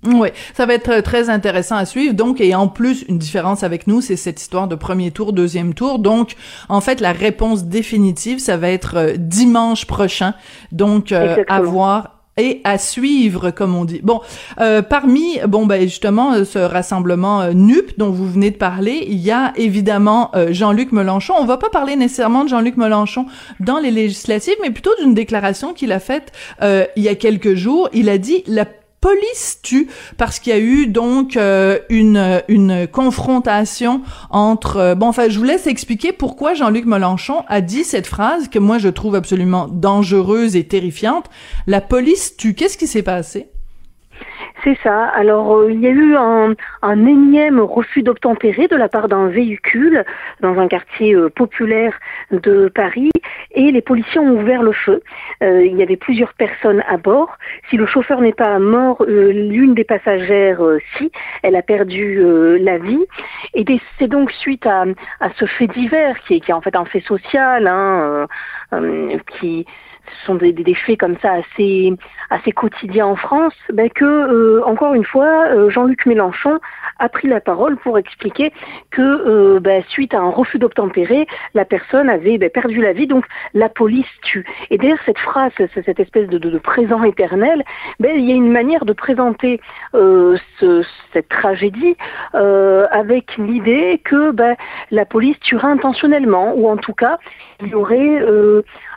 Oui, 0.07 0.29
ça 0.55 0.65
va 0.65 0.75
être 0.75 1.01
très 1.01 1.29
intéressant 1.29 1.77
à 1.77 1.85
suivre. 1.85 2.15
Donc, 2.15 2.41
et 2.41 2.55
en 2.55 2.69
plus, 2.69 3.05
une 3.09 3.19
différence 3.19 3.65
avec 3.65 3.89
nous, 3.89 4.01
c'est 4.01 4.17
cette 4.17 4.41
histoire 4.41 4.69
de 4.69 4.77
premier 4.77 5.11
tour, 5.11 5.33
deuxième 5.33 5.75
tour. 5.75 5.99
Donc, 5.99 6.37
en 6.69 6.81
fait, 6.81 7.01
la 7.01 7.13
réponse 7.13 7.65
définitive, 7.65 8.39
ça 8.39 8.57
va 8.57 8.71
être 8.71 8.97
euh, 8.97 9.15
dimanche 9.19 9.87
prochain. 9.87 10.35
Donc, 10.71 11.11
euh, 11.11 11.43
à 11.49 11.61
voir 11.61 12.15
et 12.37 12.61
à 12.63 12.79
suivre, 12.79 13.51
comme 13.51 13.75
on 13.75 13.85
dit. 13.85 13.99
Bon, 14.05 14.21
euh, 14.61 14.83
parmi, 14.83 15.41
bon, 15.49 15.67
ben 15.67 15.83
justement, 15.83 16.45
ce 16.45 16.61
rassemblement 16.61 17.53
NUP 17.53 17.99
dont 17.99 18.11
vous 18.11 18.31
venez 18.31 18.53
de 18.53 18.57
parler, 18.57 19.05
il 19.09 19.19
y 19.19 19.33
a 19.33 19.53
évidemment 19.57 20.31
Jean-Luc 20.51 20.93
Mélenchon. 20.93 21.35
On 21.37 21.47
va 21.47 21.57
pas 21.57 21.69
parler 21.69 21.97
nécessairement 21.97 22.45
de 22.45 22.49
Jean-Luc 22.49 22.77
Mélenchon 22.77 23.27
dans 23.59 23.81
les 23.81 23.91
législatives, 23.91 24.55
mais 24.63 24.71
plutôt 24.71 24.93
d'une 25.01 25.15
déclaration 25.15 25.75
qu'il 25.75 25.91
a 25.91 25.99
faite 25.99 26.31
il 26.63 27.03
y 27.03 27.09
a 27.09 27.17
quelques 27.17 27.57
jours. 27.57 27.89
Il 27.93 28.09
a 28.09 28.19
dit 28.19 28.45
la 28.47 28.67
police 29.01 29.61
tue 29.63 29.89
parce 30.17 30.39
qu'il 30.39 30.53
y 30.53 30.57
a 30.57 30.59
eu 30.59 30.87
donc 30.87 31.37
euh, 31.37 31.79
une 31.89 32.43
une 32.49 32.87
confrontation 32.87 34.03
entre 34.31 34.77
euh, 34.79 34.95
bon 34.95 35.07
enfin 35.07 35.29
je 35.29 35.39
vous 35.39 35.45
laisse 35.45 35.67
expliquer 35.67 36.13
pourquoi 36.13 36.55
Jean-Luc 36.55 36.85
Mélenchon 36.85 37.45
a 37.49 37.61
dit 37.61 37.85
cette 37.85 38.07
phrase 38.07 38.49
que 38.49 38.59
moi 38.59 38.79
je 38.79 38.89
trouve 38.89 39.15
absolument 39.15 39.69
dangereuse 39.69 40.57
et 40.57 40.67
terrifiante. 40.67 41.27
La 41.67 41.81
police 41.81 42.37
tue. 42.37 42.55
Qu'est-ce 42.55 42.79
qui 42.79 42.87
s'est 42.87 43.03
passé? 43.03 43.49
C'est 44.64 44.77
ça. 44.83 45.07
Alors, 45.07 45.57
euh, 45.57 45.73
il 45.73 45.81
y 45.81 45.87
a 45.87 45.90
eu 45.90 46.16
un, 46.16 46.55
un 46.83 47.07
énième 47.07 47.61
refus 47.61 48.03
d'obtempérer 48.03 48.66
de 48.66 48.77
la 48.77 48.88
part 48.88 49.09
d'un 49.09 49.29
véhicule 49.29 50.05
dans 50.40 50.59
un 50.59 50.68
quartier 50.68 51.14
euh, 51.14 51.29
populaire 51.31 51.99
de 52.31 52.68
Paris 52.75 53.11
et 53.53 53.71
les 53.71 53.83
policiers 53.83 54.21
ont 54.21 54.33
ouvert 54.33 54.62
le 54.62 54.73
feu. 54.73 55.03
Euh, 55.42 55.64
il 55.64 55.77
y 55.77 55.83
avait 55.83 55.97
plusieurs 55.97 56.35
personnes 56.35 56.83
à 56.88 56.97
bord. 56.97 57.38
Si 57.71 57.77
le 57.77 57.87
chauffeur 57.87 58.21
n'est 58.21 58.33
pas 58.33 58.59
mort, 58.59 59.05
l'une 59.07 59.75
des 59.75 59.85
passagères, 59.85 60.61
si, 60.97 61.11
elle 61.42 61.57
a 61.57 61.62
perdu 61.62 62.23
la 62.59 62.79
vie. 62.79 63.05
Et 63.55 63.64
c'est 63.99 64.09
donc 64.09 64.33
suite 64.33 64.66
à, 64.66 64.85
à, 65.21 65.31
ce 65.38 65.47
fait 65.47 65.66
divers 65.68 66.18
qui 66.21 66.35
est, 66.35 66.40
qui 66.40 66.51
est 66.51 66.55
en 66.55 66.61
fait 66.61 66.75
un 66.77 66.85
fait 66.85 67.01
social, 67.01 67.66
hein, 67.66 68.27
qui 69.38 69.66
ce 70.21 70.27
sont 70.27 70.35
des, 70.35 70.53
des, 70.53 70.75
faits 70.75 70.99
comme 70.99 71.16
ça 71.21 71.33
assez 71.33 71.92
assez 72.31 72.53
quotidiens 72.53 73.07
en 73.07 73.16
France, 73.16 73.55
ben 73.73 73.88
que 73.90 74.05
euh, 74.05 74.62
encore 74.64 74.94
une 74.94 75.05
fois 75.05 75.47
euh, 75.49 75.71
Jean-Luc 75.71 76.07
Mélenchon 76.07 76.59
a 76.99 77.09
pris 77.09 77.29
la 77.29 77.40
parole 77.40 77.77
pour 77.79 77.99
expliquer 77.99 78.53
que 78.90 79.03
euh, 79.03 79.61
ben, 79.61 79.83
suite 79.88 80.14
à 80.14 80.18
un 80.18 80.31
refus 80.31 80.59
d'obtempérer, 80.59 81.27
la 81.55 81.64
personne 81.64 82.09
avait 82.09 82.38
ben, 82.38 82.51
perdu 82.51 82.81
la 82.81 82.92
vie, 82.92 83.07
donc 83.07 83.25
la 83.55 83.68
police 83.68 84.07
tue. 84.23 84.44
Et 84.71 84.79
derrière 84.79 84.99
cette 85.07 85.18
phrase, 85.18 85.53
cette 85.57 86.01
espèce 86.01 86.29
de, 86.29 86.38
de, 86.38 86.59
présent 86.59 87.03
éternel, 87.03 87.64
il 88.01 88.29
y 88.29 88.33
a 88.33 88.35
une 88.35 88.51
manière 88.51 88.85
de 88.85 88.92
présenter 88.92 89.61
ce, 89.92 90.85
cette 91.12 91.29
tragédie 91.29 91.97
avec 92.33 93.37
l'idée 93.37 94.01
que 94.05 94.35
la 94.90 95.05
police 95.05 95.38
tuera 95.40 95.68
intentionnellement, 95.68 96.55
ou 96.55 96.68
en 96.68 96.77
tout 96.77 96.94
cas 96.94 97.18
il 97.61 97.68
y 97.68 97.75
aurait 97.75 98.21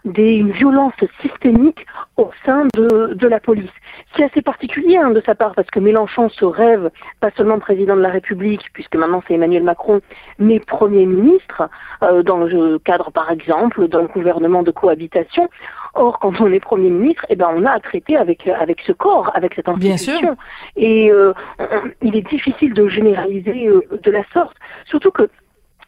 des, 0.05 0.35
une 0.35 0.51
violence 0.51 0.93
systémique 1.21 1.85
au 2.17 2.31
sein 2.45 2.65
de, 2.73 3.13
de 3.13 3.27
la 3.27 3.39
police. 3.39 3.69
C'est 4.15 4.23
assez 4.23 4.41
particulier 4.41 4.97
hein, 4.97 5.11
de 5.11 5.21
sa 5.25 5.35
part 5.35 5.53
parce 5.53 5.69
que 5.69 5.79
Mélenchon 5.79 6.29
se 6.29 6.45
rêve 6.45 6.89
pas 7.19 7.31
seulement 7.37 7.59
président 7.59 7.95
de 7.95 8.01
la 8.01 8.09
République, 8.09 8.69
puisque 8.73 8.95
maintenant 8.95 9.23
c'est 9.27 9.35
Emmanuel 9.35 9.63
Macron, 9.63 10.01
mais 10.39 10.59
Premier 10.59 11.05
ministre, 11.05 11.69
euh, 12.03 12.23
dans 12.23 12.39
le 12.39 12.79
cadre 12.79 13.11
par 13.11 13.31
exemple 13.31 13.87
d'un 13.87 14.05
gouvernement 14.05 14.63
de 14.63 14.71
cohabitation. 14.71 15.49
Or, 15.93 16.19
quand 16.19 16.39
on 16.39 16.51
est 16.51 16.61
Premier 16.61 16.89
ministre, 16.89 17.25
eh 17.29 17.35
ben, 17.35 17.49
on 17.53 17.65
a 17.65 17.71
à 17.71 17.79
traiter 17.79 18.15
avec, 18.15 18.47
avec 18.47 18.79
ce 18.87 18.93
corps, 18.93 19.29
avec 19.33 19.53
cette 19.55 19.67
institution. 19.67 20.19
Bien 20.19 20.27
sûr. 20.27 20.35
Et 20.77 21.11
euh, 21.11 21.33
il 22.01 22.15
est 22.15 22.27
difficile 22.29 22.73
de 22.73 22.87
généraliser 22.87 23.67
euh, 23.67 23.81
de 24.01 24.11
la 24.11 24.23
sorte. 24.33 24.55
Surtout 24.85 25.11
que 25.11 25.29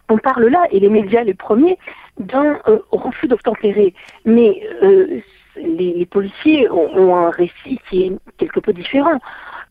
on 0.09 0.17
parle 0.17 0.47
là, 0.47 0.65
et 0.71 0.79
les 0.79 0.89
médias 0.89 1.23
les 1.23 1.33
premiers, 1.33 1.77
d'un 2.19 2.59
euh, 2.67 2.79
refus 2.91 3.27
d'obtempérer. 3.27 3.93
Mais 4.25 4.61
euh, 4.83 5.21
les, 5.55 5.93
les, 5.93 6.05
policiers 6.05 6.69
ont, 6.69 6.95
ont, 6.97 7.15
un 7.15 7.29
récit 7.29 7.79
qui 7.89 8.03
est 8.03 8.11
quelque 8.37 8.59
peu 8.59 8.73
différent. 8.73 9.19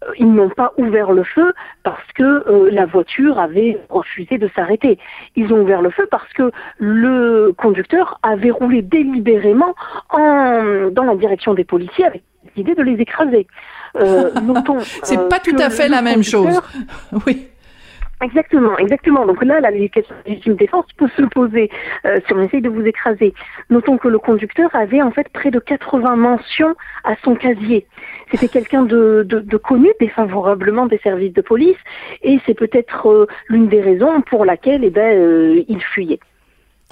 Euh, 0.03 0.13
ils 0.19 0.33
n'ont 0.33 0.51
pas 0.51 0.73
ouvert 0.77 1.13
le 1.13 1.25
feu 1.25 1.53
parce 1.83 2.07
que 2.15 2.23
euh, 2.23 2.71
la 2.71 2.87
voiture 2.87 3.39
avait 3.39 3.79
refusé 3.89 4.39
de 4.39 4.49
s'arrêter. 4.55 4.99
Ils 5.37 5.53
ont 5.53 5.63
ouvert 5.63 5.83
le 5.83 5.91
feu 5.91 6.07
parce 6.11 6.33
que 6.33 6.51
le 6.79 7.53
conducteur 7.57 8.19
avait 8.23 8.51
roulé 8.51 8.83
délibérément 8.83 9.75
en, 10.11 10.91
dans 10.91 11.05
la 11.05 11.17
direction 11.17 11.55
des 11.55 11.65
policiers 11.65 12.07
avec 12.07 12.23
l'idée 12.57 12.75
de 12.75 12.83
les 12.83 13.01
écraser. 13.01 13.47
Euh, 13.97 14.31
C'est 15.03 15.29
pas 15.29 15.39
tout 15.39 15.57
à 15.59 15.71
fait 15.71 15.89
la 15.89 16.03
même 16.03 16.23
chose. 16.23 16.61
oui. 17.27 17.49
Exactement, 18.23 18.79
exactement. 18.79 19.27
Donc 19.27 19.45
là, 19.45 19.61
la 19.61 19.73
question 19.89 20.15
de 20.25 20.31
légitime 20.31 20.55
défense 20.55 20.87
peut 20.97 21.09
se 21.17 21.23
poser 21.23 21.71
euh, 22.07 22.21
si 22.25 22.33
on 22.33 22.41
essaye 22.41 22.63
de 22.63 22.69
vous 22.69 22.87
écraser. 22.87 23.35
Notons 23.69 23.99
que 23.99 24.07
le 24.07 24.21
conducteur 24.21 24.73
avait 24.75 25.03
en 25.03 25.11
fait 25.11 25.29
près 25.31 25.51
de 25.51 25.59
80 25.59 26.15
mentions 26.15 26.77
à 27.03 27.17
son 27.25 27.35
casier. 27.35 27.85
C'était 28.31 28.47
quelqu'un 28.47 28.85
de, 28.85 29.27
connu 29.57 29.91
défavorablement 29.99 30.87
des 30.87 30.99
services 30.99 31.33
de 31.33 31.43
police 31.43 31.77
et 32.23 32.39
c'est 32.47 32.55
peut-être 32.55 33.09
euh, 33.09 33.27
l'une 33.49 33.67
des 33.67 33.81
raisons 33.81 34.21
pour 34.23 34.45
laquelle 34.45 34.85
eh 34.85 34.91
ben, 34.91 35.19
euh, 35.19 35.65
il 35.67 35.83
fuyait. 35.83 36.21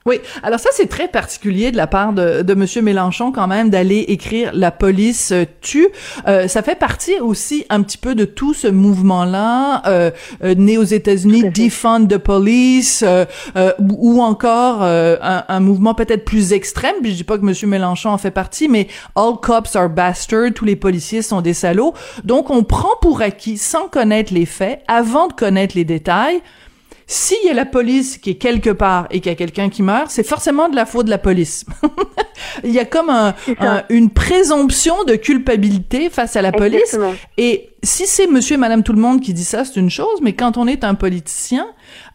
Oui, 0.07 0.19
alors 0.43 0.59
ça 0.59 0.71
c'est 0.73 0.89
très 0.89 1.09
particulier 1.09 1.71
de 1.71 1.77
la 1.77 1.87
part 1.87 2.13
de, 2.13 2.43
de 2.43 2.55
Monsieur 2.55 2.81
Mélenchon 2.81 3.33
quand 3.33 3.47
même 3.47 3.69
d'aller 3.69 4.07
écrire 4.09 4.51
la 4.55 4.71
police 4.71 5.31
euh, 5.33 5.45
tue. 5.61 5.89
Euh, 6.27 6.49
ça 6.49 6.63
fait 6.63 6.79
partie 6.79 7.21
aussi 7.21 7.67
un 7.69 7.83
petit 7.83 7.99
peu 7.99 8.15
de 8.15 8.25
tout 8.25 8.55
ce 8.55 8.67
mouvement-là 8.67 9.83
euh, 9.87 10.11
euh 10.43 10.55
né 10.55 10.79
aux 10.79 10.85
États-Unis, 10.85 11.51
defund 11.51 12.09
the 12.09 12.19
police, 12.19 13.05
euh, 13.07 13.25
ou 13.79 14.23
encore 14.23 14.83
un, 14.83 15.45
un, 15.47 15.61
mouvement 15.61 15.95
peut-être 15.95 16.25
plus 16.25 16.53
extrême. 16.53 16.95
Puis 17.03 17.13
je 17.13 17.17
dis 17.17 17.25
pas 17.25 17.39
que 17.39 17.45
Monsieur 17.45 17.67
Mélenchon 17.67 18.11
en 18.11 18.19
fait 18.19 18.31
partie, 18.31 18.69
mais 18.69 18.89
all 19.17 19.35
cops 19.41 19.77
are 19.77 19.89
bastards, 19.89 20.53
tous 20.55 20.65
les 20.65 20.77
policiers 20.77 21.23
sont 21.23 21.41
des 21.41 21.55
salauds. 21.55 21.95
Donc 22.25 22.51
on 22.51 22.65
prend 22.65 22.97
pour 23.01 23.23
acquis, 23.23 23.59
sans 23.59 23.89
connaître 23.89 24.33
les 24.33 24.47
faits, 24.47 24.83
avant 24.89 25.29
de 25.29 25.33
connaître 25.33 25.77
les 25.77 25.85
détails 25.85 26.41
s'il 27.11 27.45
y 27.45 27.51
a 27.51 27.55
la 27.55 27.67
police 27.67 28.19
qui 28.19 28.31
est 28.31 28.35
quelque 28.37 28.71
part 28.71 29.09
et 29.11 29.19
qu'il 29.19 29.33
y 29.33 29.33
a 29.33 29.37
quelqu'un 29.37 29.69
qui 29.69 29.83
meurt, 29.83 30.13
c'est 30.13 30.23
forcément 30.23 30.69
de 30.69 30.77
la 30.77 30.87
faute 30.87 31.07
de 31.07 31.11
la 31.11 31.19
police. 31.19 31.67
Il 32.65 32.71
y 32.71 32.79
a 32.79 32.85
comme 32.85 33.11
un, 33.11 33.35
une 33.89 34.11
présomption 34.11 35.03
de 35.03 35.17
culpabilité 35.17 36.09
face 36.09 36.37
à 36.37 36.43
la 36.43 36.53
police. 36.53 36.97
Et 37.37 37.71
si 37.83 38.07
c'est 38.07 38.29
monsieur 38.29 38.55
et 38.55 38.59
madame 38.59 38.85
tout 38.85 38.93
le 38.93 39.01
monde 39.01 39.21
qui 39.21 39.35
dit 39.35 39.43
ça, 39.43 39.65
c'est 39.65 39.81
une 39.81 39.91
chose, 39.91 40.21
mais 40.23 40.35
quand 40.35 40.57
on 40.57 40.69
est 40.69 40.85
un 40.85 40.95
politicien, 40.95 41.67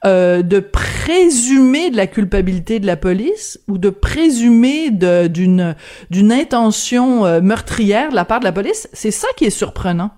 euh, 0.05 0.41
de 0.43 0.59
présumer 0.61 1.89
de 1.89 1.97
la 1.97 2.07
culpabilité 2.07 2.79
de 2.79 2.87
la 2.87 2.95
police 2.95 3.59
ou 3.67 3.77
de 3.77 3.89
présumer 3.89 4.91
d'une 4.91 5.75
d'une 6.09 6.31
intention 6.31 7.25
euh, 7.25 7.41
meurtrière 7.41 8.11
de 8.11 8.15
la 8.15 8.23
part 8.23 8.39
de 8.39 8.45
la 8.45 8.53
police, 8.53 8.87
c'est 8.93 9.11
ça 9.11 9.27
qui 9.35 9.43
est 9.43 9.49
surprenant 9.49 10.11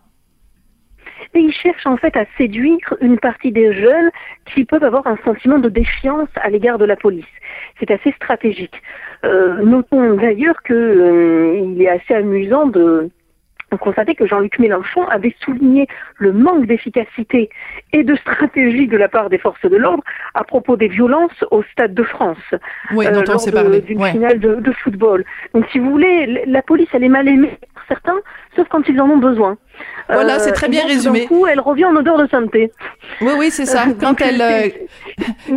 et 1.38 1.42
ils 1.42 1.54
cherchent 1.54 1.86
en 1.86 1.98
fait 1.98 2.16
à 2.18 2.26
séduire 2.38 2.78
une 3.02 3.20
partie 3.20 3.52
des 3.52 3.74
jeunes 3.74 4.10
qui 4.54 4.66
peuvent 4.66 4.84
avoir 4.84 5.06
un 5.08 5.18
sentiment 5.24 5.60
de 5.60 5.70
défiance 5.70 6.30
à 6.36 6.50
l'égard 6.50 6.78
de 6.78 6.86
la 6.86 6.96
police. 6.96 7.26
C'est 7.80 7.92
assez 7.92 8.12
stratégique. 8.14 8.82
Euh, 9.24 9.64
notons 9.64 10.16
d'ailleurs 10.16 10.62
qu'il 10.64 10.76
euh, 10.76 11.80
est 11.80 11.88
assez 11.88 12.14
amusant 12.14 12.68
de 12.68 13.10
constater 13.76 14.16
que 14.16 14.26
Jean-Luc 14.26 14.60
Mélenchon 14.60 15.06
avait 15.08 15.36
souligné 15.44 15.88
le 16.18 16.32
manque 16.32 16.66
d'efficacité 16.68 17.50
et 17.92 18.04
de 18.04 18.16
stratégie 18.16 18.88
de 18.88 18.96
la 18.96 19.10
part 19.10 19.30
des 19.30 19.38
forces 19.38 19.66
de 19.66 19.76
l'ordre 19.76 20.04
à 20.34 20.44
propos 20.46 20.78
des 20.78 20.88
violences 20.88 21.44
au 21.52 21.64
Stade 21.72 21.94
de 21.94 22.04
France 22.04 22.38
oui, 22.94 23.06
euh, 23.06 23.12
lors 23.12 23.46
d'une 23.82 24.06
finale 24.06 24.40
de, 24.40 24.56
de, 24.56 24.72
football. 24.72 25.26
Donc 25.54 25.66
si 25.72 25.80
vous 25.80 25.92
voulez, 25.92 26.46
la 26.48 26.62
police 26.62 26.88
elle 26.94 27.04
est 27.04 27.10
mal 27.10 27.28
aimée 27.28 27.58
par 27.74 27.84
certains, 27.88 28.20
sauf 28.56 28.68
quand 28.70 28.88
ils 28.88 29.00
en 29.02 29.10
ont 29.10 29.18
besoin. 29.18 29.58
Voilà, 30.10 30.40
c'est 30.40 30.54
très 30.54 30.70
bien 30.70 30.84
donc, 30.84 30.92
résumé. 30.92 31.26
Coup, 31.26 31.46
elle 31.48 31.60
revient 31.60 31.86
en 31.86 31.96
odeur 31.96 32.18
de 32.18 32.28
sainteté. 32.28 32.72
Oui, 33.22 33.32
oui, 33.38 33.52
c'est 33.52 33.66
ça. 33.66 33.86
Quand 34.00 34.22
elle, 34.22 34.42
euh, 34.42 34.70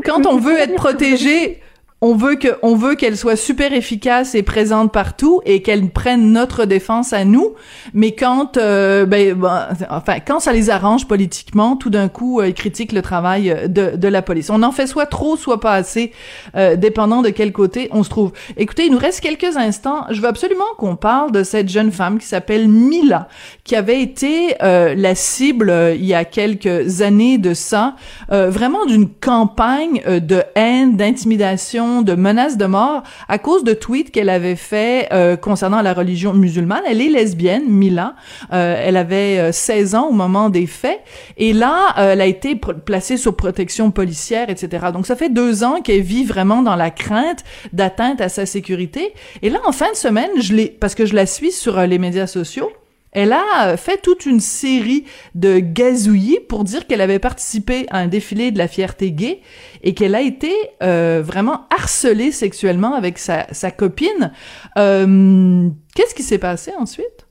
quand 0.05 0.27
on 0.27 0.37
veut 0.39 0.59
être 0.59 0.75
protégé, 0.75 1.61
on 2.03 2.15
veut 2.15 2.37
que 2.37 2.49
on 2.63 2.77
veut 2.77 2.95
qu'elle 2.95 3.17
soit 3.17 3.37
super 3.37 3.75
efficace 3.75 4.35
et 4.35 4.43
présente 4.43 4.91
partout 4.91 5.43
et 5.45 5.61
qu'elle 5.61 5.87
prenne 5.91 6.33
notre 6.33 6.65
défense 6.65 7.13
à 7.13 7.27
nous. 7.27 7.55
Mais 7.93 8.13
quand 8.13 8.57
euh, 8.57 9.05
ben, 9.05 9.35
ben, 9.35 9.69
enfin 9.91 10.17
quand 10.21 10.41
ça 10.41 10.53
les 10.53 10.71
arrange 10.71 11.07
politiquement 11.07 11.77
tout 11.77 11.91
d'un 11.91 12.09
coup 12.09 12.41
euh, 12.41 12.49
ils 12.49 12.55
critiquent 12.55 12.93
le 12.93 13.03
travail 13.03 13.51
euh, 13.51 13.69
de, 13.69 13.97
de 13.97 14.09
la 14.09 14.23
police. 14.23 14.49
On 14.49 14.63
en 14.63 14.73
fait 14.73 14.87
soit 14.87 15.07
trop 15.07 15.37
soit 15.37 15.61
pas 15.61 15.75
assez 15.75 16.13
euh, 16.57 16.75
dépendant 16.75 17.21
de 17.21 17.29
quel 17.29 17.53
côté 17.53 17.89
on 17.93 18.03
se 18.03 18.09
trouve. 18.09 18.33
Écoutez 18.57 18.87
il 18.87 18.93
nous 18.93 18.99
reste 18.99 19.21
quelques 19.21 19.59
instants. 19.59 20.07
Je 20.11 20.23
veux 20.23 20.29
absolument 20.29 20.65
qu'on 20.79 20.97
parle 20.97 21.33
de 21.33 21.43
cette 21.43 21.69
jeune 21.69 21.93
femme 21.93 22.19
qui 22.19 22.27
s'appelle 22.27 22.67
Mila 22.67 23.29
qui 23.65 23.77
avait 23.77 24.01
été 24.01 24.55
euh, 24.63 24.95
la 24.97 25.15
cible 25.15 25.71
il 25.95 26.07
y 26.07 26.15
a 26.15 26.25
quelques 26.25 27.03
années 27.03 27.37
de 27.37 27.53
ça 27.53 27.95
vraiment 28.31 28.87
d'une 28.87 29.09
campagne 29.09 30.03
de 30.07 30.43
haine 30.55 30.97
d'intimidation 30.97 31.90
de 32.03 32.15
menaces 32.15 32.57
de 32.57 32.67
mort 32.67 33.03
à 33.29 33.39
cause 33.39 33.65
de 33.65 33.75
tweets 33.75 34.11
qu'elle 34.11 34.29
avait 34.29 34.57
fait 34.57 35.09
euh, 35.13 35.37
concernant 35.37 35.83
la 35.83 35.93
religion 35.93 36.33
musulmane. 36.33 36.83
Elle 36.89 37.01
est 37.01 37.09
lesbienne, 37.09 37.65
Mila. 37.69 38.15
Euh, 38.53 38.83
elle 38.85 38.97
avait 38.97 39.53
16 39.53 39.95
euh, 39.95 39.99
ans 39.99 40.09
au 40.09 40.13
moment 40.13 40.49
des 40.51 40.67
faits. 40.67 41.01
Et 41.37 41.53
là, 41.53 41.95
euh, 41.99 42.13
elle 42.13 42.21
a 42.21 42.27
été 42.27 42.57
placée 42.57 43.17
sous 43.17 43.33
protection 43.33 43.91
policière, 43.91 44.51
etc. 44.51 44.87
Donc, 44.93 45.07
ça 45.07 45.17
fait 45.17 45.29
deux 45.29 45.65
ans 45.65 45.81
qu'elle 45.81 46.03
vit 46.03 46.25
vraiment 46.25 46.63
dans 46.63 46.77
la 46.77 46.91
crainte 46.91 47.45
d'atteinte 47.73 48.21
à 48.21 48.29
sa 48.29 48.47
sécurité. 48.47 49.13
Et 49.43 49.51
là, 49.51 49.59
en 49.65 49.73
fin 49.73 49.91
de 49.91 49.97
semaine, 49.97 50.31
je 50.41 50.55
l'ai, 50.55 50.67
parce 50.67 50.95
que 50.95 51.07
je 51.07 51.15
la 51.15 51.27
suis 51.27 51.53
sur 51.53 51.81
les 51.81 51.99
médias 51.99 52.27
sociaux, 52.27 52.71
elle 53.13 53.33
a 53.33 53.77
fait 53.77 54.01
toute 54.01 54.27
une 54.27 54.41
série 54.41 55.05
de 55.35 55.59
gazouillis 55.59 56.41
pour 56.49 56.65
dire 56.65 56.87
qu'elle 56.87 57.01
avait 57.01 57.19
participé 57.19 57.87
à 57.91 57.99
un 57.99 58.07
défilé 58.07 58.51
de 58.53 58.59
la 58.59 58.69
fierté 58.69 59.11
gay 59.13 59.41
et 59.83 59.95
qu'elle 59.95 60.15
a 60.15 60.21
été 60.21 60.53
euh, 60.83 61.23
vraiment 61.25 61.67
harcelée 61.71 62.31
sexuellement 62.31 62.95
avec 62.95 63.19
sa, 63.19 63.47
sa 63.53 63.71
copine. 63.71 64.33
Euh, 64.79 65.69
Qu'est-ce 65.95 66.15
qui 66.15 66.23
s'est 66.23 66.39
passé 66.39 66.73
ensuite? 66.79 67.27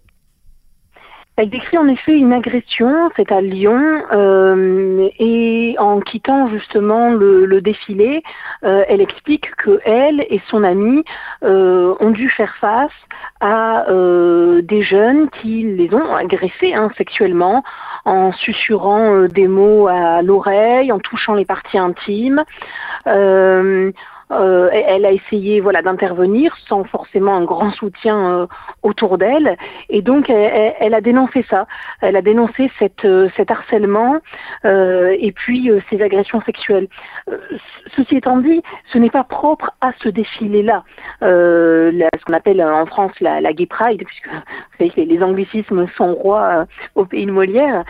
Elle 1.37 1.49
décrit 1.49 1.77
en 1.77 1.87
effet 1.87 2.17
une 2.17 2.33
agression, 2.33 3.09
c'est 3.15 3.31
à 3.31 3.39
Lyon, 3.39 4.03
euh, 4.11 5.07
et 5.19 5.73
en 5.79 6.01
quittant 6.01 6.49
justement 6.49 7.11
le, 7.11 7.45
le 7.45 7.61
défilé, 7.61 8.23
euh, 8.65 8.83
elle 8.89 8.99
explique 8.99 9.55
que 9.55 9.79
elle 9.85 10.19
et 10.29 10.41
son 10.49 10.65
amie 10.65 11.05
euh, 11.43 11.95
ont 12.01 12.11
dû 12.11 12.29
faire 12.29 12.53
face 12.59 12.91
à 13.39 13.89
euh, 13.89 14.61
des 14.61 14.81
jeunes 14.81 15.29
qui 15.29 15.63
les 15.63 15.93
ont 15.93 16.13
agressés 16.13 16.73
hein, 16.73 16.89
sexuellement 16.97 17.63
en 18.05 18.31
susurrant 18.31 19.13
euh, 19.13 19.27
des 19.27 19.47
mots 19.47 19.87
à 19.87 20.21
l'oreille, 20.21 20.91
en 20.91 20.99
touchant 20.99 21.35
les 21.35 21.45
parties 21.45 21.77
intimes. 21.77 22.43
Euh, 23.07 23.91
euh, 24.31 24.69
elle 24.71 25.05
a 25.05 25.11
essayé 25.11 25.59
voilà 25.59 25.81
d'intervenir 25.81 26.55
sans 26.67 26.83
forcément 26.83 27.35
un 27.35 27.43
grand 27.43 27.71
soutien 27.71 28.17
euh, 28.17 28.47
autour 28.83 29.17
d'elle, 29.17 29.57
et 29.89 30.01
donc 30.01 30.29
elle, 30.29 30.93
a 30.93 31.01
dénoncé 31.01 31.45
ça. 31.49 31.67
Elle 32.01 32.15
a 32.15 32.21
dénoncé 32.21 32.71
cette, 32.79 33.07
cet 33.35 33.51
harcèlement 33.51 34.17
et 34.63 35.31
puis 35.31 35.71
ces 35.89 36.01
agressions 36.01 36.41
sexuelles. 36.41 36.87
ceci 37.95 38.17
étant 38.17 38.37
dit, 38.37 38.61
ce 38.91 38.97
n'est 38.97 39.09
pas 39.09 39.23
propre 39.23 39.71
à 39.81 39.91
ce 40.01 40.09
défilé-là, 40.09 40.83
ce 41.21 42.25
qu'on 42.25 42.33
appelle 42.33 42.61
en 42.61 42.85
France 42.85 43.11
la, 43.19 43.41
la 43.41 43.53
Gay 43.53 43.65
Pride, 43.65 44.03
puisque 44.05 44.27
vous 44.27 44.77
savez 44.77 44.89
que 44.91 45.01
les 45.01 45.23
anglicismes 45.23 45.87
sont 45.97 46.13
rois 46.13 46.65
au 46.95 47.05
pays 47.05 47.25
de 47.25 47.31
Molière. 47.31 47.83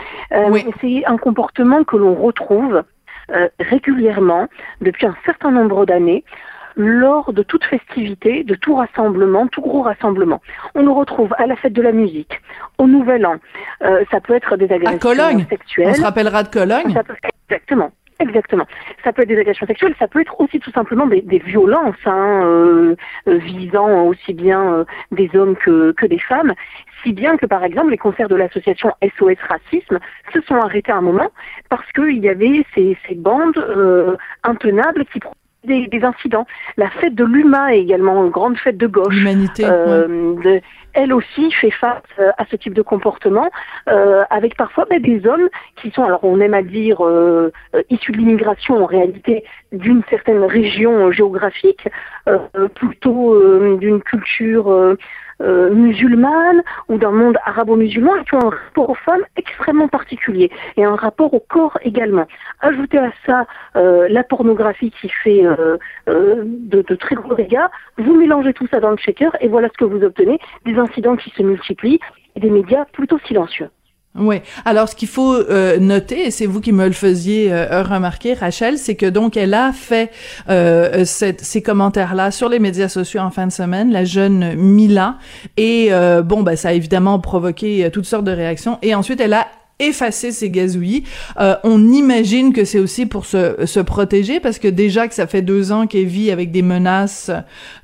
C'est 0.81 1.05
un 1.05 1.17
comportement 1.17 1.83
que 1.83 1.97
l'on 1.97 2.15
retrouve 2.15 2.83
euh, 3.33 3.47
régulièrement 3.59 4.47
depuis 4.81 5.05
un 5.05 5.15
certain 5.25 5.51
nombre 5.51 5.85
d'années 5.85 6.23
lors 6.75 7.33
de 7.33 7.43
toute 7.43 7.65
festivité, 7.65 8.43
de 8.43 8.55
tout 8.55 8.75
rassemblement, 8.75 9.47
tout 9.47 9.61
gros 9.61 9.81
rassemblement. 9.81 10.41
On 10.75 10.83
le 10.83 10.91
retrouve 10.91 11.33
à 11.37 11.45
la 11.45 11.55
fête 11.57 11.73
de 11.73 11.81
la 11.81 11.91
musique, 11.91 12.39
au 12.77 12.87
Nouvel 12.87 13.25
An. 13.25 13.35
Euh, 13.83 14.03
ça 14.11 14.21
peut 14.21 14.33
être 14.33 14.55
des 14.55 14.71
agressions 14.71 14.97
Cologne. 14.99 15.45
sexuelles. 15.49 15.89
On 15.89 15.93
se 15.95 16.01
rappellera 16.01 16.43
de 16.43 16.47
Cologne. 16.47 16.95
exactement. 17.49 17.91
Exactement. 18.19 18.65
Ça 19.03 19.13
peut 19.13 19.21
être 19.21 19.29
des 19.29 19.39
agressions 19.39 19.65
sexuelles, 19.65 19.95
ça 19.97 20.07
peut 20.07 20.19
être 20.19 20.39
aussi 20.41 20.59
tout 20.59 20.71
simplement 20.71 21.07
des, 21.07 21.21
violences 21.39 21.95
hein, 22.05 22.41
euh, 22.43 22.95
visant 23.25 24.03
aussi 24.07 24.33
bien 24.33 24.85
des 25.11 25.29
hommes 25.35 25.55
que, 25.55 25.93
que 25.93 26.05
des 26.05 26.19
femmes 26.19 26.53
si 27.03 27.13
bien 27.13 27.37
que 27.37 27.45
par 27.45 27.63
exemple 27.63 27.91
les 27.91 27.97
concerts 27.97 28.29
de 28.29 28.35
l'association 28.35 28.91
SOS 29.17 29.37
Racisme 29.47 29.99
se 30.33 30.41
sont 30.41 30.55
arrêtés 30.55 30.91
à 30.91 30.97
un 30.97 31.01
moment 31.01 31.29
parce 31.69 31.89
qu'il 31.93 32.19
y 32.19 32.29
avait 32.29 32.65
ces, 32.75 32.97
bandes 33.15 33.57
euh, 33.57 34.15
intenables 34.43 35.05
qui 35.05 35.19
des, 35.63 35.87
des, 35.87 36.03
incidents. 36.03 36.45
La 36.77 36.89
fête 36.89 37.15
de 37.15 37.23
l'UMA 37.23 37.75
est 37.75 37.81
également 37.81 38.23
une 38.23 38.31
grande 38.31 38.57
fête 38.57 38.77
de 38.77 38.87
gauche. 38.87 39.13
L'humanité. 39.13 39.65
Euh, 39.65 40.59
elle 40.93 41.13
aussi 41.13 41.51
fait 41.51 41.71
face 41.71 42.01
euh, 42.19 42.31
à 42.37 42.45
ce 42.45 42.55
type 42.55 42.73
de 42.73 42.81
comportement, 42.81 43.49
euh, 43.87 44.23
avec 44.29 44.57
parfois 44.57 44.85
des 44.85 45.25
hommes 45.25 45.49
qui 45.81 45.91
sont, 45.91 46.03
alors 46.03 46.23
on 46.23 46.39
aime 46.39 46.53
à 46.53 46.63
dire, 46.63 47.05
euh, 47.05 47.51
issus 47.89 48.11
de 48.11 48.17
l'immigration 48.17 48.83
en 48.83 48.85
réalité 48.85 49.43
d'une 49.71 50.01
certaine 50.09 50.43
région 50.43 51.11
géographique, 51.11 51.87
plutôt 52.75 53.77
d'une 53.77 54.01
culture 54.01 54.95
euh, 55.41 55.69
musulmane 55.73 56.61
ou 56.89 56.97
d'un 56.97 57.11
monde 57.11 57.37
arabo-musulman 57.45 58.23
qui 58.23 58.35
ont 58.35 58.47
un 58.47 58.49
rapport 58.49 58.89
aux 58.89 58.95
femmes 58.95 59.23
extrêmement 59.37 59.87
particulier 59.87 60.51
et 60.77 60.83
un 60.83 60.95
rapport 60.95 61.33
au 61.33 61.39
corps 61.39 61.77
également. 61.81 62.27
Ajoutez 62.61 62.97
à 62.97 63.11
ça 63.25 63.47
euh, 63.75 64.07
la 64.09 64.23
pornographie 64.23 64.91
qui 64.91 65.09
fait 65.09 65.45
euh, 65.45 65.77
de, 66.07 66.81
de, 66.81 66.95
très 66.95 67.15
gros 67.15 67.35
dégâts, 67.35 67.67
vous 67.97 68.15
mélangez 68.15 68.53
tout 68.53 68.67
ça 68.67 68.79
dans 68.79 68.91
le 68.91 68.97
shaker 68.97 69.35
et 69.41 69.47
voilà 69.47 69.69
ce 69.69 69.77
que 69.77 69.85
vous 69.85 70.03
obtenez, 70.03 70.39
des 70.65 70.75
incidents 70.75 71.15
qui 71.15 71.29
se 71.31 71.41
multiplient 71.41 71.99
et 72.35 72.39
des 72.39 72.49
médias 72.49 72.85
plutôt 72.85 73.19
silencieux. 73.19 73.69
Oui. 74.15 74.41
Alors, 74.65 74.89
ce 74.89 74.95
qu'il 74.95 75.07
faut 75.07 75.33
euh, 75.33 75.77
noter, 75.77 76.27
et 76.27 76.31
c'est 76.31 76.47
vous 76.47 76.61
qui 76.61 76.71
me 76.71 76.87
le 76.87 76.93
faisiez 76.93 77.53
euh, 77.53 77.83
remarquer, 77.83 78.33
Rachel, 78.33 78.79
c'est 78.79 78.95
que 78.95 79.05
donc 79.05 79.37
elle 79.37 79.53
a 79.53 79.71
fait 79.71 80.11
euh, 80.49 81.05
ces 81.05 81.61
commentaires-là 81.61 82.31
sur 82.31 82.49
les 82.49 82.59
médias 82.59 82.89
sociaux 82.89 83.21
en 83.21 83.29
fin 83.29 83.45
de 83.45 83.51
semaine, 83.51 83.91
la 83.91 84.05
jeune 84.05 84.55
Mila, 84.55 85.17
et 85.57 85.91
bon, 86.23 86.41
ben 86.41 86.55
ça 86.55 86.69
a 86.69 86.73
évidemment 86.73 87.19
provoqué 87.19 87.89
toutes 87.91 88.05
sortes 88.05 88.25
de 88.25 88.31
réactions. 88.31 88.79
Et 88.81 88.95
ensuite, 88.95 89.21
elle 89.21 89.33
a 89.33 89.47
effacer 89.79 90.31
ses 90.31 90.49
gazouillis. 90.49 91.03
Euh, 91.39 91.55
on 91.63 91.91
imagine 91.91 92.53
que 92.53 92.65
c'est 92.65 92.79
aussi 92.79 93.05
pour 93.05 93.25
se, 93.25 93.65
se 93.65 93.79
protéger 93.79 94.39
parce 94.39 94.59
que 94.59 94.67
déjà 94.67 95.07
que 95.07 95.15
ça 95.15 95.27
fait 95.27 95.41
deux 95.41 95.71
ans 95.71 95.87
qu'elle 95.87 96.05
vit 96.05 96.31
avec 96.31 96.51
des 96.51 96.61
menaces 96.61 97.31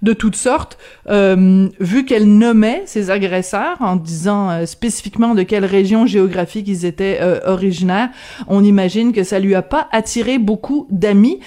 de 0.01 0.13
toutes 0.13 0.35
sortes, 0.35 0.77
euh, 1.09 1.67
vu 1.79 2.05
qu'elle 2.05 2.37
nommait 2.37 2.83
ses 2.85 3.09
agresseurs 3.09 3.77
en 3.79 3.95
disant 3.95 4.49
euh, 4.49 4.65
spécifiquement 4.65 5.35
de 5.35 5.43
quelle 5.43 5.65
région 5.65 6.05
géographique 6.05 6.67
ils 6.67 6.85
étaient 6.85 7.19
originaires, 7.45 8.09
on 8.47 8.63
imagine 8.63 9.13
que 9.13 9.23
ça 9.23 9.39
lui 9.39 9.55
a 9.55 9.61
pas 9.61 9.87
attiré 9.91 10.37
beaucoup 10.37 10.87
d'amis. 10.89 11.39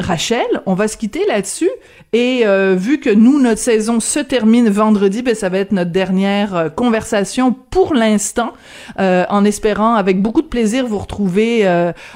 Euh, 0.00 0.04
Rachel, 0.04 0.46
on 0.66 0.74
va 0.74 0.88
se 0.88 0.96
quitter 0.96 1.24
là-dessus. 1.26 1.70
Et 2.12 2.42
euh, 2.46 2.74
vu 2.78 3.00
que 3.00 3.10
nous, 3.10 3.40
notre 3.40 3.60
saison 3.60 4.00
se 4.00 4.20
termine 4.20 4.68
vendredi, 4.68 5.22
ben, 5.22 5.34
ça 5.34 5.48
va 5.48 5.58
être 5.58 5.72
notre 5.72 5.90
dernière 5.90 6.54
euh, 6.54 6.68
conversation 6.68 7.54
pour 7.70 7.94
l'instant, 7.94 8.52
euh, 9.00 9.24
en 9.30 9.44
espérant 9.44 9.94
avec 9.94 10.20
beaucoup 10.20 10.42
de 10.42 10.46
plaisir 10.46 10.86
vous 10.86 10.98
retrouver 10.98 11.66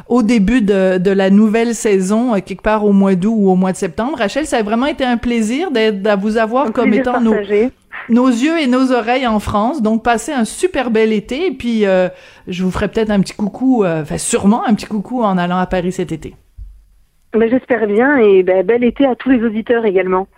au 0.09 0.23
début 0.23 0.61
de, 0.61 0.99
de, 0.99 1.11
la 1.11 1.31
nouvelle 1.31 1.75
saison, 1.75 2.35
quelque 2.41 2.63
part 2.63 2.85
au 2.85 2.93
mois 2.93 3.15
d'août 3.15 3.35
ou 3.37 3.51
au 3.51 3.57
mois 3.57 3.73
de 3.73 3.77
septembre. 3.77 4.19
Rachel, 4.19 4.47
ça 4.47 4.59
a 4.59 4.63
vraiment 4.63 4.87
été 4.87 5.05
un 5.05 5.17
plaisir 5.17 5.71
d'être, 5.71 6.21
vous 6.21 6.37
avoir 6.37 6.73
comme 6.73 6.95
étant 6.95 7.21
nos, 7.21 7.35
nos 8.09 8.29
yeux 8.29 8.61
et 8.61 8.67
nos 8.67 8.93
oreilles 8.93 9.27
en 9.27 9.41
France. 9.41 9.83
Donc, 9.83 10.03
passez 10.05 10.33
un 10.33 10.45
super 10.45 10.91
bel 10.91 11.13
été. 11.13 11.47
Et 11.47 11.53
puis, 11.53 11.85
je 12.47 12.63
vous 12.63 12.71
ferai 12.71 12.89
peut-être 12.89 13.11
un 13.11 13.21
petit 13.21 13.35
coucou, 13.35 13.85
enfin 13.85 14.19
sûrement 14.19 14.65
un 14.65 14.75
petit 14.75 14.87
coucou 14.87 15.25
en 15.25 15.39
allant 15.39 15.59
à 15.59 15.67
Paris 15.67 15.93
cet 15.93 16.13
été. 16.13 16.35
Ben, 17.33 17.49
J'espère 17.51 17.87
bien 17.87 18.17
et 18.19 18.43
ben, 18.43 18.65
bel 18.65 18.85
été 18.85 19.07
à 19.07 19.15
tous 19.15 19.31
les 19.31 19.43
auditeurs 19.43 19.85
également. 19.85 20.29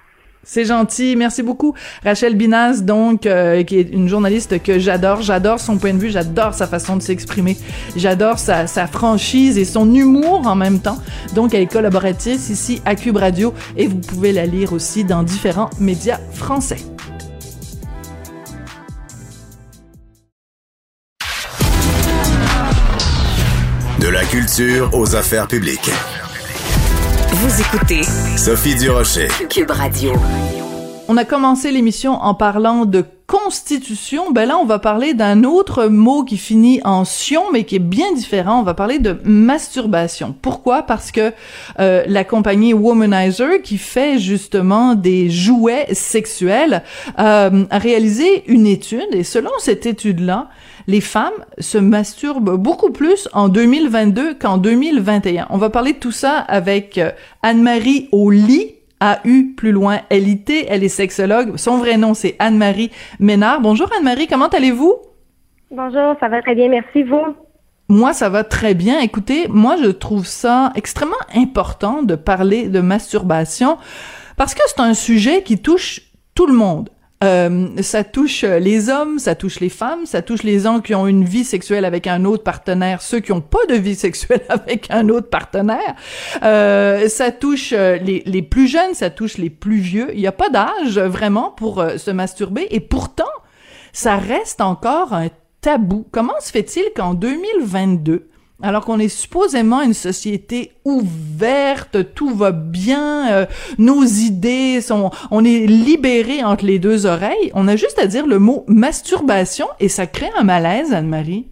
C'est 0.43 0.65
gentil, 0.65 1.17
merci 1.17 1.43
beaucoup. 1.43 1.75
Rachel 2.03 2.35
Binaz, 2.35 2.83
donc, 2.83 3.27
euh, 3.27 3.63
qui 3.63 3.79
est 3.79 3.93
une 3.93 4.09
journaliste 4.09 4.63
que 4.63 4.79
j'adore. 4.79 5.21
J'adore 5.21 5.61
son 5.61 5.77
point 5.77 5.93
de 5.93 5.99
vue, 5.99 6.09
j'adore 6.09 6.55
sa 6.55 6.67
façon 6.67 6.97
de 6.97 7.03
s'exprimer. 7.03 7.59
J'adore 7.95 8.39
sa, 8.39 8.67
sa, 8.67 8.87
franchise 8.87 9.59
et 9.59 9.67
son 9.67 9.95
humour 9.95 10.47
en 10.47 10.55
même 10.55 10.81
temps. 10.81 10.97
Donc, 11.35 11.53
elle 11.53 11.63
est 11.63 11.71
collaboratrice 11.71 12.49
ici 12.49 12.81
à 12.87 12.95
Cube 12.95 13.19
Radio 13.19 13.53
et 13.77 13.87
vous 13.87 13.99
pouvez 13.99 14.33
la 14.33 14.47
lire 14.47 14.73
aussi 14.73 15.05
dans 15.05 15.23
différents 15.23 15.69
médias 15.79 16.19
français. 16.33 16.79
De 24.01 24.09
la 24.09 24.25
culture 24.25 24.89
aux 24.95 25.15
affaires 25.15 25.47
publiques. 25.47 25.91
Vous 27.43 27.59
écoutez 27.59 28.03
Sophie 28.37 28.75
Durocher, 28.75 29.29
Cube 29.49 29.71
Radio. 29.71 30.13
On 31.09 31.17
a 31.17 31.25
commencé 31.25 31.73
l'émission 31.73 32.13
en 32.13 32.35
parlant 32.35 32.85
de 32.85 33.03
constitution. 33.27 34.31
Ben 34.31 34.47
là, 34.47 34.59
on 34.59 34.67
va 34.67 34.79
parler 34.79 35.15
d'un 35.15 35.45
autre 35.45 35.87
mot 35.87 36.23
qui 36.23 36.37
finit 36.37 36.83
en 36.85 37.07
sion, 37.07 37.45
mais 37.51 37.65
qui 37.65 37.77
est 37.77 37.79
bien 37.79 38.13
différent. 38.13 38.61
On 38.61 38.63
va 38.63 38.75
parler 38.75 38.99
de 38.99 39.19
masturbation. 39.25 40.35
Pourquoi? 40.43 40.83
Parce 40.83 41.13
que 41.13 41.33
euh, 41.79 42.05
la 42.07 42.25
compagnie 42.25 42.75
Womanizer, 42.75 43.63
qui 43.63 43.79
fait 43.79 44.19
justement 44.19 44.95
des 44.95 45.31
jouets 45.31 45.87
sexuels, 45.95 46.83
euh, 47.19 47.65
a 47.71 47.79
réalisé 47.79 48.45
une 48.49 48.67
étude, 48.67 49.09
et 49.13 49.25
selon 49.25 49.53
cette 49.61 49.87
étude-là, 49.87 50.51
les 50.91 51.01
femmes 51.01 51.45
se 51.59 51.79
masturbent 51.79 52.57
beaucoup 52.57 52.91
plus 52.91 53.29
en 53.33 53.49
2022 53.49 54.35
qu'en 54.35 54.59
2021. 54.59 55.47
On 55.51 55.57
va 55.57 55.71
parler 55.71 55.93
de 55.93 55.99
tout 55.99 56.11
ça 56.11 56.39
avec 56.39 56.99
euh, 56.99 57.13
Anne-Marie 57.45 58.09
Oli, 58.11 58.75
A-U, 58.99 59.55
plus 59.57 59.71
loin 59.71 60.01
L-I-T, 60.11 60.67
elle 60.69 60.83
est 60.83 60.89
sexologue. 60.89 61.57
Son 61.57 61.79
vrai 61.79 61.97
nom, 61.97 62.13
c'est 62.15 62.35
Anne-Marie 62.41 62.91
Ménard. 63.21 63.61
Bonjour 63.61 63.89
Anne-Marie, 63.97 64.27
comment 64.27 64.49
allez-vous? 64.49 64.97
Bonjour, 65.71 66.17
ça 66.19 66.29
va 66.29 66.43
très 66.43 66.57
bien, 66.57 66.69
merci, 66.69 67.05
vous? 67.05 67.37
Moi, 67.89 68.13
ça 68.13 68.29
va 68.29 68.43
très 68.43 68.75
bien. 68.75 68.99
Écoutez, 68.99 69.47
moi, 69.49 69.77
je 69.81 69.91
trouve 69.91 70.27
ça 70.27 70.73
extrêmement 70.75 71.15
important 71.37 72.03
de 72.03 72.17
parler 72.17 72.69
de 72.69 72.81
masturbation 72.81 73.79
parce 74.37 74.55
que 74.55 74.63
c'est 74.67 74.81
un 74.81 74.95
sujet 74.95 75.45
qui 75.45 75.59
touche 75.59 76.01
tout 76.35 76.47
le 76.47 76.55
monde. 76.55 76.91
Euh, 77.23 77.69
ça 77.83 78.03
touche 78.03 78.45
les 78.45 78.89
hommes, 78.89 79.19
ça 79.19 79.35
touche 79.35 79.61
les 79.61 79.69
femmes, 79.69 80.07
ça 80.07 80.23
touche 80.23 80.43
les 80.43 80.61
gens 80.61 80.81
qui 80.81 80.95
ont 80.95 81.07
une 81.07 81.25
vie 81.25 81.45
sexuelle 81.45 81.85
avec 81.85 82.07
un 82.07 82.25
autre 82.25 82.43
partenaire, 82.43 83.03
ceux 83.03 83.21
qui 83.21 83.31
ont 83.33 83.43
pas 83.43 83.67
de 83.69 83.75
vie 83.75 83.95
sexuelle 83.95 84.41
avec 84.49 84.87
un 84.91 85.11
autre 85.11 85.29
partenaire. 85.29 85.97
Euh, 86.43 87.09
ça 87.09 87.31
touche 87.31 87.73
les, 87.73 88.23
les, 88.25 88.43
plus 88.43 88.69
jeunes, 88.69 88.95
ça 88.95 89.11
touche 89.11 89.37
les 89.37 89.51
plus 89.51 89.81
vieux. 89.81 90.09
Il 90.15 90.21
n'y 90.21 90.27
a 90.27 90.33
pas 90.33 90.49
d'âge 90.49 90.99
vraiment 90.99 91.51
pour 91.51 91.81
euh, 91.81 91.99
se 91.99 92.11
masturber 92.11 92.67
et 92.71 92.81
pourtant, 92.81 93.25
ça 93.93 94.17
reste 94.17 94.63
encore 94.63 95.13
un 95.13 95.29
tabou. 95.61 96.07
Comment 96.13 96.41
se 96.41 96.51
fait-il 96.51 96.85
qu'en 96.97 97.13
2022, 97.13 98.30
alors 98.63 98.85
qu'on 98.85 98.99
est 98.99 99.09
supposément 99.09 99.83
une 99.83 99.95
société 99.95 100.73
ouverte, 100.85 102.15
tout 102.15 102.35
va 102.35 102.53
bien, 102.53 103.33
euh, 103.33 103.47
nos 103.79 104.03
idées 104.05 104.81
sont, 104.81 105.11
on 105.31 105.45
est 105.45 105.67
libéré 105.67 106.45
entre 106.45 106.65
les 106.65 106.79
deux 106.79 107.07
oreilles. 107.07 107.51
On 107.55 107.69
a 107.69 107.77
juste 107.77 107.99
à 107.99 108.07
dire 108.07 108.27
le 108.27 108.39
mot 108.39 108.65
masturbation 108.69 109.67
et 109.79 109.89
ça 109.89 110.07
crée 110.07 110.31
un 110.37 110.45
malaise, 110.45 110.93
Anne-Marie. 110.93 111.47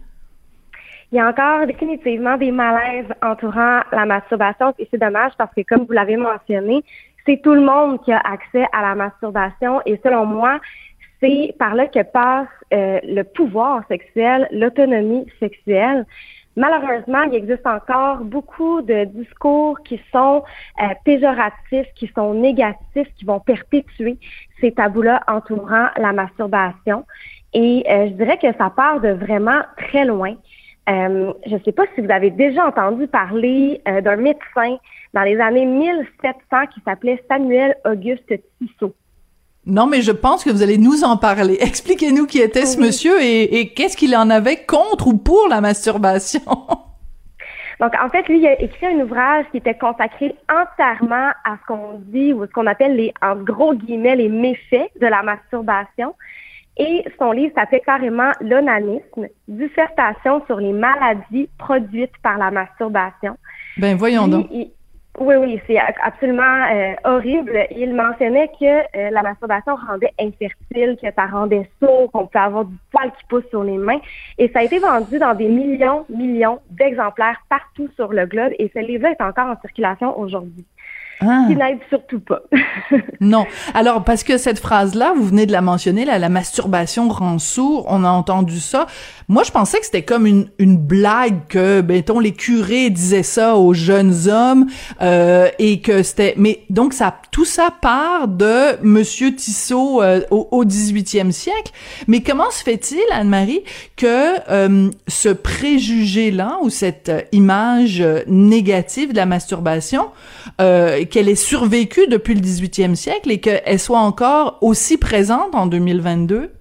Il 1.11 1.15
y 1.15 1.19
a 1.19 1.27
encore 1.27 1.65
définitivement 1.65 2.37
des 2.37 2.51
malaises 2.51 3.07
entourant 3.23 3.79
la 3.91 4.05
masturbation 4.05 4.73
et 4.77 4.87
c'est 4.91 4.99
dommage 4.99 5.31
parce 5.37 5.53
que 5.55 5.61
comme 5.61 5.85
vous 5.85 5.93
l'avez 5.93 6.17
mentionné, 6.17 6.83
c'est 7.25 7.41
tout 7.41 7.53
le 7.53 7.61
monde 7.61 7.99
qui 8.03 8.11
a 8.11 8.19
accès 8.19 8.65
à 8.71 8.81
la 8.81 8.93
masturbation 8.93 9.81
et 9.87 9.99
selon 10.03 10.25
moi, 10.25 10.59
c'est 11.19 11.55
par 11.57 11.73
là 11.73 11.87
que 11.87 12.03
passe 12.03 12.47
euh, 12.73 12.99
le 13.03 13.23
pouvoir 13.23 13.83
sexuel, 13.87 14.47
l'autonomie 14.51 15.25
sexuelle. 15.39 16.05
Malheureusement, 16.55 17.23
il 17.23 17.35
existe 17.35 17.65
encore 17.65 18.17
beaucoup 18.17 18.81
de 18.81 19.05
discours 19.05 19.79
qui 19.83 19.99
sont 20.11 20.43
euh, 20.81 20.85
péjoratifs, 21.05 21.87
qui 21.95 22.11
sont 22.15 22.33
négatifs, 22.33 23.07
qui 23.17 23.25
vont 23.25 23.39
perpétuer 23.39 24.17
ces 24.59 24.71
tabous-là 24.71 25.23
entourant 25.27 25.87
la 25.97 26.13
masturbation. 26.13 27.05
Et 27.53 27.83
euh, 27.89 28.07
je 28.09 28.13
dirais 28.13 28.37
que 28.37 28.51
ça 28.57 28.69
part 28.69 28.99
de 28.99 29.09
vraiment 29.09 29.61
très 29.77 30.05
loin. 30.05 30.35
Euh, 30.89 31.33
je 31.45 31.55
ne 31.55 31.59
sais 31.59 31.71
pas 31.71 31.85
si 31.95 32.01
vous 32.01 32.11
avez 32.11 32.31
déjà 32.31 32.65
entendu 32.65 33.07
parler 33.07 33.81
d'un 33.85 34.15
médecin 34.15 34.77
dans 35.13 35.23
les 35.23 35.39
années 35.39 35.65
1700 35.65 36.67
qui 36.73 36.81
s'appelait 36.81 37.23
Samuel 37.29 37.75
Auguste 37.85 38.33
Tissot. 38.57 38.93
Non, 39.69 39.87
mais 39.87 40.01
je 40.01 40.11
pense 40.11 40.43
que 40.43 40.49
vous 40.49 40.63
allez 40.63 40.77
nous 40.77 41.03
en 41.03 41.15
parler. 41.15 41.57
Expliquez-nous 41.61 42.25
qui 42.25 42.39
était 42.39 42.65
ce 42.65 42.79
monsieur 42.79 43.21
et, 43.21 43.59
et 43.59 43.69
qu'est-ce 43.69 43.95
qu'il 43.95 44.15
en 44.15 44.29
avait 44.29 44.65
contre 44.65 45.07
ou 45.07 45.17
pour 45.17 45.47
la 45.49 45.61
masturbation. 45.61 46.41
Donc, 47.79 47.93
en 48.03 48.09
fait, 48.09 48.27
lui, 48.27 48.39
il 48.39 48.47
a 48.47 48.61
écrit 48.61 48.87
un 48.87 48.99
ouvrage 48.99 49.45
qui 49.51 49.57
était 49.57 49.77
consacré 49.77 50.35
entièrement 50.51 51.29
à 51.45 51.57
ce 51.61 51.65
qu'on 51.67 51.99
dit 52.07 52.33
ou 52.33 52.45
ce 52.45 52.51
qu'on 52.51 52.67
appelle 52.67 52.97
les, 52.97 53.13
en 53.21 53.35
gros 53.37 53.73
guillemets, 53.73 54.17
les 54.17 54.27
méfaits 54.27 54.91
de 54.99 55.07
la 55.07 55.23
masturbation. 55.23 56.13
Et 56.77 57.05
son 57.17 57.31
livre 57.31 57.53
s'appelle 57.55 57.81
carrément 57.85 58.31
L'onanisme, 58.41 59.27
dissertation 59.47 60.43
sur 60.45 60.59
les 60.59 60.73
maladies 60.73 61.49
produites 61.57 62.17
par 62.21 62.37
la 62.37 62.51
masturbation. 62.51 63.37
Ben, 63.77 63.95
voyons 63.95 64.27
donc. 64.27 64.47
Oui, 65.19 65.35
oui, 65.35 65.61
c'est 65.67 65.77
absolument 65.77 66.63
euh, 66.71 66.93
horrible. 67.03 67.67
Il 67.75 67.93
mentionnait 67.93 68.49
que 68.57 68.65
euh, 68.65 69.09
la 69.09 69.21
masturbation 69.21 69.75
rendait 69.75 70.13
infertile, 70.17 70.97
que 71.01 71.11
ça 71.13 71.25
rendait 71.25 71.69
sourd, 71.81 72.09
qu'on 72.11 72.25
pouvait 72.25 72.45
avoir 72.45 72.63
du 72.63 72.75
poil 72.89 73.11
qui 73.11 73.25
pousse 73.27 73.43
sur 73.49 73.65
les 73.65 73.77
mains. 73.77 73.99
Et 74.37 74.47
ça 74.53 74.59
a 74.59 74.63
été 74.63 74.79
vendu 74.79 75.19
dans 75.19 75.35
des 75.35 75.49
millions, 75.49 76.05
millions 76.07 76.61
d'exemplaires 76.69 77.41
partout 77.49 77.89
sur 77.97 78.13
le 78.13 78.25
globe. 78.27 78.53
Et 78.59 78.71
ce 78.73 78.79
livre 78.79 79.07
est 79.07 79.21
encore 79.21 79.47
en 79.47 79.59
circulation 79.59 80.17
aujourd'hui. 80.17 80.65
Ah. 81.21 81.45
Qui 81.47 81.55
n'aide 81.55 81.79
surtout 81.89 82.21
pas. 82.21 82.41
non. 83.19 83.45
Alors, 83.73 84.03
parce 84.05 84.23
que 84.23 84.37
cette 84.37 84.59
phrase-là, 84.59 85.13
vous 85.15 85.25
venez 85.25 85.45
de 85.45 85.51
la 85.51 85.61
mentionner, 85.61 86.05
là, 86.05 86.17
la 86.17 86.29
masturbation 86.29 87.09
rend 87.09 87.39
sourd, 87.39 87.85
on 87.89 88.05
a 88.05 88.09
entendu 88.09 88.59
ça. 88.59 88.87
Moi, 89.27 89.43
je 89.43 89.51
pensais 89.51 89.79
que 89.79 89.85
c'était 89.85 90.03
comme 90.03 90.25
une, 90.25 90.47
une 90.59 90.77
blague 90.77 91.41
que, 91.49 91.81
mettons, 91.81 92.19
les 92.19 92.31
curés 92.31 92.89
disaient 92.89 93.23
ça 93.23 93.57
aux 93.57 93.73
jeunes 93.73 94.29
hommes 94.29 94.67
euh, 95.01 95.49
et 95.59 95.81
que 95.81 96.03
c'était... 96.03 96.35
Mais 96.37 96.61
donc, 96.69 96.93
ça, 96.93 97.13
tout 97.31 97.45
ça 97.45 97.69
part 97.81 98.27
de 98.29 98.81
Monsieur 98.81 99.35
Tissot 99.35 100.01
euh, 100.01 100.21
au, 100.31 100.47
au 100.51 100.63
18e 100.63 101.31
siècle. 101.31 101.73
Mais 102.07 102.21
comment 102.21 102.49
se 102.49 102.63
fait-il, 102.63 103.03
Anne-Marie, 103.11 103.61
que 103.97 104.35
euh, 104.49 104.89
ce 105.07 105.29
préjugé-là 105.29 106.59
ou 106.61 106.69
cette 106.69 107.11
image 107.33 108.03
négative 108.25 109.11
de 109.11 109.17
la 109.17 109.25
masturbation, 109.25 110.07
qu'elle 111.09 111.29
ait 111.29 111.35
survécu 111.35 112.07
depuis 112.07 112.33
le 112.33 112.41
18e 112.41 112.95
siècle 112.95 113.31
et 113.31 113.39
qu'elle 113.39 113.79
soit 113.79 113.99
encore 113.99 114.57
aussi 114.61 114.97
présente 114.97 115.55
en 115.55 115.65
2022? 115.65 116.51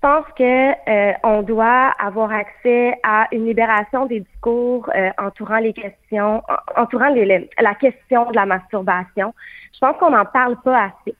Je 0.00 0.08
pense 0.08 0.24
que 0.34 0.70
euh, 0.88 1.12
on 1.24 1.42
doit 1.42 1.92
avoir 1.98 2.32
accès 2.32 2.94
à 3.02 3.28
une 3.32 3.44
libération 3.44 4.06
des 4.06 4.20
discours 4.20 4.88
euh, 4.96 5.10
entourant 5.18 5.58
les 5.58 5.74
questions, 5.74 6.42
entourant 6.74 7.10
la 7.10 7.74
question 7.74 8.30
de 8.30 8.34
la 8.34 8.46
masturbation. 8.46 9.34
Je 9.74 9.78
pense 9.78 9.98
qu'on 9.98 10.10
n'en 10.10 10.24
parle 10.24 10.56
pas 10.62 10.84
assez. 10.84 11.14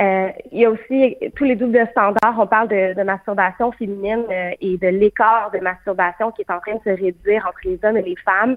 Euh, 0.00 0.30
il 0.52 0.60
y 0.60 0.64
a 0.64 0.70
aussi 0.70 1.16
tous 1.36 1.44
les 1.44 1.54
doubles 1.54 1.86
standards. 1.90 2.36
On 2.38 2.46
parle 2.46 2.68
de, 2.68 2.94
de 2.94 3.02
masturbation 3.02 3.72
féminine 3.72 4.24
et 4.58 4.78
de 4.78 4.88
l'écart 4.88 5.50
de 5.50 5.58
masturbation 5.58 6.30
qui 6.32 6.42
est 6.42 6.50
en 6.50 6.60
train 6.60 6.76
de 6.76 6.82
se 6.82 6.98
réduire 6.98 7.46
entre 7.46 7.60
les 7.64 7.78
hommes 7.84 7.98
et 7.98 8.02
les 8.02 8.16
femmes. 8.16 8.56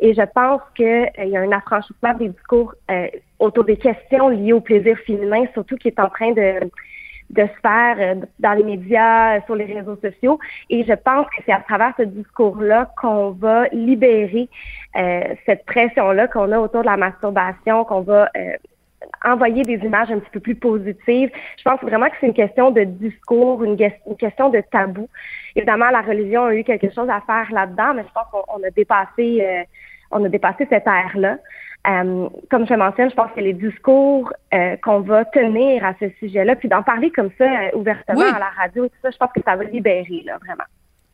Et 0.00 0.14
je 0.14 0.22
pense 0.34 0.60
qu'il 0.74 1.10
y 1.18 1.36
a 1.36 1.40
un 1.40 1.52
affranchissement 1.52 2.14
des 2.14 2.28
discours 2.28 2.74
autour 3.38 3.64
des 3.64 3.76
questions 3.76 4.28
liées 4.28 4.52
au 4.52 4.60
plaisir 4.60 4.96
féminin, 5.06 5.44
surtout 5.54 5.76
qui 5.76 5.88
est 5.88 5.98
en 6.00 6.08
train 6.08 6.32
de 6.32 6.70
de 7.30 7.42
se 7.42 7.60
faire 7.60 7.96
euh, 7.98 8.26
dans 8.38 8.52
les 8.52 8.64
médias, 8.64 9.36
euh, 9.36 9.40
sur 9.46 9.54
les 9.54 9.66
réseaux 9.66 9.96
sociaux. 9.96 10.38
Et 10.70 10.84
je 10.84 10.92
pense 10.94 11.26
que 11.26 11.42
c'est 11.44 11.52
à 11.52 11.60
travers 11.60 11.92
ce 11.98 12.02
discours-là 12.02 12.90
qu'on 13.00 13.30
va 13.30 13.68
libérer 13.68 14.48
euh, 14.96 15.34
cette 15.44 15.64
pression-là 15.66 16.28
qu'on 16.28 16.50
a 16.52 16.58
autour 16.58 16.82
de 16.82 16.86
la 16.86 16.96
masturbation, 16.96 17.84
qu'on 17.84 18.00
va 18.00 18.30
envoyer 19.24 19.62
des 19.62 19.84
images 19.84 20.10
un 20.10 20.18
petit 20.18 20.30
peu 20.30 20.40
plus 20.40 20.54
positives. 20.54 21.30
Je 21.56 21.62
pense 21.64 21.80
vraiment 21.80 22.06
que 22.08 22.16
c'est 22.20 22.26
une 22.26 22.34
question 22.34 22.70
de 22.70 22.84
discours, 22.84 23.62
une, 23.64 23.76
question 23.76 24.48
de 24.48 24.62
tabou. 24.70 25.08
Évidemment, 25.56 25.90
la 25.90 26.02
religion 26.02 26.44
a 26.44 26.54
eu 26.54 26.64
quelque 26.64 26.92
chose 26.92 27.08
à 27.08 27.20
faire 27.22 27.52
là-dedans, 27.52 27.94
mais 27.94 28.04
je 28.06 28.12
pense 28.12 28.26
qu'on 28.30 28.62
a 28.62 28.70
dépassé, 28.70 29.66
on 30.10 30.24
a 30.24 30.28
dépassé 30.28 30.66
cette 30.70 30.86
ère-là. 30.86 31.38
Euh, 31.86 32.28
comme 32.50 32.66
je 32.66 32.74
mentionne, 32.74 33.10
je 33.10 33.14
pense 33.14 33.30
que 33.32 33.40
les 33.40 33.54
discours 33.54 34.32
euh, 34.52 34.76
qu'on 34.82 35.00
va 35.00 35.24
tenir 35.24 35.84
à 35.84 35.94
ce 36.00 36.10
sujet-là, 36.18 36.56
puis 36.56 36.68
d'en 36.68 36.82
parler 36.82 37.10
comme 37.10 37.30
ça 37.38 37.44
euh, 37.44 37.70
ouvertement 37.74 38.34
à 38.34 38.38
la 38.38 38.50
radio, 38.50 38.88
tout 38.88 38.94
ça, 39.00 39.10
je 39.10 39.16
pense 39.16 39.32
que 39.32 39.40
ça 39.44 39.56
va 39.56 39.64
libérer, 39.64 40.22
là, 40.26 40.38
vraiment. 40.38 40.64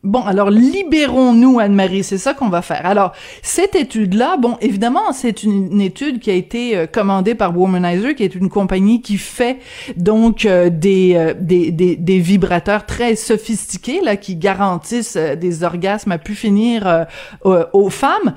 Bon, 0.04 0.20
alors 0.20 0.50
libérons-nous, 0.50 1.60
Anne-Marie, 1.60 2.04
c'est 2.04 2.18
ça 2.18 2.34
qu'on 2.34 2.50
va 2.50 2.60
faire. 2.60 2.84
Alors, 2.84 3.12
cette 3.40 3.74
étude-là, 3.74 4.36
bon, 4.36 4.58
évidemment, 4.60 5.14
c'est 5.14 5.42
une, 5.42 5.80
étude 5.80 6.20
qui 6.20 6.30
a 6.30 6.34
été 6.34 6.76
euh, 6.76 6.86
commandée 6.86 7.34
par 7.34 7.56
Womanizer, 7.56 8.14
qui 8.14 8.22
est 8.22 8.34
une 8.34 8.50
compagnie 8.50 9.00
qui 9.00 9.16
fait 9.16 9.60
donc 9.96 10.44
euh, 10.44 10.68
des, 10.68 11.14
euh, 11.16 11.32
des, 11.40 11.70
des, 11.70 11.96
des, 11.96 12.18
vibrateurs 12.18 12.84
très 12.84 13.16
sophistiqués, 13.16 14.02
là, 14.02 14.16
qui 14.16 14.36
garantissent 14.36 15.16
des 15.16 15.64
orgasmes 15.64 16.12
à 16.12 16.18
pu 16.18 16.34
finir 16.34 17.06
aux 17.44 17.90
femmes. 17.90 18.34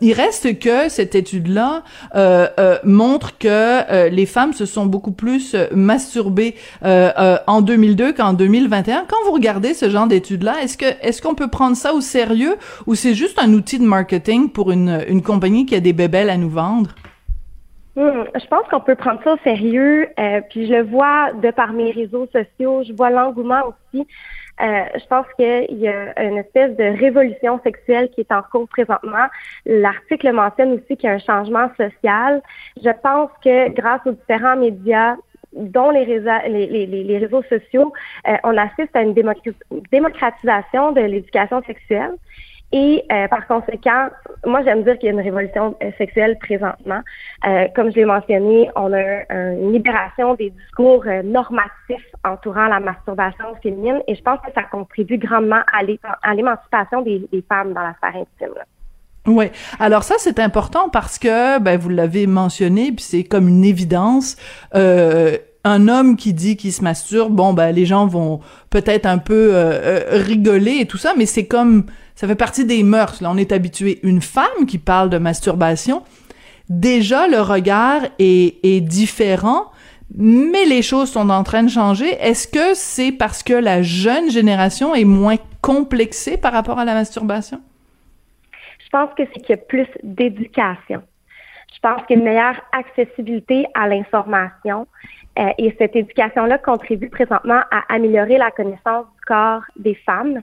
il 0.00 0.12
reste 0.12 0.58
que 0.58 0.88
cette 0.88 1.14
étude-là 1.14 1.82
montre 2.84 3.38
que 3.38 4.08
les 4.08 4.26
femmes 4.26 4.52
se 4.52 4.66
sont 4.66 4.86
beaucoup 4.86 5.12
plus 5.12 5.56
masturbées 5.72 6.54
en 6.82 7.60
2002 7.62 8.12
qu'en 8.12 8.32
2021. 8.32 9.04
Quand 9.08 9.16
vous 9.26 9.32
regardez 9.32 9.74
ce 9.74 9.88
genre 9.90 10.06
d'études-là, 10.06 10.62
est-ce 10.62 10.76
que 10.76 10.89
est-ce 11.02 11.22
qu'on 11.22 11.34
peut 11.34 11.48
prendre 11.48 11.76
ça 11.76 11.92
au 11.92 12.00
sérieux 12.00 12.56
ou 12.86 12.94
c'est 12.94 13.14
juste 13.14 13.38
un 13.38 13.52
outil 13.52 13.78
de 13.78 13.84
marketing 13.84 14.50
pour 14.50 14.70
une, 14.70 15.04
une 15.08 15.22
compagnie 15.22 15.66
qui 15.66 15.74
a 15.74 15.80
des 15.80 15.92
bébelles 15.92 16.30
à 16.30 16.36
nous 16.36 16.50
vendre? 16.50 16.94
Hmm, 17.96 18.22
je 18.34 18.46
pense 18.46 18.66
qu'on 18.70 18.80
peut 18.80 18.94
prendre 18.94 19.20
ça 19.24 19.34
au 19.34 19.36
sérieux. 19.38 20.08
Euh, 20.18 20.40
puis 20.48 20.66
je 20.66 20.72
le 20.72 20.82
vois 20.82 21.32
de 21.32 21.50
par 21.50 21.72
mes 21.72 21.90
réseaux 21.90 22.26
sociaux. 22.32 22.82
Je 22.86 22.92
vois 22.92 23.10
l'engouement 23.10 23.62
aussi. 23.66 24.06
Euh, 24.60 24.84
je 24.94 25.06
pense 25.06 25.26
qu'il 25.36 25.78
y 25.78 25.88
a 25.88 26.22
une 26.22 26.38
espèce 26.38 26.76
de 26.76 26.84
révolution 26.98 27.60
sexuelle 27.62 28.10
qui 28.10 28.20
est 28.20 28.32
en 28.32 28.42
cours 28.42 28.68
présentement. 28.68 29.26
L'article 29.66 30.32
mentionne 30.32 30.72
aussi 30.72 30.96
qu'il 30.96 31.08
y 31.08 31.12
a 31.12 31.14
un 31.14 31.18
changement 31.18 31.68
social. 31.76 32.42
Je 32.82 32.90
pense 33.02 33.30
que 33.42 33.70
grâce 33.70 34.02
aux 34.06 34.12
différents 34.12 34.56
médias, 34.56 35.16
dont 35.52 35.90
les 35.90 36.04
réseaux, 36.04 36.30
les, 36.48 36.66
les, 36.66 36.86
les 36.86 37.18
réseaux 37.18 37.42
sociaux, 37.44 37.92
euh, 38.28 38.36
on 38.44 38.56
assiste 38.56 38.94
à 38.94 39.02
une 39.02 39.14
démocratisation 39.14 40.92
de 40.92 41.00
l'éducation 41.00 41.62
sexuelle. 41.62 42.12
Et 42.72 43.02
euh, 43.10 43.26
par 43.26 43.48
conséquent, 43.48 44.10
moi 44.46 44.62
j'aime 44.62 44.84
dire 44.84 44.96
qu'il 44.98 45.06
y 45.06 45.10
a 45.10 45.12
une 45.12 45.20
révolution 45.20 45.76
euh, 45.82 45.90
sexuelle 45.98 46.38
présentement. 46.38 47.00
comme 47.74 47.90
je 47.90 47.96
l'ai 47.96 48.04
mentionné, 48.04 48.70
on 48.76 48.92
a 48.92 49.24
une 49.30 49.72
libération 49.72 50.34
des 50.34 50.50
discours 50.50 51.04
normatifs 51.24 52.12
entourant 52.24 52.66
la 52.66 52.78
masturbation 52.78 53.56
féminine 53.60 54.00
et 54.06 54.14
je 54.14 54.22
pense 54.22 54.38
que 54.46 54.52
ça 54.54 54.62
contribue 54.62 55.18
grandement 55.18 55.62
à 55.72 56.32
l'émancipation 56.32 57.02
des, 57.02 57.26
des, 57.32 57.42
femmes 57.42 57.72
dans 57.72 57.82
la 57.82 57.94
sphère 57.94 58.22
intime. 58.22 58.54
Oui. 59.26 59.46
Alors 59.78 60.02
ça, 60.02 60.14
c'est 60.18 60.38
important 60.38 60.88
parce 60.88 61.18
que, 61.18 61.58
ben, 61.58 61.78
vous 61.78 61.90
l'avez 61.90 62.26
mentionné, 62.26 62.92
puis 62.92 63.04
c'est 63.06 63.24
comme 63.24 63.48
une 63.48 63.64
évidence. 63.64 64.36
Euh, 64.74 65.36
un 65.64 65.88
homme 65.88 66.16
qui 66.16 66.32
dit 66.32 66.56
qu'il 66.56 66.72
se 66.72 66.82
masturbe, 66.82 67.34
bon, 67.34 67.52
ben, 67.52 67.70
les 67.70 67.84
gens 67.84 68.06
vont 68.06 68.40
peut-être 68.70 69.06
un 69.06 69.18
peu 69.18 69.54
euh, 69.54 70.04
euh, 70.14 70.22
rigoler 70.24 70.78
et 70.80 70.86
tout 70.86 70.96
ça, 70.96 71.12
mais 71.16 71.26
c'est 71.26 71.46
comme, 71.46 71.84
ça 72.14 72.26
fait 72.26 72.34
partie 72.34 72.64
des 72.64 72.82
mœurs. 72.82 73.20
Là, 73.20 73.30
on 73.30 73.36
est 73.36 73.52
habitué. 73.52 74.00
Une 74.02 74.22
femme 74.22 74.66
qui 74.66 74.78
parle 74.78 75.10
de 75.10 75.18
masturbation, 75.18 76.02
déjà 76.70 77.28
le 77.28 77.40
regard 77.42 78.02
est, 78.18 78.58
est 78.64 78.80
différent. 78.80 79.66
Mais 80.16 80.64
les 80.64 80.82
choses 80.82 81.08
sont 81.08 81.30
en 81.30 81.44
train 81.44 81.62
de 81.62 81.70
changer. 81.70 82.16
Est-ce 82.20 82.48
que 82.48 82.74
c'est 82.74 83.12
parce 83.12 83.44
que 83.44 83.52
la 83.52 83.80
jeune 83.82 84.28
génération 84.28 84.92
est 84.92 85.04
moins 85.04 85.36
complexée 85.60 86.36
par 86.36 86.52
rapport 86.52 86.80
à 86.80 86.84
la 86.84 86.94
masturbation? 86.94 87.60
Je 88.92 88.98
pense 88.98 89.14
que 89.14 89.22
c'est 89.32 89.40
qu'il 89.40 89.50
y 89.50 89.58
a 89.58 89.62
plus 89.62 89.86
d'éducation. 90.02 91.02
Je 91.72 91.78
pense 91.80 92.04
qu'il 92.06 92.16
y 92.16 92.18
a 92.18 92.22
une 92.22 92.28
meilleure 92.28 92.60
accessibilité 92.72 93.66
à 93.74 93.86
l'information. 93.86 94.88
Euh, 95.38 95.50
et 95.58 95.74
cette 95.78 95.94
éducation-là 95.94 96.58
contribue 96.58 97.08
présentement 97.08 97.60
à 97.70 97.94
améliorer 97.94 98.36
la 98.36 98.50
connaissance 98.50 99.06
du 99.14 99.24
corps 99.26 99.62
des 99.76 99.94
femmes. 99.94 100.40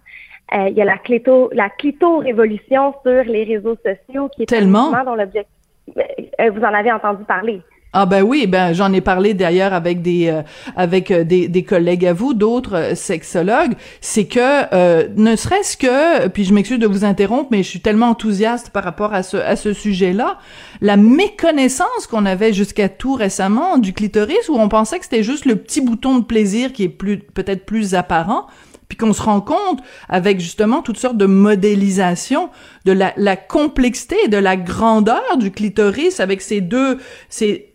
Euh, 0.54 0.70
il 0.70 0.78
y 0.78 0.82
a 0.82 0.86
la 0.86 0.98
clito, 0.98 1.50
la 1.52 1.70
clito-révolution 1.70 2.96
sur 3.06 3.24
les 3.26 3.44
réseaux 3.44 3.76
sociaux 3.76 4.30
qui 4.30 4.44
est 4.44 4.46
tellement? 4.46 4.92
dans 5.04 5.16
l'objectif. 5.16 5.52
Euh, 5.98 6.50
vous 6.50 6.62
en 6.62 6.74
avez 6.74 6.92
entendu 6.92 7.26
parler. 7.26 7.62
Ah 7.94 8.06
ben 8.06 8.22
oui, 8.22 8.48
ben 8.48 8.74
j'en 8.74 8.92
ai 8.92 9.00
parlé 9.00 9.34
d'ailleurs 9.34 9.74
avec 9.74 10.02
des 10.02 10.28
euh, 10.28 10.42
avec 10.76 11.10
euh, 11.10 11.24
des, 11.24 11.48
des, 11.48 11.64
collègues 11.64 12.06
à 12.06 12.12
vous, 12.12 12.34
d'autres 12.34 12.76
euh, 12.76 12.96
sexologues, 12.96 13.76
c'est 14.02 14.26
que 14.26 15.08
ne 15.16 15.36
serait-ce 15.36 15.78
que 15.78 16.28
puis 16.28 16.44
je 16.44 16.54
m'excuse 16.54 16.80
de 16.80 16.86
vous 16.86 17.06
interrompre 17.06 17.48
mais 17.52 17.64
je 17.64 17.70
suis 17.70 17.80
tellement 17.80 18.10
enthousiaste 18.10 18.72
par 18.72 18.84
rapport 18.84 19.14
à 19.14 19.24
ce 19.24 19.38
à 19.38 19.56
ce 19.56 19.72
sujet-là, 19.72 20.38
la 20.82 20.98
méconnaissance 20.98 22.08
qu'on 22.10 22.26
avait 22.26 22.52
jusqu'à 22.52 22.90
tout 22.90 23.14
récemment 23.14 23.78
du 23.78 23.94
clitoris 23.94 24.50
où 24.50 24.58
on 24.58 24.68
pensait 24.68 25.00
que 25.00 25.06
c'était 25.06 25.24
juste 25.24 25.46
le 25.46 25.56
petit 25.56 25.80
bouton 25.80 26.20
de 26.20 26.26
plaisir 26.26 26.74
qui 26.74 26.84
est 26.84 26.90
plus 26.90 27.20
peut-être 27.20 27.66
plus 27.66 27.96
apparent 27.96 28.48
puis 28.88 28.98
qu'on 28.98 29.14
se 29.14 29.22
rend 29.22 29.42
compte 29.42 29.82
avec 30.10 30.40
justement 30.40 30.82
toutes 30.82 30.98
sortes 30.98 31.18
de 31.18 31.26
modélisations 31.26 32.50
de 32.86 32.92
la, 32.92 33.14
la 33.18 33.36
complexité 33.36 34.28
de 34.28 34.38
la 34.38 34.56
grandeur 34.56 35.38
du 35.38 35.52
clitoris 35.52 36.20
avec 36.20 36.42
ses 36.42 36.62
deux 36.62 36.98
c'est 37.30 37.74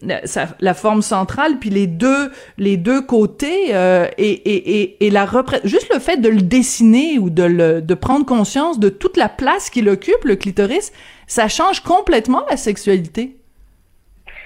la 0.60 0.74
forme 0.74 1.02
centrale 1.02 1.58
puis 1.58 1.70
les 1.70 1.86
deux 1.86 2.30
les 2.58 2.76
deux 2.76 3.02
côtés 3.02 3.74
euh, 3.74 4.06
et, 4.18 4.30
et, 4.30 4.80
et, 4.82 5.06
et 5.06 5.10
la 5.10 5.26
juste 5.64 5.92
le 5.92 6.00
fait 6.00 6.18
de 6.18 6.28
le 6.28 6.42
dessiner 6.42 7.18
ou 7.18 7.30
de 7.30 7.44
le 7.44 7.82
de 7.82 7.94
prendre 7.94 8.24
conscience 8.24 8.78
de 8.78 8.88
toute 8.88 9.16
la 9.16 9.28
place 9.28 9.70
qu'il 9.70 9.88
occupe 9.88 10.24
le 10.24 10.36
clitoris 10.36 10.92
ça 11.26 11.48
change 11.48 11.80
complètement 11.80 12.42
la 12.50 12.56
sexualité 12.56 13.36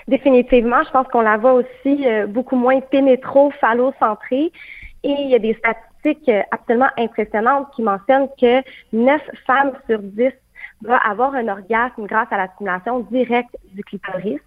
Définitivement, 0.08 0.84
je 0.84 0.90
pense 0.90 1.08
qu'on 1.08 1.22
la 1.22 1.36
voit 1.36 1.54
aussi 1.54 2.06
euh, 2.06 2.26
beaucoup 2.28 2.54
moins 2.54 2.80
pénétro-phallocentrée. 2.80 4.52
Et 5.02 5.10
il 5.10 5.30
y 5.30 5.34
a 5.34 5.38
des 5.38 5.54
statistiques 5.54 5.85
absolument 6.50 6.90
impressionnante 6.98 7.68
qui 7.74 7.82
mentionne 7.82 8.28
que 8.40 8.62
9 8.92 9.20
femmes 9.46 9.72
sur 9.88 9.98
10 10.00 10.32
va 10.82 10.96
avoir 10.98 11.34
un 11.34 11.48
orgasme 11.48 12.06
grâce 12.06 12.28
à 12.30 12.36
la 12.36 12.48
stimulation 12.48 13.00
directe 13.10 13.56
du 13.72 13.82
clitoris. 13.82 14.40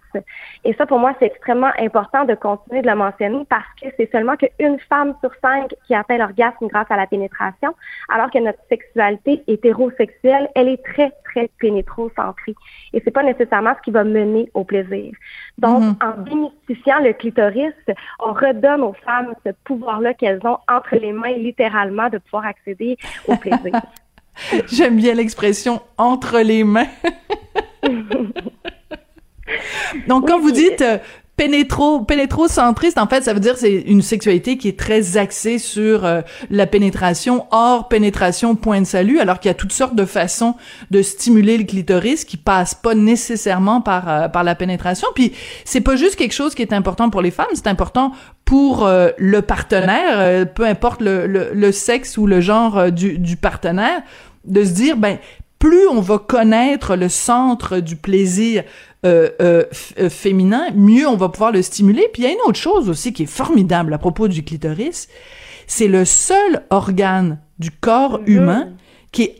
Et 0.64 0.72
ça, 0.74 0.86
pour 0.86 0.98
moi, 0.98 1.14
c'est 1.18 1.26
extrêmement 1.26 1.70
important 1.78 2.24
de 2.24 2.34
continuer 2.34 2.82
de 2.82 2.88
le 2.88 2.94
mentionner 2.94 3.44
parce 3.48 3.66
que 3.80 3.88
c'est 3.96 4.10
seulement 4.10 4.36
qu'une 4.36 4.78
femme 4.88 5.14
sur 5.20 5.32
cinq 5.42 5.74
qui 5.86 5.94
atteint 5.94 6.18
l'orgasme 6.18 6.68
grâce 6.68 6.90
à 6.90 6.96
la 6.96 7.06
pénétration, 7.06 7.74
alors 8.08 8.30
que 8.30 8.38
notre 8.38 8.60
sexualité 8.68 9.42
hétérosexuelle, 9.46 10.48
elle 10.54 10.68
est 10.68 10.84
très, 10.84 11.12
très 11.24 11.50
pénétrocentrée. 11.58 12.54
Et 12.92 13.02
c'est 13.04 13.10
pas 13.10 13.22
nécessairement 13.22 13.74
ce 13.78 13.82
qui 13.82 13.90
va 13.90 14.04
mener 14.04 14.50
au 14.54 14.64
plaisir. 14.64 15.12
Donc, 15.58 15.82
mm-hmm. 15.82 16.04
en 16.04 16.22
démystifiant 16.22 17.00
le 17.00 17.12
clitoris, 17.12 17.74
on 18.20 18.32
redonne 18.32 18.82
aux 18.82 18.94
femmes 19.04 19.34
ce 19.44 19.50
pouvoir-là 19.64 20.14
qu'elles 20.14 20.40
ont 20.44 20.58
entre 20.68 20.96
les 20.96 21.12
mains, 21.12 21.32
littéralement, 21.32 22.08
de 22.08 22.18
pouvoir 22.18 22.46
accéder 22.46 22.96
au 23.26 23.36
plaisir. 23.36 23.72
J'aime 24.72 24.96
bien 24.96 25.14
l'expression 25.14 25.82
entre 25.98 26.40
les 26.40 26.64
mains. 26.64 26.88
Donc, 30.06 30.28
quand 30.28 30.38
vous 30.38 30.52
dites 30.52 30.82
euh, 30.82 30.98
pénétro 31.36 32.02
pénétrocentriste 32.02 32.98
en 32.98 33.06
fait 33.06 33.22
ça 33.22 33.32
veut 33.32 33.40
dire 33.40 33.56
c'est 33.56 33.72
une 33.72 34.02
sexualité 34.02 34.58
qui 34.58 34.68
est 34.68 34.78
très 34.78 35.16
axée 35.16 35.58
sur 35.58 36.04
euh, 36.04 36.20
la 36.50 36.66
pénétration 36.66 37.46
hors 37.50 37.88
pénétration 37.88 38.56
point 38.56 38.82
de 38.82 38.86
salut 38.86 39.20
alors 39.20 39.40
qu'il 39.40 39.48
y 39.48 39.50
a 39.50 39.54
toutes 39.54 39.72
sortes 39.72 39.94
de 39.94 40.04
façons 40.04 40.54
de 40.90 41.00
stimuler 41.00 41.56
le 41.56 41.64
clitoris 41.64 42.26
qui 42.26 42.36
passent 42.36 42.74
pas 42.74 42.94
nécessairement 42.94 43.80
par 43.80 44.08
euh, 44.08 44.28
par 44.28 44.44
la 44.44 44.54
pénétration 44.54 45.08
puis 45.14 45.32
c'est 45.64 45.80
pas 45.80 45.96
juste 45.96 46.16
quelque 46.16 46.34
chose 46.34 46.54
qui 46.54 46.60
est 46.60 46.74
important 46.74 47.08
pour 47.08 47.22
les 47.22 47.30
femmes 47.30 47.46
c'est 47.54 47.68
important 47.68 48.12
pour 48.44 48.86
le 48.86 49.40
partenaire 49.40 50.46
peu 50.52 50.66
importe 50.66 51.00
le, 51.00 51.26
le, 51.26 51.50
le, 51.54 51.72
sexe 51.72 52.18
ou 52.18 52.26
le 52.26 52.40
genre 52.40 52.90
du, 52.90 53.16
du 53.16 53.36
partenaire 53.36 54.02
de 54.44 54.64
se 54.64 54.72
dire 54.72 54.96
ben 54.96 55.18
plus 55.60 55.86
on 55.86 56.00
va 56.00 56.18
connaître 56.18 56.96
le 56.96 57.08
centre 57.08 57.78
du 57.78 57.94
plaisir 57.94 58.64
euh, 59.04 59.30
euh, 59.40 59.64
euh, 59.98 60.10
féminin, 60.10 60.70
mieux 60.74 61.06
on 61.06 61.16
va 61.16 61.28
pouvoir 61.28 61.52
le 61.52 61.62
stimuler. 61.62 62.08
Puis 62.12 62.22
il 62.22 62.24
y 62.26 62.28
a 62.28 62.32
une 62.32 62.40
autre 62.46 62.58
chose 62.58 62.90
aussi 62.90 63.12
qui 63.12 63.22
est 63.22 63.30
formidable 63.30 63.94
à 63.94 63.98
propos 63.98 64.26
du 64.26 64.42
clitoris, 64.42 65.08
c'est 65.66 65.86
le 65.86 66.04
seul 66.04 66.64
organe 66.70 67.38
du 67.58 67.70
corps 67.70 68.20
humain 68.26 68.70
qui 69.12 69.22
est 69.22 69.36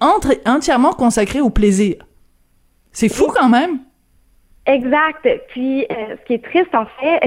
entièrement 0.46 0.92
consacré 0.92 1.40
au 1.40 1.50
plaisir. 1.50 1.96
C'est 2.92 3.08
fou 3.08 3.32
quand 3.34 3.48
même. 3.48 3.80
Exact. 4.66 5.26
Puis, 5.48 5.86
ce 5.88 6.24
qui 6.26 6.34
est 6.34 6.44
triste, 6.44 6.74
en 6.74 6.86
fait, 7.00 7.20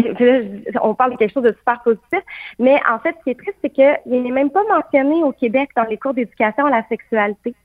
on 0.82 0.94
parle 0.94 1.14
de 1.14 1.18
quelque 1.18 1.34
chose 1.34 1.44
de 1.44 1.56
super 1.58 1.82
positif, 1.82 2.20
mais 2.60 2.80
en 2.90 3.00
fait, 3.00 3.16
ce 3.20 3.24
qui 3.24 3.30
est 3.32 3.40
triste, 3.40 3.58
c'est 3.62 3.70
qu'il 3.70 4.24
n'est 4.24 4.32
même 4.32 4.50
pas 4.50 4.64
mentionné 4.70 5.24
au 5.24 5.32
Québec 5.32 5.70
dans 5.76 5.84
les 5.84 5.98
cours 5.98 6.14
d'éducation 6.14 6.66
à 6.66 6.70
la 6.70 6.88
sexualité. 6.88 7.56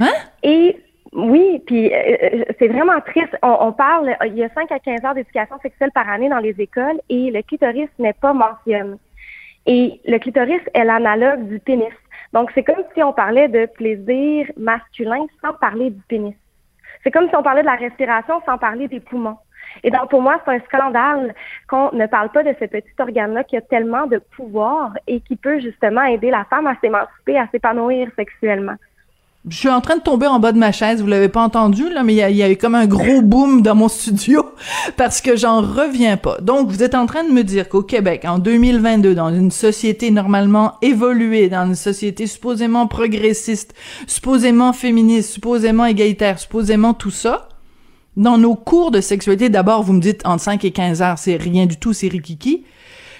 Hein? 0.00 0.12
Et 0.42 0.76
oui, 1.12 1.62
puis 1.66 1.92
euh, 1.92 2.16
euh, 2.22 2.44
c'est 2.58 2.68
vraiment 2.68 3.00
triste. 3.00 3.36
On, 3.42 3.72
parle, 3.72 4.16
il 4.26 4.34
y 4.34 4.42
a 4.42 4.48
5 4.48 4.70
à 4.72 4.78
15 4.78 5.04
heures 5.04 5.14
d'éducation 5.14 5.58
sexuelle 5.62 5.92
par 5.92 6.08
année 6.08 6.28
dans 6.28 6.38
les 6.38 6.60
écoles 6.60 7.00
et 7.08 7.30
le 7.30 7.42
clitoris 7.42 7.88
n'est 7.98 8.14
pas 8.14 8.32
mentionné. 8.32 8.96
Et 9.66 10.00
le 10.04 10.18
clitoris 10.18 10.60
est 10.74 10.84
l'analogue 10.84 11.48
du 11.48 11.58
pénis. 11.60 11.92
Donc, 12.32 12.50
c'est 12.54 12.64
comme 12.64 12.82
si 12.94 13.02
on 13.02 13.12
parlait 13.12 13.48
de 13.48 13.66
plaisir 13.66 14.50
masculin 14.56 15.24
sans 15.40 15.54
parler 15.54 15.90
du 15.90 16.02
pénis. 16.08 16.34
C'est 17.02 17.10
comme 17.10 17.28
si 17.28 17.36
on 17.36 17.42
parlait 17.42 17.62
de 17.62 17.66
la 17.66 17.76
respiration 17.76 18.42
sans 18.44 18.58
parler 18.58 18.88
des 18.88 19.00
poumons. 19.00 19.38
Et 19.84 19.90
donc, 19.90 20.10
pour 20.10 20.20
moi, 20.20 20.40
c'est 20.44 20.52
un 20.52 20.60
scandale 20.60 21.34
qu'on 21.68 21.92
ne 21.92 22.06
parle 22.06 22.30
pas 22.30 22.42
de 22.42 22.54
ce 22.58 22.64
petit 22.64 22.92
organe-là 22.98 23.44
qui 23.44 23.56
a 23.56 23.60
tellement 23.60 24.06
de 24.06 24.18
pouvoir 24.18 24.92
et 25.06 25.20
qui 25.20 25.36
peut 25.36 25.60
justement 25.60 26.02
aider 26.02 26.30
la 26.30 26.44
femme 26.44 26.66
à 26.66 26.76
s'émanciper, 26.80 27.38
à 27.38 27.48
s'épanouir 27.48 28.08
sexuellement. 28.16 28.76
Je 29.46 29.58
suis 29.58 29.68
en 29.68 29.82
train 29.82 29.96
de 29.96 30.02
tomber 30.02 30.26
en 30.26 30.40
bas 30.40 30.52
de 30.52 30.58
ma 30.58 30.72
chaise, 30.72 31.02
vous 31.02 31.06
l'avez 31.06 31.28
pas 31.28 31.42
entendu 31.42 31.90
là, 31.90 32.02
mais 32.02 32.14
il 32.14 32.36
y 32.36 32.42
a, 32.42 32.50
eu 32.50 32.56
comme 32.56 32.74
un 32.74 32.86
gros 32.86 33.20
boom 33.20 33.60
dans 33.60 33.74
mon 33.74 33.88
studio 33.90 34.42
parce 34.96 35.20
que 35.20 35.36
j'en 35.36 35.60
reviens 35.60 36.16
pas. 36.16 36.38
Donc 36.40 36.70
vous 36.70 36.82
êtes 36.82 36.94
en 36.94 37.04
train 37.04 37.24
de 37.24 37.30
me 37.30 37.44
dire 37.44 37.68
qu'au 37.68 37.82
Québec 37.82 38.24
en 38.24 38.38
2022 38.38 39.14
dans 39.14 39.28
une 39.28 39.50
société 39.50 40.10
normalement 40.10 40.76
évoluée, 40.80 41.50
dans 41.50 41.66
une 41.66 41.74
société 41.74 42.26
supposément 42.26 42.86
progressiste, 42.86 43.74
supposément 44.06 44.72
féministe, 44.72 45.32
supposément 45.32 45.84
égalitaire, 45.84 46.38
supposément 46.38 46.94
tout 46.94 47.10
ça, 47.10 47.50
dans 48.16 48.38
nos 48.38 48.54
cours 48.54 48.92
de 48.92 49.02
sexualité, 49.02 49.50
d'abord 49.50 49.82
vous 49.82 49.92
me 49.92 50.00
dites 50.00 50.24
entre 50.24 50.42
5 50.42 50.64
et 50.64 50.70
15 50.70 51.02
heures, 51.02 51.18
c'est 51.18 51.36
rien 51.36 51.66
du 51.66 51.76
tout, 51.76 51.92
c'est 51.92 52.08
rikiki, 52.08 52.64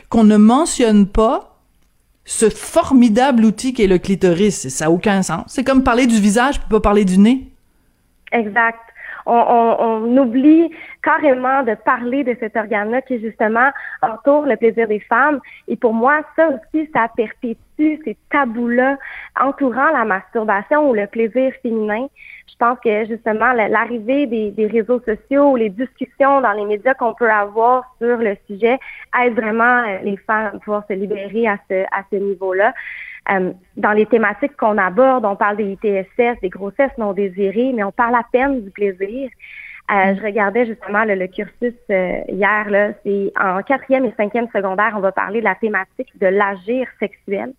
qu'on 0.08 0.24
ne 0.24 0.38
mentionne 0.38 1.06
pas 1.06 1.53
ce 2.24 2.48
formidable 2.48 3.44
outil 3.44 3.74
qu'est 3.74 3.86
le 3.86 3.98
clitoris. 3.98 4.68
Ça 4.68 4.86
n'a 4.86 4.90
aucun 4.90 5.22
sens. 5.22 5.44
C'est 5.48 5.64
comme 5.64 5.84
parler 5.84 6.06
du 6.06 6.18
visage, 6.20 6.58
puis 6.58 6.68
pas 6.68 6.80
parler 6.80 7.04
du 7.04 7.18
nez. 7.18 7.48
Exact. 8.32 8.78
On, 9.26 9.32
on, 9.32 10.18
oublie 10.18 10.70
carrément 11.02 11.62
de 11.62 11.74
parler 11.74 12.24
de 12.24 12.36
cet 12.40 12.56
organe-là 12.56 13.00
qui 13.02 13.18
justement 13.20 13.70
entoure 14.02 14.44
le 14.44 14.56
plaisir 14.56 14.86
des 14.86 15.00
femmes. 15.00 15.40
Et 15.66 15.76
pour 15.76 15.94
moi, 15.94 16.20
ça 16.36 16.48
aussi, 16.48 16.90
ça 16.94 17.08
perpétue 17.16 17.56
ces 18.04 18.16
tabous-là 18.30 18.98
entourant 19.40 19.90
la 19.92 20.04
masturbation 20.04 20.90
ou 20.90 20.94
le 20.94 21.06
plaisir 21.06 21.52
féminin 21.62 22.06
je 22.46 22.56
pense 22.58 22.78
que 22.84 23.04
justement 23.06 23.52
l'arrivée 23.52 24.26
des, 24.26 24.66
réseaux 24.66 25.00
sociaux 25.00 25.56
les 25.56 25.70
discussions 25.70 26.40
dans 26.40 26.52
les 26.52 26.64
médias 26.64 26.94
qu'on 26.94 27.14
peut 27.14 27.30
avoir 27.30 27.94
sur 27.98 28.16
le 28.18 28.36
sujet 28.46 28.78
aide 29.20 29.34
vraiment 29.34 29.82
euh, 29.84 29.98
les 30.02 30.16
femmes 30.18 30.52
à 30.54 30.58
pouvoir 30.58 30.84
se 30.88 30.94
libérer 30.94 31.48
à 31.48 31.58
ce, 31.68 31.84
à 31.84 32.04
ce 32.10 32.16
niveau-là. 32.16 32.74
Euh, 33.32 33.52
dans 33.76 33.92
les 33.92 34.04
thématiques 34.06 34.56
qu'on 34.56 34.76
aborde, 34.76 35.24
on 35.24 35.36
parle 35.36 35.56
des 35.56 35.72
ITSS, 35.72 36.40
des 36.42 36.50
grossesses 36.50 36.96
non 36.98 37.12
désirées, 37.12 37.72
mais 37.74 37.82
on 37.82 37.92
parle 37.92 38.14
à 38.14 38.24
peine 38.30 38.62
du 38.62 38.70
plaisir. 38.70 39.30
Euh, 39.90 40.14
je 40.14 40.22
regardais 40.22 40.66
justement 40.66 41.04
le, 41.04 41.26
cursus 41.26 41.74
hier, 41.88 42.70
là, 42.70 42.92
c'est 43.02 43.32
en 43.40 43.62
quatrième 43.62 44.04
et 44.04 44.14
cinquième 44.16 44.48
secondaire, 44.54 44.94
on 44.96 45.00
va 45.00 45.12
parler 45.12 45.40
de 45.40 45.44
la 45.44 45.54
thématique 45.54 46.18
de 46.18 46.26
l'agir 46.26 46.86
sexuel. 47.00 47.52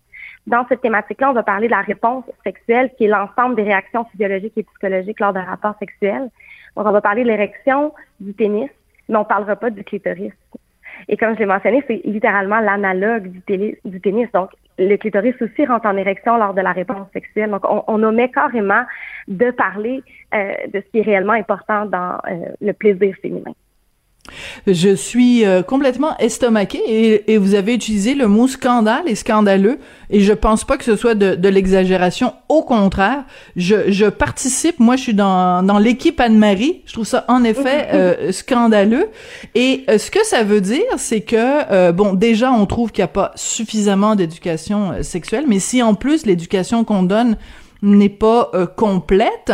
Dans 0.46 0.64
cette 0.68 0.80
thématique-là, 0.80 1.30
on 1.30 1.34
va 1.34 1.42
parler 1.42 1.66
de 1.66 1.72
la 1.72 1.80
réponse 1.80 2.24
sexuelle, 2.44 2.90
qui 2.96 3.04
est 3.04 3.08
l'ensemble 3.08 3.56
des 3.56 3.64
réactions 3.64 4.04
physiologiques 4.04 4.56
et 4.56 4.62
psychologiques 4.62 5.18
lors 5.18 5.32
d'un 5.32 5.42
rapport 5.42 5.74
sexuel. 5.78 6.30
Donc, 6.76 6.86
on 6.86 6.92
va 6.92 7.00
parler 7.00 7.24
de 7.24 7.28
l'érection, 7.28 7.92
du 8.20 8.32
pénis, 8.32 8.70
mais 9.08 9.16
on 9.16 9.20
ne 9.20 9.24
parlera 9.24 9.56
pas 9.56 9.70
du 9.70 9.82
clitoris. 9.82 10.32
Et 11.08 11.16
comme 11.16 11.34
je 11.34 11.40
l'ai 11.40 11.46
mentionné, 11.46 11.82
c'est 11.86 12.00
littéralement 12.04 12.60
l'analogue 12.60 13.32
du, 13.46 13.78
du 13.84 14.00
pénis. 14.00 14.30
Donc, 14.32 14.50
le 14.78 14.96
clitoris 14.96 15.34
aussi 15.40 15.66
rentre 15.66 15.86
en 15.86 15.96
érection 15.96 16.36
lors 16.36 16.54
de 16.54 16.60
la 16.60 16.72
réponse 16.72 17.08
sexuelle. 17.12 17.50
Donc, 17.50 17.64
on, 17.68 17.82
on 17.88 18.02
omet 18.02 18.30
carrément 18.30 18.84
de 19.26 19.50
parler 19.50 20.02
euh, 20.34 20.52
de 20.72 20.80
ce 20.80 20.90
qui 20.90 20.98
est 20.98 21.02
réellement 21.02 21.32
important 21.32 21.86
dans 21.86 22.18
euh, 22.28 22.52
le 22.60 22.72
plaisir 22.72 23.14
féminin. 23.20 23.52
Je 24.66 24.94
suis 24.94 25.44
euh, 25.44 25.62
complètement 25.62 26.16
estomaqué 26.18 26.78
et, 26.86 27.32
et, 27.32 27.38
vous 27.38 27.54
avez 27.54 27.74
utilisé 27.74 28.14
le 28.14 28.26
mot 28.28 28.48
scandale 28.48 29.04
et 29.06 29.14
scandaleux 29.14 29.78
et 30.10 30.20
je 30.20 30.32
pense 30.32 30.64
pas 30.64 30.76
que 30.76 30.84
ce 30.84 30.96
soit 30.96 31.14
de, 31.14 31.34
de 31.34 31.48
l'exagération. 31.48 32.32
Au 32.48 32.62
contraire, 32.62 33.24
je, 33.56 33.90
je, 33.90 34.06
participe. 34.06 34.78
Moi, 34.78 34.96
je 34.96 35.02
suis 35.02 35.14
dans, 35.14 35.62
dans 35.62 35.78
l'équipe 35.78 36.20
Anne-Marie. 36.20 36.82
Je 36.86 36.92
trouve 36.92 37.06
ça 37.06 37.24
en 37.28 37.44
effet 37.44 37.88
euh, 37.92 38.32
scandaleux. 38.32 39.08
Et 39.54 39.84
euh, 39.88 39.98
ce 39.98 40.10
que 40.10 40.24
ça 40.24 40.42
veut 40.42 40.60
dire, 40.60 40.84
c'est 40.96 41.20
que 41.20 41.92
bon, 41.92 42.14
déjà, 42.14 42.52
on 42.52 42.66
trouve 42.66 42.92
qu'il 42.92 43.02
n'y 43.02 43.06
a 43.06 43.08
pas 43.08 43.32
suffisamment 43.36 44.16
d'éducation 44.16 45.02
sexuelle, 45.02 45.44
mais 45.46 45.58
si 45.58 45.82
en 45.82 45.94
plus 45.94 46.26
l'éducation 46.26 46.84
qu'on 46.84 47.02
donne 47.02 47.36
n'est 47.82 48.08
pas 48.08 48.50
complète, 48.76 49.52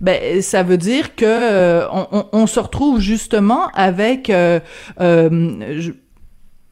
ben 0.00 0.42
ça 0.42 0.62
veut 0.62 0.76
dire 0.76 1.14
que 1.14 1.86
on, 1.90 2.26
on, 2.32 2.46
se 2.46 2.60
retrouve 2.60 3.00
justement 3.00 3.68
avec 3.74 4.30
je, 4.30 5.92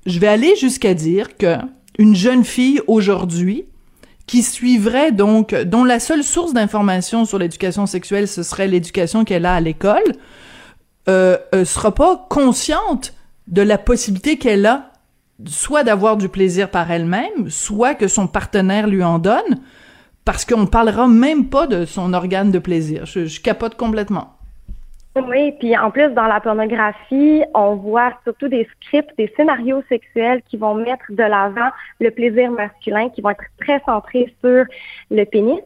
je 0.07 0.19
vais 0.19 0.29
aller 0.29 0.55
jusqu'à 0.57 0.95
dire 0.95 1.37
que 1.37 1.57
une 1.99 2.15
jeune 2.15 2.45
fille 2.45 2.81
aujourd'hui 2.87 3.67
qui 4.27 4.43
suivrait 4.45 5.11
donc, 5.11 5.55
dont 5.55 5.83
la 5.83 5.99
seule 5.99 6.23
source 6.23 6.53
d'information 6.53 7.25
sur 7.25 7.39
l'éducation 7.39 7.87
sexuelle, 7.87 8.29
ce 8.29 8.45
serait 8.45 8.69
l'éducation 8.69 9.25
qu'elle 9.25 9.45
a 9.45 9.55
à 9.55 9.61
l'école, 9.61 10.05
euh, 11.09 11.37
euh, 11.53 11.65
sera 11.65 11.93
pas 11.93 12.27
consciente 12.31 13.13
de 13.49 13.61
la 13.61 13.77
possibilité 13.77 14.39
qu'elle 14.39 14.67
a 14.67 14.93
soit 15.47 15.83
d'avoir 15.83 16.17
du 16.17 16.29
plaisir 16.29 16.71
par 16.71 16.91
elle-même, 16.93 17.49
soit 17.49 17.95
que 17.95 18.07
son 18.07 18.29
partenaire 18.29 18.87
lui 18.87 19.03
en 19.03 19.19
donne, 19.19 19.61
parce 20.25 20.45
qu'on 20.45 20.67
parlera 20.67 21.09
même 21.09 21.49
pas 21.49 21.67
de 21.67 21.85
son 21.85 22.13
organe 22.15 22.51
de 22.51 22.59
plaisir. 22.59 23.07
Je, 23.07 23.27
je 23.27 23.41
capote 23.41 23.77
complètement. 23.77 24.37
Oui, 25.17 25.53
puis 25.59 25.77
en 25.77 25.91
plus, 25.91 26.09
dans 26.11 26.29
la 26.29 26.41
pornographie, 26.41 27.43
on 27.53 27.75
voit 27.75 28.13
surtout 28.23 28.47
des 28.47 28.69
scripts, 28.77 29.11
des 29.19 29.33
scénarios 29.37 29.83
sexuels 29.89 30.41
qui 30.49 30.57
vont 30.57 30.77
mettre 30.77 31.05
de 31.11 31.23
l'avant 31.25 31.71
le 31.99 32.13
plaisir 32.13 32.53
masculin, 32.53 33.09
qui 33.09 33.21
vont 33.21 33.31
être 33.31 33.43
très 33.61 33.81
centrés 33.81 34.33
sur 34.41 34.65
le 35.11 35.25
pénis. 35.25 35.61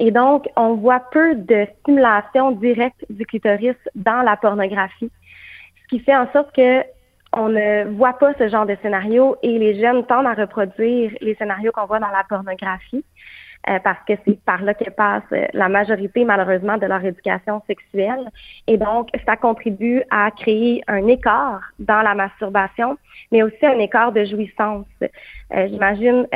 Et 0.00 0.10
donc, 0.10 0.48
on 0.56 0.74
voit 0.74 0.98
peu 1.12 1.36
de 1.36 1.68
stimulation 1.80 2.50
directe 2.50 3.04
du 3.08 3.24
clitoris 3.24 3.76
dans 3.94 4.22
la 4.22 4.36
pornographie, 4.36 5.12
ce 5.82 5.88
qui 5.88 6.00
fait 6.00 6.16
en 6.16 6.30
sorte 6.32 6.52
que 6.54 6.82
on 7.34 7.48
ne 7.48 7.84
voit 7.96 8.18
pas 8.18 8.34
ce 8.34 8.48
genre 8.48 8.66
de 8.66 8.76
scénario 8.82 9.36
et 9.42 9.58
les 9.58 9.80
jeunes 9.80 10.04
tendent 10.06 10.26
à 10.26 10.34
reproduire 10.34 11.12
les 11.20 11.34
scénarios 11.36 11.72
qu'on 11.72 11.86
voit 11.86 12.00
dans 12.00 12.10
la 12.10 12.24
pornographie. 12.28 13.04
Euh, 13.70 13.78
parce 13.78 13.98
que 14.08 14.14
c'est 14.26 14.40
par 14.44 14.62
là 14.62 14.74
que 14.74 14.90
passe 14.90 15.22
euh, 15.30 15.46
la 15.52 15.68
majorité, 15.68 16.24
malheureusement, 16.24 16.78
de 16.78 16.86
leur 16.86 17.04
éducation 17.04 17.62
sexuelle. 17.68 18.28
Et 18.66 18.76
donc, 18.76 19.08
ça 19.24 19.36
contribue 19.36 20.02
à 20.10 20.32
créer 20.32 20.82
un 20.88 21.06
écart 21.06 21.60
dans 21.78 22.02
la 22.02 22.16
masturbation, 22.16 22.98
mais 23.30 23.44
aussi 23.44 23.64
un 23.64 23.78
écart 23.78 24.10
de 24.10 24.24
jouissance. 24.24 24.86
Euh, 25.00 25.68
j'imagine 25.68 26.26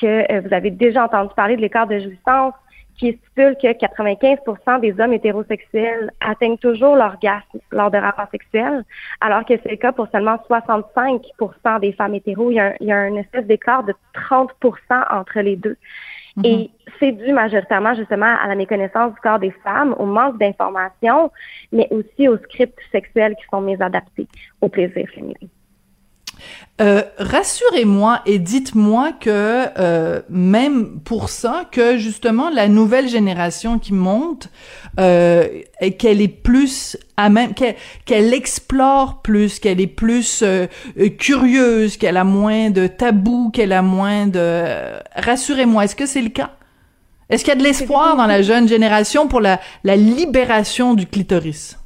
que 0.00 0.40
vous 0.40 0.52
avez 0.52 0.70
déjà 0.70 1.04
entendu 1.04 1.32
parler 1.36 1.54
de 1.54 1.60
l'écart 1.60 1.86
de 1.86 2.00
jouissance 2.00 2.54
qui 2.98 3.12
stipule 3.12 3.56
que 3.56 3.68
95% 3.68 4.80
des 4.80 5.00
hommes 5.00 5.12
hétérosexuels 5.12 6.10
atteignent 6.20 6.58
toujours 6.58 6.96
l'orgasme 6.96 7.60
lors 7.70 7.90
de 7.90 7.96
rapports 7.96 8.28
sexuels, 8.30 8.84
alors 9.20 9.44
que 9.44 9.54
c'est 9.62 9.70
le 9.70 9.76
cas 9.76 9.92
pour 9.92 10.08
seulement 10.08 10.36
65% 10.50 11.80
des 11.80 11.92
femmes 11.92 12.14
hétéros. 12.14 12.50
Il 12.50 12.56
y 12.56 12.60
a, 12.60 12.66
un, 12.66 12.74
il 12.80 12.88
y 12.88 12.92
a 12.92 12.98
un 12.98 13.14
espèce 13.14 13.46
d'écart 13.46 13.84
de 13.84 13.94
30% 14.14 14.48
entre 15.10 15.40
les 15.40 15.56
deux. 15.56 15.76
Et 16.44 16.56
mhm. 16.56 16.68
c'est 16.98 17.12
dû 17.12 17.32
majoritairement 17.32 17.94
justement 17.94 18.36
à 18.40 18.46
la 18.46 18.54
méconnaissance 18.54 19.14
du 19.14 19.20
corps 19.20 19.38
des 19.38 19.50
femmes, 19.64 19.94
au 19.98 20.06
manque 20.06 20.38
d'informations, 20.38 21.30
mais 21.72 21.88
aussi 21.90 22.28
aux 22.28 22.38
scripts 22.38 22.78
sexuels 22.92 23.34
qui 23.36 23.44
sont 23.50 23.60
mésadaptés 23.60 24.26
au 24.60 24.68
plaisir 24.68 25.08
féminin. 25.14 25.34
Euh, 26.80 27.02
rassurez-moi 27.18 28.22
et 28.24 28.38
dites-moi 28.38 29.12
que 29.12 29.66
euh, 29.78 30.20
même 30.30 31.00
pour 31.00 31.28
ça, 31.28 31.66
que 31.70 31.98
justement 31.98 32.48
la 32.48 32.68
nouvelle 32.68 33.06
génération 33.06 33.78
qui 33.78 33.92
monte, 33.92 34.48
euh, 34.98 35.46
qu'elle 35.98 36.22
est 36.22 36.28
plus 36.28 36.96
à 37.18 37.28
même, 37.28 37.52
qu'elle 38.06 38.32
explore 38.32 39.20
plus, 39.20 39.58
qu'elle 39.58 39.80
est 39.80 39.86
plus 39.86 40.42
euh, 40.42 40.66
curieuse, 41.18 41.98
qu'elle 41.98 42.16
a 42.16 42.24
moins 42.24 42.70
de 42.70 42.86
tabous, 42.86 43.50
qu'elle 43.50 43.72
a 43.72 43.82
moins 43.82 44.26
de. 44.26 44.64
Rassurez-moi, 45.16 45.84
est-ce 45.84 45.96
que 45.96 46.06
c'est 46.06 46.22
le 46.22 46.30
cas? 46.30 46.52
Est-ce 47.28 47.44
qu'il 47.44 47.52
y 47.52 47.56
a 47.56 47.58
de 47.58 47.62
l'espoir 47.62 48.16
dans 48.16 48.26
la 48.26 48.40
jeune 48.40 48.66
génération 48.66 49.28
pour 49.28 49.40
la, 49.40 49.60
la 49.84 49.96
libération 49.96 50.94
du 50.94 51.06
clitoris? 51.06 51.79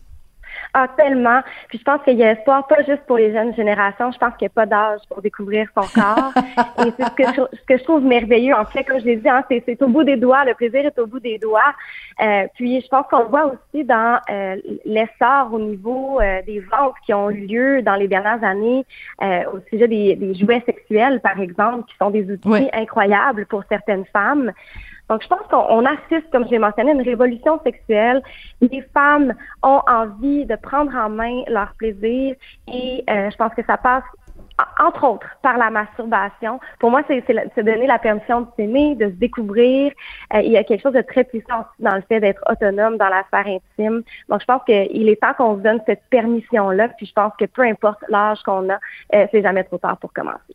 Ah, 0.76 0.88
tellement. 0.96 1.40
Puis 1.68 1.78
je 1.78 1.84
pense 1.84 2.02
qu'il 2.02 2.18
y 2.18 2.24
a 2.24 2.32
espoir, 2.32 2.66
pas 2.66 2.82
juste 2.82 3.02
pour 3.06 3.16
les 3.16 3.32
jeunes 3.32 3.54
générations. 3.54 4.10
Je 4.10 4.18
pense 4.18 4.34
qu'il 4.36 4.46
n'y 4.46 4.52
a 4.52 4.54
pas 4.54 4.66
d'âge 4.66 5.00
pour 5.08 5.22
découvrir 5.22 5.68
son 5.72 5.82
corps. 5.82 6.32
Et 6.84 6.90
c'est 6.98 7.04
ce 7.04 7.10
que, 7.10 7.22
je, 7.22 7.56
ce 7.56 7.64
que 7.64 7.78
je 7.78 7.84
trouve 7.84 8.02
merveilleux. 8.02 8.54
En 8.54 8.64
fait, 8.64 8.82
comme 8.82 8.98
je 8.98 9.04
l'ai 9.04 9.16
dit, 9.16 9.28
hein, 9.28 9.44
c'est, 9.48 9.82
au 9.82 9.86
bout 9.86 10.02
des 10.02 10.16
doigts. 10.16 10.44
Le 10.44 10.54
plaisir 10.54 10.84
est 10.84 10.98
au 10.98 11.06
bout 11.06 11.20
des 11.20 11.38
doigts. 11.38 11.72
Euh, 12.20 12.46
puis 12.54 12.80
je 12.80 12.88
pense 12.88 13.06
qu'on 13.08 13.20
le 13.20 13.28
voit 13.28 13.46
aussi 13.46 13.84
dans 13.84 14.18
euh, 14.30 14.56
l'essor 14.84 15.52
au 15.52 15.60
niveau 15.60 16.20
euh, 16.20 16.42
des 16.42 16.58
ventes 16.58 16.94
qui 17.06 17.14
ont 17.14 17.30
eu 17.30 17.46
lieu 17.46 17.82
dans 17.82 17.94
les 17.94 18.08
dernières 18.08 18.42
années 18.42 18.84
euh, 19.22 19.44
au 19.52 19.60
sujet 19.70 19.86
des, 19.86 20.16
des, 20.16 20.34
jouets 20.34 20.62
sexuels, 20.66 21.20
par 21.20 21.38
exemple, 21.38 21.84
qui 21.88 21.96
sont 21.98 22.10
des 22.10 22.28
outils 22.30 22.68
incroyables 22.72 23.46
pour 23.46 23.62
certaines 23.68 24.06
femmes. 24.06 24.52
Donc, 25.08 25.22
je 25.22 25.28
pense 25.28 25.46
qu'on 25.50 25.84
assiste, 25.84 26.30
comme 26.32 26.44
je 26.46 26.50
l'ai 26.50 26.58
mentionné, 26.58 26.92
à 26.92 26.94
une 26.94 27.02
révolution 27.02 27.60
sexuelle. 27.62 28.22
Les 28.60 28.82
femmes 28.94 29.34
ont 29.62 29.80
envie 29.86 30.46
de 30.46 30.56
prendre 30.56 30.94
en 30.94 31.10
main 31.10 31.42
leur 31.48 31.74
plaisir 31.74 32.34
et 32.72 33.04
euh, 33.10 33.30
je 33.30 33.36
pense 33.36 33.52
que 33.54 33.64
ça 33.66 33.76
passe 33.76 34.04
entre 34.78 35.04
autres, 35.04 35.26
par 35.42 35.58
la 35.58 35.70
masturbation. 35.70 36.60
Pour 36.78 36.90
moi, 36.90 37.02
c'est 37.08 37.24
se 37.26 37.60
donner 37.60 37.86
la 37.86 37.98
permission 37.98 38.42
de 38.42 38.46
s'aimer, 38.56 38.94
de 38.94 39.06
se 39.06 39.14
découvrir. 39.16 39.92
Euh, 40.32 40.40
il 40.40 40.52
y 40.52 40.56
a 40.56 40.64
quelque 40.64 40.82
chose 40.82 40.92
de 40.92 41.00
très 41.00 41.24
puissant 41.24 41.64
dans 41.80 41.94
le 41.94 42.02
fait 42.02 42.20
d'être 42.20 42.42
autonome 42.48 42.96
dans 42.96 43.08
la 43.08 43.24
sphère 43.24 43.46
intime. 43.46 44.02
Donc, 44.28 44.40
je 44.40 44.46
pense 44.46 44.62
qu'il 44.64 45.08
est 45.08 45.20
temps 45.20 45.34
qu'on 45.36 45.56
se 45.56 45.62
donne 45.62 45.80
cette 45.86 46.02
permission-là. 46.10 46.88
Puis, 46.96 47.06
je 47.06 47.12
pense 47.12 47.32
que 47.38 47.46
peu 47.46 47.62
importe 47.62 47.98
l'âge 48.08 48.42
qu'on 48.44 48.68
a, 48.70 48.78
euh, 49.14 49.26
c'est 49.32 49.42
jamais 49.42 49.64
trop 49.64 49.78
tard 49.78 49.96
pour 49.98 50.12
commencer. 50.12 50.54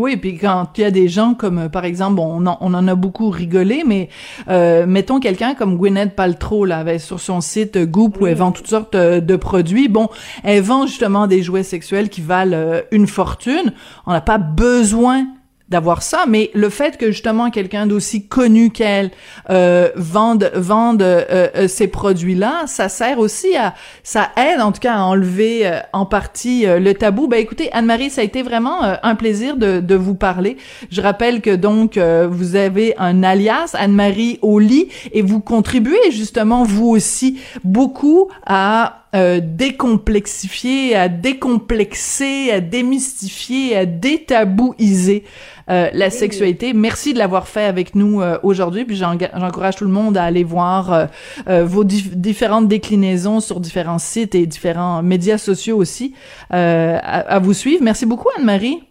Oui, 0.00 0.16
puis 0.16 0.38
quand 0.38 0.78
il 0.78 0.80
y 0.80 0.84
a 0.84 0.90
des 0.90 1.08
gens 1.08 1.34
comme, 1.34 1.58
euh, 1.58 1.68
par 1.68 1.84
exemple, 1.84 2.20
on 2.20 2.46
en, 2.46 2.56
on 2.62 2.72
en 2.72 2.88
a 2.88 2.94
beaucoup 2.94 3.28
rigolé, 3.28 3.82
mais 3.86 4.08
euh, 4.48 4.86
mettons 4.86 5.20
quelqu'un 5.20 5.54
comme 5.54 5.76
Gwyneth 5.76 6.16
Paltrow, 6.16 6.64
là, 6.64 6.78
avec, 6.78 7.02
sur 7.02 7.20
son 7.20 7.42
site 7.42 7.76
Goop, 7.76 8.18
où 8.18 8.26
elle 8.26 8.36
vend 8.36 8.50
toutes 8.50 8.68
sortes 8.68 8.94
euh, 8.94 9.20
de 9.20 9.36
produits. 9.36 9.88
Bon, 9.88 10.08
elle 10.42 10.62
vend 10.62 10.86
justement 10.86 11.26
des 11.26 11.42
jouets 11.42 11.64
sexuels 11.64 12.08
qui 12.08 12.22
valent 12.22 12.80
une 12.92 13.06
fortune. 13.06 13.74
On 14.06 14.12
n'a 14.12 14.22
pas 14.22 14.38
besoin 14.38 15.26
d'avoir 15.70 16.02
ça, 16.02 16.24
mais 16.28 16.50
le 16.54 16.68
fait 16.68 16.96
que 16.96 17.12
justement 17.12 17.50
quelqu'un 17.50 17.86
d'aussi 17.86 18.26
connu 18.26 18.70
qu'elle 18.70 19.10
euh, 19.50 19.88
vende 19.94 20.50
vende 20.54 21.02
euh, 21.02 21.24
euh, 21.54 21.68
ces 21.68 21.86
produits-là, 21.86 22.64
ça 22.66 22.88
sert 22.88 23.18
aussi 23.20 23.56
à, 23.56 23.74
ça 24.02 24.30
aide 24.36 24.60
en 24.60 24.72
tout 24.72 24.80
cas 24.80 24.94
à 24.94 25.02
enlever 25.02 25.66
euh, 25.66 25.78
en 25.92 26.06
partie 26.06 26.66
le 26.66 26.92
tabou. 26.92 27.28
Ben 27.28 27.38
écoutez, 27.38 27.70
Anne-Marie, 27.72 28.10
ça 28.10 28.20
a 28.20 28.24
été 28.24 28.42
vraiment 28.42 28.82
un 28.82 29.14
plaisir 29.14 29.56
de, 29.56 29.80
de 29.80 29.94
vous 29.94 30.14
parler. 30.14 30.56
Je 30.90 31.00
rappelle 31.00 31.40
que 31.40 31.54
donc 31.54 31.98
vous 31.98 32.56
avez 32.56 32.94
un 32.98 33.22
alias 33.22 33.74
Anne-Marie 33.74 34.38
au 34.42 34.58
lit 34.58 34.88
et 35.12 35.22
vous 35.22 35.40
contribuez 35.40 36.10
justement 36.10 36.64
vous 36.64 36.88
aussi 36.88 37.40
beaucoup 37.64 38.28
à 38.46 39.00
euh, 39.12 39.40
décomplexifier, 39.42 40.94
à 40.94 41.08
décomplexer, 41.08 42.52
à 42.52 42.60
démystifier, 42.60 43.76
à 43.76 43.84
détabouiser 43.84 45.24
euh, 45.68 45.88
la 45.92 46.10
sexualité. 46.10 46.72
Merci 46.74 47.12
de 47.12 47.18
l'avoir 47.18 47.48
fait 47.48 47.64
avec 47.64 47.96
nous 47.96 48.20
euh, 48.20 48.38
aujourd'hui. 48.44 48.84
Puis 48.84 48.94
j'encourage 48.94 49.74
tout 49.74 49.84
le 49.84 49.90
monde 49.90 50.16
à 50.16 50.22
aller 50.22 50.44
voir 50.44 51.08
vos 51.46 51.82
différentes 51.82 52.68
déclinaisons 52.68 53.40
sur 53.40 53.58
différents 53.58 53.98
sites 53.98 54.36
et 54.36 54.46
différents 54.46 55.02
médias 55.02 55.38
sociaux 55.38 55.76
aussi. 55.76 56.14
À, 56.50 57.38
vous 57.40 57.52
suivre. 57.52 57.82
Merci 57.82 58.06
beaucoup 58.06 58.28
Anne-Marie. 58.38 58.84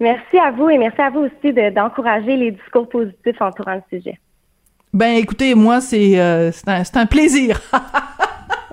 Merci 0.00 0.38
à 0.38 0.50
vous 0.50 0.68
et 0.68 0.76
merci 0.76 1.00
à 1.00 1.10
vous 1.10 1.20
aussi 1.20 1.54
d'encourager 1.72 2.36
les 2.36 2.50
discours 2.50 2.88
positifs 2.88 3.40
entourant 3.40 3.74
le 3.74 3.96
sujet. 3.96 4.18
Ben 4.92 5.16
écoutez, 5.16 5.54
moi 5.54 5.80
c'est 5.80 6.14
c'est 6.52 6.68
un, 6.68 6.82
un 7.00 7.06
plaisir. 7.06 7.60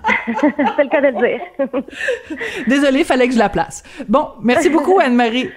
c'est 0.41 0.83
le 0.83 0.89
cas 0.89 1.01
de 1.01 1.07
le 1.07 1.13
dire. 1.13 2.37
Désolée, 2.67 3.03
fallait 3.03 3.27
que 3.27 3.33
je 3.33 3.39
la 3.39 3.49
place. 3.49 3.83
Bon, 4.07 4.29
merci 4.41 4.69
beaucoup, 4.69 4.99
Anne-Marie. 4.99 5.49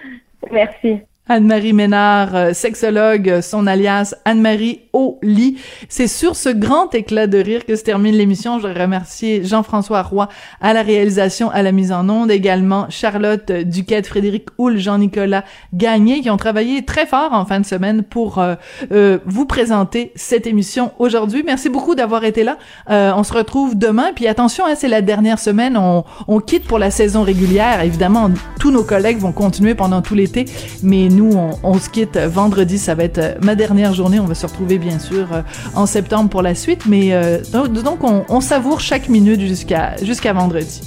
Merci. 0.51 1.03
Anne-Marie 1.29 1.73
Ménard, 1.73 2.37
euh, 2.37 2.53
sexologue, 2.53 3.41
son 3.41 3.67
alias 3.67 4.15
Anne-Marie 4.25 4.83
lit. 5.23 5.59
C'est 5.89 6.07
sur 6.07 6.37
ce 6.37 6.49
grand 6.49 6.95
éclat 6.95 7.27
de 7.27 7.39
rire 7.39 7.67
que 7.67 7.75
se 7.75 7.83
termine 7.83 8.15
l'émission. 8.15 8.61
Je 8.61 8.69
remercie 8.69 9.45
Jean-François 9.45 10.03
Roy 10.03 10.29
à 10.61 10.73
la 10.73 10.83
réalisation, 10.83 11.51
à 11.51 11.63
la 11.63 11.73
mise 11.73 11.93
en 11.93 12.09
onde, 12.09 12.31
également 12.31 12.87
Charlotte 12.89 13.51
Duquette, 13.51 14.07
Frédéric 14.07 14.47
Houle, 14.59 14.79
Jean-Nicolas 14.79 15.45
Gagné, 15.75 16.21
qui 16.21 16.31
ont 16.31 16.37
travaillé 16.37 16.85
très 16.85 17.07
fort 17.07 17.33
en 17.33 17.45
fin 17.45 17.61
de 17.61 17.67
semaine 17.67 18.05
pour 18.05 18.39
euh, 18.39 18.55
euh, 18.93 19.19
vous 19.27 19.47
présenter 19.47 20.13
cette 20.15 20.47
émission 20.47 20.93
aujourd'hui. 20.99 21.43
Merci 21.45 21.69
beaucoup 21.69 21.95
d'avoir 21.95 22.25
été 22.25 22.45
là. 22.45 22.57
on 22.89 23.25
se 23.25 23.33
retrouve 23.33 23.77
demain. 23.77 24.13
Puis 24.15 24.29
attention, 24.29 24.65
hein, 24.65 24.75
c'est 24.77 24.89
la 24.89 25.03
dernière 25.03 25.41
semaine. 25.41 25.77
On, 25.77 26.05
on 26.29 26.39
quitte 26.41 26.67
pour 26.67 26.79
la 26.79 26.91
saison 26.91 27.23
régulière. 27.23 27.83
Évidemment, 27.83 28.31
tous 28.61 28.71
nos 28.71 28.85
collègues 28.85 29.19
vont 29.19 29.33
continuer 29.33 29.75
pendant 29.75 30.03
tout 30.03 30.15
l'été, 30.15 30.45
mais 30.83 31.09
nous, 31.17 31.33
on, 31.63 31.79
se 31.79 31.89
quitte 31.89 32.17
vendredi. 32.17 32.79
Ça 32.79 32.95
va 32.95 33.05
être 33.05 33.19
euh, 33.19 33.35
ma 33.43 33.55
dernière 33.55 33.95
journée. 33.95 34.21
On 34.21 34.27
va 34.27 34.35
se 34.35 34.47
retrouver, 34.47 34.79
bien 34.79 34.99
sûr, 34.99 35.33
euh, 35.33 35.43
en 35.75 35.87
septembre 35.87 36.31
pour 36.31 36.43
la 36.43 36.55
suite. 36.55 36.87
Mais 36.87 37.13
euh, 37.13 37.41
donc, 37.53 38.01
on, 38.05 38.41
savoure 38.41 38.81
chaque 38.81 39.09
minute 39.09 39.41
jusqu'à 39.41 39.97
jusqu'à 40.03 40.33
vendredi. 40.33 40.81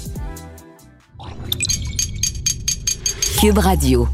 Cube 3.40 3.58
Radio. 3.58 4.08